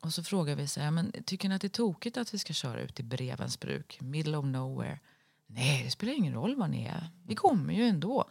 Och 0.00 0.14
så 0.14 0.22
frågar 0.24 0.56
vi 0.56 0.66
så 0.66 0.80
här, 0.80 0.90
men 0.90 1.12
tycker 1.26 1.48
ni 1.48 1.54
att 1.54 1.60
det 1.60 1.66
är 1.66 1.68
tokigt 1.68 2.16
att 2.16 2.34
vi 2.34 2.38
ska 2.38 2.52
köra 2.52 2.80
ut 2.80 3.00
i 3.00 3.02
Brevens 3.02 3.60
bruk, 3.60 3.98
middle 4.00 4.36
of 4.36 4.44
nowhere? 4.44 4.98
Nej, 5.46 5.82
det 5.84 5.90
spelar 5.90 6.12
ingen 6.12 6.34
roll 6.34 6.56
var 6.56 6.68
ni 6.68 6.84
är. 6.84 7.08
Vi 7.26 7.34
kommer 7.34 7.74
ju 7.74 7.82
ändå. 7.84 8.24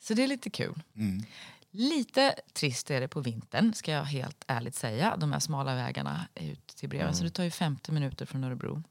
Så 0.00 0.14
det 0.14 0.22
är 0.22 0.28
lite 0.28 0.50
kul. 0.50 0.82
Lite 1.76 2.34
trist 2.52 2.90
är 2.90 3.00
det 3.00 3.08
på 3.08 3.20
vintern, 3.20 3.74
ska 3.74 3.92
jag 3.92 4.04
helt 4.04 4.44
ärligt 4.46 4.74
säga. 4.74 5.16
De 5.16 5.32
här 5.32 5.40
smala 5.40 5.74
vägarna 5.74 6.26
ut 6.34 6.66
till 6.66 6.88
Breven. 6.88 7.14
Så 7.14 7.24
det 7.24 7.30
tar 7.30 7.44
ju 7.44 7.50
50 7.50 7.92
minuter 7.92 8.26
från 8.26 8.44
Örebro 8.44 8.82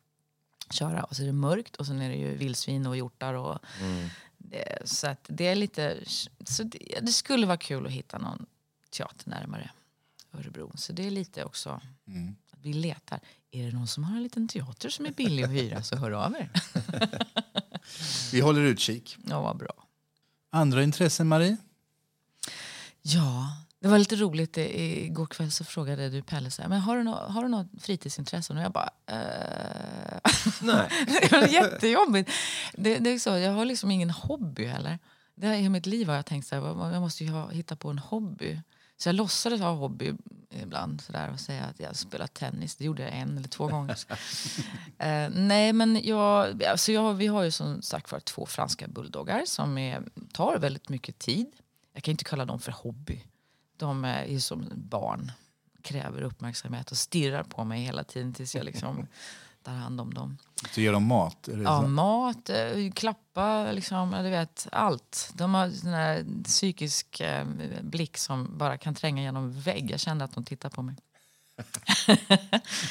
köra. 0.70 1.04
Och 1.04 1.16
så 1.16 1.22
är 1.22 1.26
det 1.26 1.34
mörkt 1.34 1.76
och 1.76 1.86
sen 1.86 2.02
är 2.02 2.10
det 2.10 2.16
ju 2.16 2.36
vildsvin 2.36 2.88
och 2.88 2.98
hjortar. 2.98 3.34
Och 3.34 3.60
det, 4.38 4.78
så 4.86 5.08
att 5.08 5.26
det 5.28 5.48
är 5.48 5.56
lite... 5.56 5.98
Så 6.46 6.64
det, 6.64 7.00
det 7.02 7.12
skulle 7.12 7.48
vara 7.48 7.58
kul 7.58 7.86
att 7.86 7.92
hitta 7.92 8.18
någon 8.18 8.46
teater 8.90 9.30
närmare 9.30 9.72
Örebro. 10.34 10.72
Så 10.76 10.94
det 10.94 11.08
är 11.08 11.12
lite 11.12 11.44
också 11.44 11.70
att 12.52 12.60
vi 12.62 12.74
letar. 12.74 13.20
Är 13.52 13.66
det 13.66 13.72
någon 13.72 13.88
som 13.88 14.04
har 14.04 14.16
en 14.16 14.24
liten 14.24 14.48
teater 14.48 14.90
som 14.90 15.06
är 15.06 15.12
billig 15.12 15.44
att 15.44 15.52
hyra 15.52 15.84
så 15.84 15.96
hör 15.96 16.12
av 16.12 16.36
er. 16.36 16.50
Vi 18.32 18.42
håller 18.42 18.62
utkik. 18.62 19.18
Ja, 19.24 19.42
vad 19.42 19.58
bra. 19.58 19.74
Andra 20.50 20.84
intressen, 20.84 21.28
Marie? 21.28 21.58
Ja, 23.08 23.48
det 23.80 23.88
var 23.88 23.98
lite 24.00 24.16
roligt. 24.16 24.58
I- 24.58 25.06
Igår 25.06 25.26
kväll 25.26 25.52
så 25.52 25.64
frågade 25.64 26.10
du 26.10 26.22
Pelle 26.22 26.52
så 26.52 26.62
här, 26.62 26.70
men 26.70 26.80
har 26.80 26.98
du, 26.98 27.04
nå 27.04 27.12
har 27.16 27.44
du 27.44 27.50
något 27.50 27.68
fritidsintressen? 27.80 28.58
Och 28.58 28.64
jag 28.64 28.72
bara... 28.72 28.90
Eh. 29.08 30.20
Nej. 30.62 30.90
det 31.22 31.32
var 31.32 31.48
jättejobbigt. 31.48 32.30
Det, 32.74 32.98
det 32.98 33.10
är 33.10 33.20
så, 33.20 33.30
jag 33.30 33.52
har 33.52 33.66
liksom 33.66 33.92
ingen 33.92 34.10
hobby 34.10 34.66
heller. 34.66 35.00
Det 35.36 35.48
här, 35.48 35.56
I 35.56 35.70
mitt 35.70 35.86
liv 35.86 36.08
har 36.08 36.16
jag 36.16 36.26
tänkt 36.26 36.48
så 36.48 36.56
här, 36.56 36.92
jag 36.94 37.02
måste 37.02 37.26
ha, 37.26 37.50
hitta 37.50 37.76
på 37.76 37.90
en 37.90 38.00
hobby. 38.00 38.62
Så 38.98 39.10
jag 39.10 39.16
låtsades 39.16 39.60
ha 39.62 39.72
hobby 39.72 40.14
ibland 40.50 41.02
så 41.02 41.12
där, 41.12 41.32
och 41.32 41.40
säga 41.40 41.64
att 41.64 41.80
jag 41.80 41.96
spelar 41.96 42.28
tennis. 42.28 42.76
Det 42.76 42.86
gjorde 42.86 43.04
jag 43.04 43.12
en 43.18 43.38
eller 43.38 43.48
två 43.48 43.68
gånger. 43.68 43.98
Eh, 44.98 45.30
nej, 45.30 45.74
men 45.74 46.02
jag, 46.04 46.64
alltså 46.64 46.92
jag, 46.92 47.14
vi 47.14 47.28
har 47.28 47.44
ju 47.44 47.52
som 47.52 47.82
sagt 47.82 48.12
var 48.12 48.20
två 48.20 48.46
franska 48.46 48.88
bulldoggar 48.88 49.42
som 49.46 49.78
är, 49.78 50.04
tar 50.34 50.58
väldigt 50.60 50.90
mycket 50.90 51.20
tid. 51.20 51.48
Jag 51.96 52.04
kan 52.04 52.12
inte 52.12 52.24
kalla 52.24 52.46
dem 52.46 52.60
för 52.60 52.72
hobby. 52.72 53.24
De 53.78 54.06
är 54.06 54.26
ju 54.26 54.40
som 54.40 54.70
barn, 54.76 55.32
kräver 55.82 56.22
uppmärksamhet 56.22 56.92
och 56.92 56.98
stirrar 56.98 57.44
på 57.44 57.64
mig 57.64 57.82
hela 57.82 58.04
tiden 58.04 58.34
tills 58.34 58.56
jag 58.56 58.66
liksom 58.66 59.08
tar 59.64 59.72
hand 59.74 60.02
om 60.02 60.14
dem. 60.14 60.38
Så 60.72 60.82
ger 60.82 60.92
dem 60.92 61.04
mat? 61.04 61.48
Är 61.48 61.58
det 61.58 61.64
Ja, 61.64 61.82
så? 61.82 61.88
mat, 61.88 62.50
eh, 62.50 62.92
klappa, 62.96 63.72
liksom, 63.72 64.12
du 64.24 64.30
vet, 64.30 64.68
allt. 64.72 65.32
De 65.34 65.54
har 65.54 65.92
här 65.92 66.26
psykisk 66.44 67.20
eh, 67.20 67.46
blick 67.82 68.18
som 68.18 68.58
bara 68.58 68.78
kan 68.78 68.96
tränga 68.96 69.22
genom 69.24 69.60
vägg. 69.62 69.92
Jag 69.92 70.00
kände 70.00 70.26
att 70.26 70.34
de 70.34 70.44
tittar 70.44 70.70
på 70.70 70.82
mig. 70.82 70.96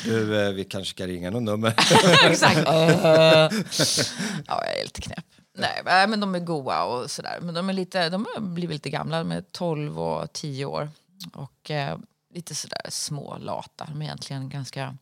Du, 0.04 0.46
eh, 0.46 0.52
vi 0.52 0.64
kanske 0.64 0.90
ska 0.90 1.06
ringa 1.06 1.30
någon 1.30 1.44
nummer. 1.44 1.74
Exakt. 2.24 2.56
Eh, 2.58 2.64
ja, 2.64 3.50
jag 4.46 4.78
är 4.80 4.84
lite 4.84 5.00
knäpp. 5.00 5.24
Nej, 5.54 6.08
men 6.08 6.20
de 6.20 6.34
är 6.34 6.38
goa 6.40 6.84
och 6.84 7.10
sådär. 7.10 7.38
Men 7.42 7.54
de, 7.54 7.68
är 7.68 7.72
lite, 7.72 8.08
de 8.08 8.26
har 8.34 8.40
blivit 8.40 8.74
lite 8.74 8.90
gamla, 8.90 9.18
de 9.18 9.32
är 9.32 9.40
12 9.52 10.00
och 10.00 10.32
10 10.32 10.64
år. 10.64 10.90
Och 11.32 11.70
eh, 11.70 11.98
lite 12.34 12.54
sådär 12.54 12.86
små, 12.88 13.36
lata. 13.38 13.84
De 13.84 14.00
är 14.02 14.04
egentligen 14.06 14.48
ganska 14.48 14.96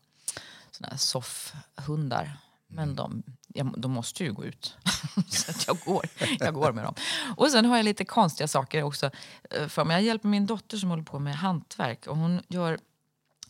sådana 0.71 0.97
soffhundar. 0.97 2.37
Men 2.67 2.95
de, 2.95 3.23
jag, 3.47 3.73
de 3.77 3.91
måste 3.91 4.23
ju 4.23 4.33
gå 4.33 4.45
ut. 4.45 4.77
så 5.29 5.51
jag, 5.67 5.79
går, 5.85 6.05
jag 6.39 6.53
går 6.53 6.71
med 6.71 6.83
dem. 6.83 6.93
Och 7.37 7.51
sen 7.51 7.65
har 7.65 7.77
jag 7.77 7.83
lite 7.83 8.05
konstiga 8.05 8.47
saker 8.47 8.83
också. 8.83 9.09
eh, 9.49 9.67
För 9.67 9.85
mig. 9.85 9.95
Jag 9.95 10.03
hjälper 10.03 10.27
min 10.27 10.45
dotter 10.45 10.77
som 10.77 10.89
håller 10.89 11.03
på 11.03 11.19
med 11.19 11.35
hantverk. 11.35 12.07
Och 12.07 12.17
hon 12.17 12.41
gör 12.47 12.79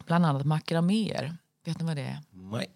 bland 0.05 0.25
annat 0.25 0.45
makraméer. 0.45 1.37
Vet 1.65 1.79
ni 1.79 1.85
vad 1.85 1.95
det 1.95 2.01
är? 2.01 2.21
Nej. 2.31 2.67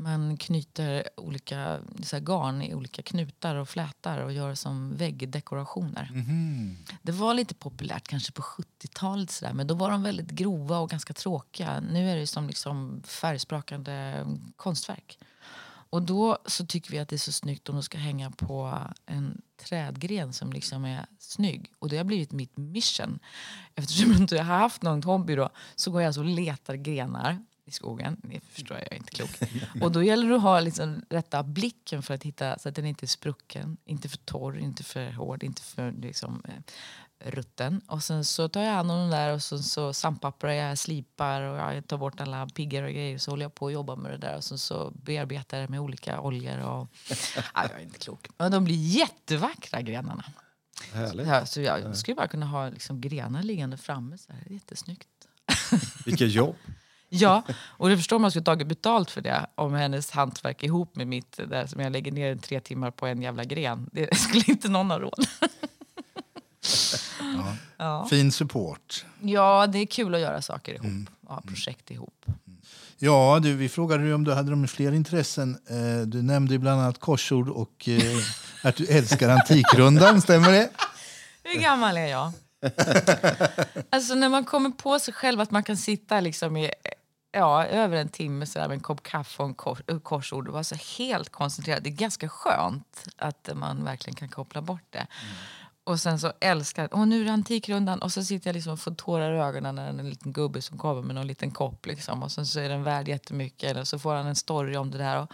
Man 0.00 0.36
knyter 0.36 1.08
olika 1.16 1.78
så 2.02 2.18
garn 2.20 2.62
i 2.62 2.74
olika 2.74 3.02
knutar 3.02 3.54
och 3.54 3.68
flätar 3.68 4.18
och 4.18 4.32
gör 4.32 4.54
som 4.54 4.96
väggdekorationer. 4.96 6.10
Det 7.02 7.12
var 7.12 7.34
lite 7.34 7.54
populärt 7.54 8.08
kanske 8.08 8.32
på 8.32 8.42
70-talet 8.42 9.30
sådär, 9.30 9.52
men 9.52 9.66
då 9.66 9.74
var 9.74 9.90
de 9.90 10.02
väldigt 10.02 10.30
grova 10.30 10.78
och 10.78 10.90
ganska 10.90 11.14
tråkiga. 11.14 11.80
Nu 11.80 12.10
är 12.10 12.16
det 12.16 12.26
som 12.26 12.46
liksom 12.46 13.02
färgsprakande 13.06 14.26
konstverk. 14.56 15.18
Och 15.90 16.02
då 16.02 16.38
så 16.46 16.66
tycker 16.66 16.90
vi 16.90 16.98
att 16.98 17.08
det 17.08 17.16
är 17.16 17.18
så 17.18 17.32
snyggt 17.32 17.68
om 17.68 17.74
de 17.74 17.82
ska 17.82 17.98
hänga 17.98 18.30
på 18.30 18.78
en 19.06 19.42
trädgren 19.56 20.32
som 20.32 20.52
liksom 20.52 20.84
är 20.84 21.06
snygg. 21.18 21.72
Och 21.78 21.88
det 21.88 21.96
har 21.96 22.04
blivit 22.04 22.32
mitt 22.32 22.56
mission. 22.56 23.18
Eftersom 23.74 24.10
jag 24.10 24.20
inte 24.20 24.36
har 24.36 24.58
haft 24.58 24.82
någon 24.82 25.02
hobby 25.02 25.34
då, 25.34 25.48
så 25.76 25.90
går 25.90 26.00
jag 26.02 26.06
alltså 26.06 26.20
och 26.20 26.26
letar 26.26 26.74
grenar 26.74 27.44
i 27.68 27.72
skogen. 27.72 28.16
Det 28.22 28.40
förstår 28.40 28.76
jag, 28.76 28.86
jag 28.86 28.92
är 28.92 28.96
inte 28.96 29.10
klok. 29.10 29.30
Och 29.82 29.92
då 29.92 30.02
gäller 30.02 30.28
det 30.28 30.36
att 30.36 30.42
ha 30.42 30.60
liksom 30.60 31.02
rätta 31.10 31.42
blicken 31.42 32.02
för 32.02 32.14
att 32.14 32.22
hitta 32.22 32.58
så 32.58 32.68
att 32.68 32.74
den 32.74 32.86
inte 32.86 33.04
är 33.04 33.08
sprucken, 33.08 33.76
inte 33.84 34.08
för 34.08 34.16
torr, 34.16 34.58
inte 34.58 34.84
för 34.84 35.12
hård, 35.12 35.42
inte 35.42 35.62
för 35.62 35.92
liksom, 35.92 36.42
eh, 36.48 37.30
rutten. 37.30 37.80
Och 37.86 38.02
sen 38.02 38.24
så 38.24 38.48
tar 38.48 38.62
jag 38.62 38.72
hand 38.72 38.90
om 38.90 38.98
den 38.98 39.10
där 39.10 39.34
och 39.34 39.42
så, 39.42 39.58
så 39.58 39.92
sandpapprar 39.92 40.52
jag, 40.52 40.78
slipar 40.78 41.42
och 41.42 41.58
jag 41.58 41.86
tar 41.86 41.96
bort 41.96 42.20
alla 42.20 42.46
piggar 42.46 42.82
och 42.82 42.90
grejer. 42.90 43.18
Så 43.18 43.30
håller 43.30 43.44
jag 43.44 43.54
på 43.54 43.64
och 43.64 43.72
jobbar 43.72 43.96
med 43.96 44.10
det 44.12 44.18
där 44.18 44.36
och 44.36 44.44
så, 44.44 44.58
så 44.58 44.92
bearbetar 44.94 45.58
jag 45.58 45.68
det 45.68 45.70
med 45.70 45.80
olika 45.80 46.20
oljor. 46.20 46.58
Och, 46.58 46.88
ja, 47.36 47.42
jag 47.54 47.80
är 47.80 47.82
inte 47.82 47.98
klok. 47.98 48.28
Men 48.38 48.52
de 48.52 48.64
blir 48.64 48.76
jättevackra 48.76 49.82
grenarna. 49.82 50.24
Härligt. 50.92 51.26
Ja, 51.26 51.46
så 51.46 51.60
jag 51.60 51.96
skulle 51.96 52.14
bara 52.14 52.28
kunna 52.28 52.46
ha 52.46 52.68
liksom 52.68 53.00
grenar 53.00 53.42
liggande 53.42 53.76
framme. 53.76 54.18
Så 54.18 54.32
här. 54.32 54.52
Jättesnyggt. 54.52 55.08
Vilket 56.04 56.30
jobb. 56.30 56.56
Ja, 57.08 57.42
och 57.60 57.88
du 57.88 57.96
förstår 57.96 58.18
man 58.18 58.30
skulle 58.30 58.44
tagit 58.44 58.66
betalt 58.68 59.10
för 59.10 59.20
det 59.20 59.46
om 59.54 59.74
hennes 59.74 60.10
hantverk 60.10 60.62
ihop 60.62 60.96
med 60.96 61.06
mitt 61.06 61.40
där 61.48 61.66
som 61.66 61.80
jag 61.80 61.92
lägger 61.92 62.12
ner 62.12 62.36
tre 62.36 62.60
timmar 62.60 62.90
på 62.90 63.06
en 63.06 63.22
jävla 63.22 63.44
gren. 63.44 63.90
Det 63.92 64.16
skulle 64.18 64.44
inte 64.46 64.68
någon 64.68 64.90
ha 64.90 64.98
råd. 64.98 65.26
Ja. 67.76 68.06
Fin 68.10 68.32
support. 68.32 69.04
ja, 69.20 69.66
det 69.66 69.78
är 69.78 69.86
kul 69.86 70.14
att 70.14 70.20
göra 70.20 70.42
saker 70.42 70.74
ihop. 70.74 71.08
Ja, 71.28 71.42
projekt 71.46 71.90
ihop. 71.90 72.24
Ja, 72.98 73.38
du, 73.42 73.54
vi 73.54 73.68
frågade 73.68 74.04
dig 74.04 74.14
om 74.14 74.24
du 74.24 74.32
hade 74.34 74.50
de 74.50 74.68
fler 74.68 74.92
intressen. 74.92 75.58
Eh, 75.70 76.06
Du 76.06 76.22
nämnde 76.22 76.58
bland 76.58 76.80
annat 76.80 76.98
korsord 77.00 77.48
och 77.48 77.88
eh, 77.88 78.02
att 78.64 78.76
du 78.76 78.86
älskar 78.86 79.28
Antikrundan. 79.28 80.20
Stämmer 80.22 80.52
det? 80.52 80.70
Hur 81.42 81.60
gammal 81.60 81.96
är 81.96 82.06
jag? 82.06 82.32
alltså 83.90 84.14
när 84.14 84.28
man 84.28 84.44
kommer 84.44 84.70
på 84.70 84.98
sig 84.98 85.14
själv 85.14 85.40
att 85.40 85.50
man 85.50 85.62
kan 85.62 85.76
sitta 85.76 86.20
liksom 86.20 86.56
i 86.56 86.70
ja, 87.32 87.66
över 87.66 87.96
en 87.96 88.08
timme 88.08 88.46
så 88.46 88.58
där 88.58 88.68
med 88.68 88.74
en 88.74 88.80
kopp 88.80 89.02
kaffe 89.02 89.42
och 89.42 89.48
en 89.48 89.54
kors, 89.54 89.80
och 89.80 90.02
korsord 90.02 90.48
och 90.48 90.52
vara 90.52 90.64
så 90.64 90.76
helt 90.98 91.28
koncentrerad. 91.28 91.82
Det 91.82 91.88
är 91.88 91.94
ganska 91.94 92.28
skönt 92.28 93.08
att 93.16 93.50
man 93.54 93.84
verkligen 93.84 94.14
kan 94.14 94.28
koppla 94.28 94.62
bort 94.62 94.86
det. 94.90 95.06
Och 95.84 96.00
sen 96.00 96.18
så 96.18 96.32
älskar 96.40 96.94
och 96.94 97.08
nu 97.08 97.20
är 97.20 97.24
det 97.24 97.32
Antikrundan 97.32 98.02
och 98.02 98.12
så 98.12 98.24
sitter 98.24 98.48
jag 98.48 98.54
liksom 98.54 98.72
och 98.72 98.80
får 98.80 98.94
tårar 98.94 99.34
i 99.34 99.38
ögonen 99.38 99.74
när 99.74 99.88
en 99.88 100.10
liten 100.10 100.32
gubbe 100.32 100.62
som 100.62 100.78
kommer 100.78 101.02
med 101.02 101.14
någon 101.14 101.26
liten 101.26 101.50
kopp 101.50 101.86
liksom. 101.86 102.22
Och 102.22 102.32
sen 102.32 102.46
så 102.46 102.60
är 102.60 102.68
den 102.68 102.82
värd 102.82 103.08
jättemycket 103.08 103.70
eller 103.70 103.84
så 103.84 103.98
får 103.98 104.14
han 104.14 104.26
en 104.26 104.36
story 104.36 104.76
om 104.76 104.90
det 104.90 104.98
där. 104.98 105.22
Och, 105.22 105.32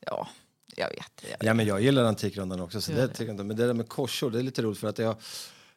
ja, 0.00 0.28
jag 0.76 0.88
vet. 0.88 1.24
Jag, 1.30 1.44
Ja, 1.48 1.54
men 1.54 1.66
jag 1.66 1.80
gillar 1.80 2.04
Antikrundan 2.04 2.60
också. 2.60 2.80
Så 2.80 2.92
det, 2.92 3.18
det. 3.18 3.24
jag. 3.24 3.46
Men 3.46 3.56
det 3.56 3.66
där 3.66 3.74
med 3.74 3.88
korsord, 3.88 4.32
det 4.32 4.38
är 4.38 4.42
lite 4.42 4.62
roligt 4.62 4.78
för 4.78 4.88
att 4.88 4.98
jag, 4.98 5.16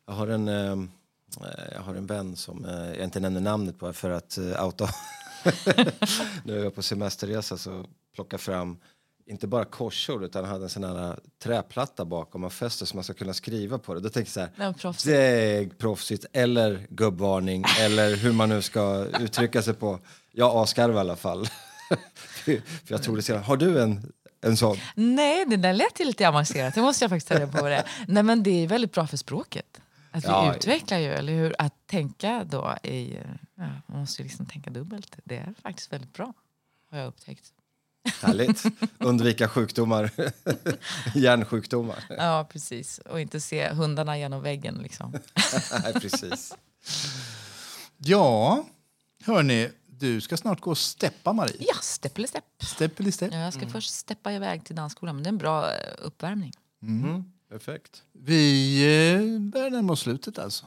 jag, 0.07 0.13
har, 0.13 0.27
en, 0.27 0.47
eh, 0.47 0.77
jag 1.71 1.81
har 1.81 1.95
en 1.95 2.05
vän 2.05 2.35
som 2.35 2.65
eh, 2.65 2.71
jag 2.71 3.03
inte 3.03 3.19
nämner 3.19 3.41
namnet 3.41 3.79
på 3.79 3.93
för 3.93 4.09
att 4.09 4.37
eh, 4.37 4.65
outa. 4.65 4.89
När 6.43 6.55
jag 6.55 6.63
var 6.63 6.69
på 6.69 6.81
semesterresa 6.81 7.57
så 7.57 7.85
plockade 8.15 8.33
jag 8.33 8.41
fram 8.41 8.77
inte 9.25 9.47
bara 9.47 9.65
korsord 9.65 10.23
utan 10.23 10.45
hade 10.45 10.63
en 10.65 10.69
sån 10.69 10.83
här 10.83 11.19
träplatta 11.43 12.05
bakom 12.05 12.41
man 12.41 12.51
fäster 12.51 12.85
så 12.85 12.95
man 12.97 13.03
ska 13.03 13.13
kunna 13.13 13.33
skriva 13.33 13.77
på 13.79 13.93
det. 13.93 13.99
Då 13.99 14.09
tänkte 14.09 14.39
jag 14.39 14.49
så 14.49 14.53
Nej, 14.57 14.67
här, 14.67 14.73
proffsigt. 14.73 15.05
det 15.05 15.17
är 15.21 15.69
proffsigt 15.69 16.25
eller 16.33 16.87
gubbvarning 16.89 17.65
eller 17.79 18.15
hur 18.15 18.31
man 18.33 18.49
nu 18.49 18.61
ska 18.61 19.05
uttrycka 19.19 19.61
sig 19.61 19.73
på. 19.73 19.99
Jag 20.31 20.55
asgarvar 20.57 20.95
i 20.95 20.99
alla 20.99 21.15
fall. 21.15 21.47
för 22.45 22.61
jag 22.87 23.03
tror 23.03 23.15
det 23.15 23.21
senare. 23.21 23.41
Har 23.43 23.57
du 23.57 23.81
en, 23.81 24.11
en 24.41 24.57
sån? 24.57 24.77
Nej, 24.95 25.45
det 25.45 25.57
där 25.57 25.73
lät 25.73 25.99
ju 25.99 26.05
lite 26.05 26.27
avancerat. 26.27 26.75
Det 26.75 26.81
måste 26.81 27.03
jag 27.03 27.09
faktiskt 27.09 27.27
ta 27.53 27.59
på 27.59 27.67
det 27.67 27.75
är. 27.75 27.85
Nej, 28.07 28.23
men 28.23 28.43
det 28.43 28.63
är 28.63 28.67
väldigt 28.67 28.91
bra 28.93 29.07
för 29.07 29.17
språket. 29.17 29.81
Att 30.11 30.23
vi 30.23 30.27
Ja. 30.27 30.55
utvecklar 30.55 30.97
ju, 30.97 31.07
eller 31.13 31.33
hur? 31.33 31.55
Att 31.57 31.73
tänka 31.87 32.45
då 32.49 32.75
i... 32.83 33.17
Ja, 33.63 33.81
man 33.87 33.99
måste 33.99 34.21
ju 34.21 34.27
liksom 34.27 34.45
tänka 34.45 34.69
dubbelt. 34.69 35.17
Det 35.23 35.37
är 35.37 35.53
faktiskt 35.61 35.93
väldigt 35.93 36.13
bra, 36.13 36.33
har 36.89 36.97
jag 36.97 37.07
upptäckt. 37.07 37.53
Härligt. 38.21 38.63
Undvika 38.97 39.49
sjukdomar. 39.49 40.11
Hjärnsjukdomar. 41.15 42.03
Ja, 42.09 42.47
precis. 42.49 42.97
Och 42.97 43.21
inte 43.21 43.41
se 43.41 43.69
hundarna 43.69 44.17
genom 44.17 44.41
väggen 44.41 44.79
liksom. 44.83 45.11
Nej, 45.83 45.93
precis. 45.93 46.55
Ja, 47.97 48.65
hörni, 49.23 49.69
du 49.87 50.21
ska 50.21 50.37
snart 50.37 50.59
gå 50.61 50.71
och 50.71 50.77
steppa, 50.77 51.33
Marie. 51.33 51.55
Ja, 51.59 51.75
stepp 51.81 52.17
eller 52.17 52.27
stepp. 52.27 52.43
Stepp 52.59 52.99
eller 52.99 53.11
stepp. 53.11 53.33
Ja, 53.33 53.39
jag 53.39 53.53
ska 53.53 53.67
först 53.67 53.93
steppa 53.93 54.33
iväg 54.33 54.63
till 54.65 54.75
dansskolan, 54.75 55.15
men 55.15 55.23
det 55.23 55.27
är 55.27 55.31
en 55.31 55.37
bra 55.37 55.71
eh, 55.71 55.93
uppvärmning. 55.97 56.51
Mm. 56.81 57.31
Perfekt. 57.49 58.03
Vi 58.11 58.77
eh, 59.13 59.39
börjar 59.39 59.69
närma 59.69 59.93
oss 59.93 59.99
slutet 59.99 60.39
alltså. 60.39 60.65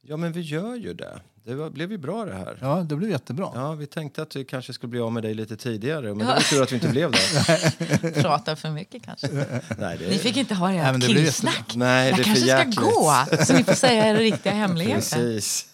Ja, 0.00 0.16
men 0.16 0.32
vi 0.32 0.40
gör 0.40 0.74
ju 0.74 0.94
det. 0.94 1.20
Det 1.48 1.54
var, 1.54 1.70
blev 1.70 1.90
ju 1.92 1.98
bra 1.98 2.24
det 2.24 2.34
här. 2.34 2.58
Ja, 2.60 2.76
det 2.88 2.96
blev 2.96 3.10
jättebra. 3.10 3.50
Ja, 3.54 3.72
vi 3.72 3.86
tänkte 3.86 4.22
att 4.22 4.36
vi 4.36 4.44
kanske 4.44 4.72
skulle 4.72 4.90
bli 4.90 5.00
av 5.00 5.12
med 5.12 5.22
dig 5.22 5.34
lite 5.34 5.56
tidigare, 5.56 6.02
men 6.14 6.18
det 6.18 6.24
var 6.24 6.40
tur 6.40 6.62
att 6.62 6.72
vi 6.72 6.74
inte 6.74 6.88
blev 6.88 7.10
det. 7.12 8.12
Pratar 8.22 8.54
för 8.54 8.70
mycket 8.70 9.02
kanske. 9.04 9.26
Nej, 9.78 9.98
det 9.98 10.08
Ni 10.08 10.18
fick 10.18 10.36
inte 10.36 10.54
ha 10.54 10.66
det 10.66 10.72
Nej, 10.72 10.82
här 10.82 10.92
men 10.92 11.00
det 11.00 11.06
blir 11.06 11.16
killsnack. 11.24 11.72
Nej, 11.74 12.08
Jag 12.08 12.18
det 12.18 12.22
är 12.22 12.24
för 12.34 12.46
kanske 12.46 12.72
ska 12.72 12.82
gå, 12.82 13.44
så 13.44 13.52
ni 13.52 13.64
får 13.64 13.72
säga 13.74 14.06
era 14.08 14.18
riktiga 14.18 14.52
hemligheter. 14.62 15.00
Precis. 15.16 15.68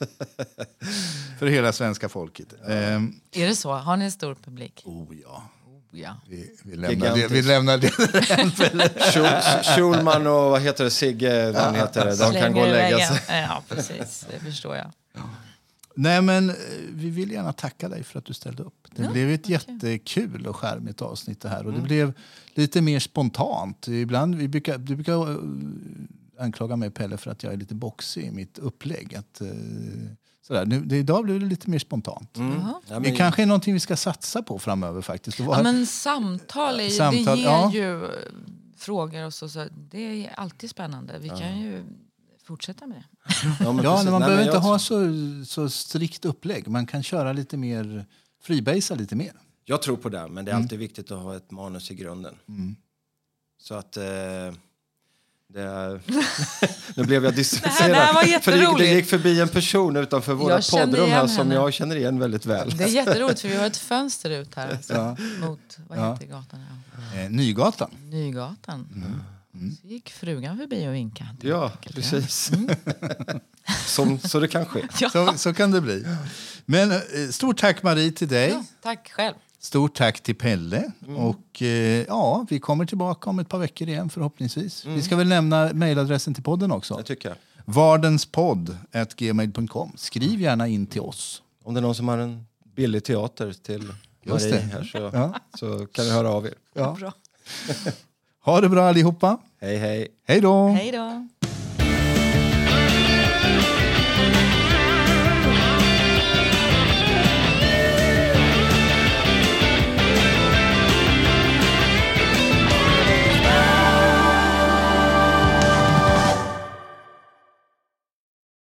För 1.39 1.47
hela 1.47 1.73
svenska 1.73 2.09
folket. 2.09 2.49
Ehm, 2.69 3.15
Är 3.33 3.47
det 3.49 3.57
så? 3.57 3.73
Har 3.73 3.97
ni 3.97 4.05
en 4.05 4.13
stor 4.13 4.35
publik? 4.35 4.83
oh 4.85 5.07
ja, 5.25 5.43
Oh, 5.67 6.01
ja. 6.01 6.17
vi, 6.29 6.51
vi, 6.65 6.77
lämnar 6.77 7.17
det, 7.17 7.29
vi 7.29 7.43
lämnar 7.43 7.79
det. 7.79 7.89
Schul- 9.13 9.63
Schulman 9.77 10.27
och 10.27 10.33
vad 10.51 10.61
heter 10.63 10.85
det, 10.85 10.91
Sigge, 10.91 11.55
han 11.57 11.75
heter 11.75 12.05
det, 12.05 12.17
de 12.17 12.33
kan 12.41 12.53
gå 12.53 12.61
och 12.61 12.67
lägga 12.69 12.99
sig. 12.99 13.21
Ja, 13.49 13.63
precis. 13.69 14.27
Det 14.31 14.39
förstår 14.51 14.77
jag. 14.77 14.87
Nej, 15.97 16.23
men 16.23 16.51
eh, 16.51 16.57
vi 16.91 17.11
vill 17.11 17.31
gärna 17.31 17.53
tacka 17.53 17.89
dig 17.89 18.03
för 18.03 18.19
att 18.19 18.25
du 18.25 18.35
ställde 18.35 18.63
upp. 18.63 18.87
Det 18.97 19.03
Ja, 19.03 19.11
blev 19.13 19.31
ett 19.31 19.41
okej. 19.41 19.53
jättekul 19.53 20.47
och 20.47 20.57
charmigt 20.57 21.03
avsnitt 21.03 21.41
det 21.41 21.49
här. 21.49 21.59
Och 21.65 21.69
Mm. 21.71 21.81
det 21.81 21.87
blev 21.87 22.13
lite 22.55 22.83
mer 22.83 22.99
spontant. 23.01 23.89
Ibland, 23.89 24.35
vi 24.35 24.49
brukar, 24.49 24.79
du 24.79 24.95
brukar 24.95 25.31
eh, 25.31 25.37
anklaga 26.39 26.77
mig, 26.77 26.91
Pelle, 26.91 27.17
för 27.17 27.31
att 27.31 27.43
jag 27.43 27.53
är 27.53 27.57
lite 27.57 27.75
boxig 27.75 28.25
i 28.27 28.31
mitt 28.31 28.59
upplägg. 28.59 29.15
Att, 29.15 29.41
eh, 29.41 29.47
sådär. 30.47 30.67
Nu, 30.67 30.81
det, 30.81 30.97
idag 30.99 31.25
blev 31.25 31.41
det 31.41 31.47
lite 31.47 31.71
mer 31.71 31.79
spontant. 31.79 32.37
Mm. 32.37 32.61
Ja, 32.89 33.01
Det 33.01 33.11
kanske 33.11 33.43
är 33.43 33.47
någonting 33.47 33.75
vi 33.75 33.81
ska 33.81 33.97
satsa 33.97 34.43
på 34.43 34.59
framöver 34.59 35.01
faktiskt. 35.03 35.41
Och 35.41 35.47
Ja, 35.47 35.63
men 35.63 35.87
samtal, 35.87 36.81
är, 36.81 36.85
ju- 36.85 36.91
Samtal, 36.91 37.37
det 37.37 37.43
ger 37.43 37.49
ja. 37.49 37.73
ju 37.75 38.09
frågor 38.77 39.25
och 39.27 39.35
så, 39.35 39.49
så. 39.49 39.67
Det 39.91 40.27
är 40.27 40.33
alltid 40.37 40.71
spännande. 40.71 41.19
Vi 41.19 41.29
kan 41.29 41.61
ju 41.61 41.85
fortsätta 42.45 42.87
med 42.87 42.97
det. 42.99 43.05
ja, 43.65 43.73
men 43.73 43.85
ja, 43.85 43.95
man 43.97 44.05
Nej, 44.05 44.05
behöver 44.21 44.37
men 44.37 44.45
inte 44.45 44.57
jag, 44.57 44.61
ha 44.61 44.79
så, 44.79 45.13
så 45.47 45.69
strikt 45.71 46.25
upplägg. 46.25 46.69
Man 46.69 46.87
kan 46.87 47.03
köra 47.03 47.33
lite 47.33 47.57
mer, 47.57 48.07
freebasea 48.43 48.97
lite 48.97 49.17
mer. 49.17 49.33
jag 49.65 49.83
tror 49.83 49.97
på 49.97 50.09
det, 50.09 50.29
men 50.29 50.45
det 50.45 50.51
är 50.51 50.55
Mm. 50.55 50.65
alltid 50.65 50.79
viktigt 50.79 51.11
att 51.11 51.23
ha 51.23 51.37
ett 51.37 51.51
manus 51.51 51.91
i 51.91 51.95
grunden. 51.95 52.35
Så 53.63 53.75
att 53.75 53.97
eh, 53.97 54.03
Det, 55.49 56.01
nu 56.97 57.05
blev 57.05 57.25
jag 57.25 57.33
Det 57.33 57.37
distanserad. 57.37 57.97
här 57.97 58.15
var 58.15 58.23
för 58.23 58.27
det, 58.53 58.57
det 58.57 58.63
jätteroligt. 58.63 58.91
gick 58.93 59.07
förbi 59.07 59.41
en 59.41 59.49
person 59.49 59.97
utanför 59.97 60.35
våra 60.35 60.61
poddrum 60.71 61.11
här 61.11 61.27
som 61.27 61.37
henne. 61.39 61.55
jag 61.55 61.73
känner 61.73 61.97
igen 61.97 62.19
väldigt 62.19 62.47
väl. 62.47 62.77
Det 62.77 62.85
är 62.85 62.89
jätteroligt 62.89 63.41
för 63.41 63.49
vi 63.49 63.57
har 63.57 63.67
ett 63.67 63.77
fönster 63.91 64.31
ut 64.31 64.55
här 64.55 64.71
alltså, 64.71 64.93
Ja. 64.95 65.17
mot, 65.47 65.79
vad 65.89 65.99
Ja. 65.99 66.13
heter 66.13 66.27
gatan? 66.27 66.61
Ja. 67.15 67.21
Eh, 67.21 67.31
Nygatan. 67.31 67.91
Nygatan. 68.11 69.05
Så 69.83 69.87
gick 69.89 70.11
frugan 70.11 70.59
förbi 70.59 70.89
och 70.89 70.95
vinkade. 70.95 71.31
Ja, 71.41 71.71
enkelt, 71.71 71.95
precis. 71.97 72.51
Som, 73.87 74.19
så 74.19 74.41
det 74.41 74.49
kan 74.49 74.67
ske. 74.67 74.83
Ja. 75.01 75.11
Så, 75.11 75.33
så 75.39 75.55
kan 75.55 75.71
det 75.71 75.81
bli. 75.81 76.05
Men 76.67 76.93
eh, 76.93 76.99
stort 77.31 77.59
tack 77.59 77.83
Marie 77.83 78.13
till 78.13 78.29
dig. 78.29 78.51
Ja, 78.51 78.65
tack 78.83 79.11
själv. 79.13 79.35
Stort 79.59 79.95
tack 79.95 80.21
till 80.21 80.35
Pelle. 80.35 80.93
Och 81.17 81.63
eh, 81.63 82.05
ja, 82.09 82.47
vi 82.51 82.61
kommer 82.61 82.87
tillbaka 82.87 83.31
om 83.31 83.39
ett 83.39 83.49
par 83.49 83.59
veckor 83.59 83.89
igen 83.89 84.11
förhoppningsvis. 84.11 84.85
Vi 84.85 85.03
ska 85.03 85.17
väl 85.17 85.29
nämna 85.29 85.71
mejladressen 85.73 86.35
till 86.35 86.43
podden 86.43 86.73
också. 86.73 86.97
Det 86.97 87.03
tycker 87.03 87.29
jag. 87.29 87.37
Vardenspodd.gmail.com. 87.65 89.93
Skriv 89.97 90.41
gärna 90.41 90.69
in 90.69 90.87
till 90.87 91.01
oss. 91.01 91.43
Om 91.65 91.75
det 91.75 91.81
är 91.81 91.83
någon 91.83 91.95
som 91.95 92.09
har 92.09 92.19
en 92.19 92.47
billig 92.77 93.05
teater 93.05 93.53
till 93.53 93.83
Just 93.83 93.93
Marie 94.47 94.51
det. 94.51 94.59
här 94.61 94.85
så, 94.85 95.11
Ja. 95.13 95.35
så 95.59 95.87
kan 95.87 96.05
ni 96.05 96.11
höra 96.11 96.31
av 96.31 96.47
er. 96.47 96.55
Ja. 96.75 96.97
Bra. 97.01 97.13
Ha 98.45 98.61
det 98.61 98.69
bra 98.69 98.89
allihopa. 98.89 99.39
Hej 99.61 99.77
hej. 99.77 100.09
Hej 100.27 100.41
då! 100.41 100.69
Hej 100.69 100.93
då. 100.93 101.29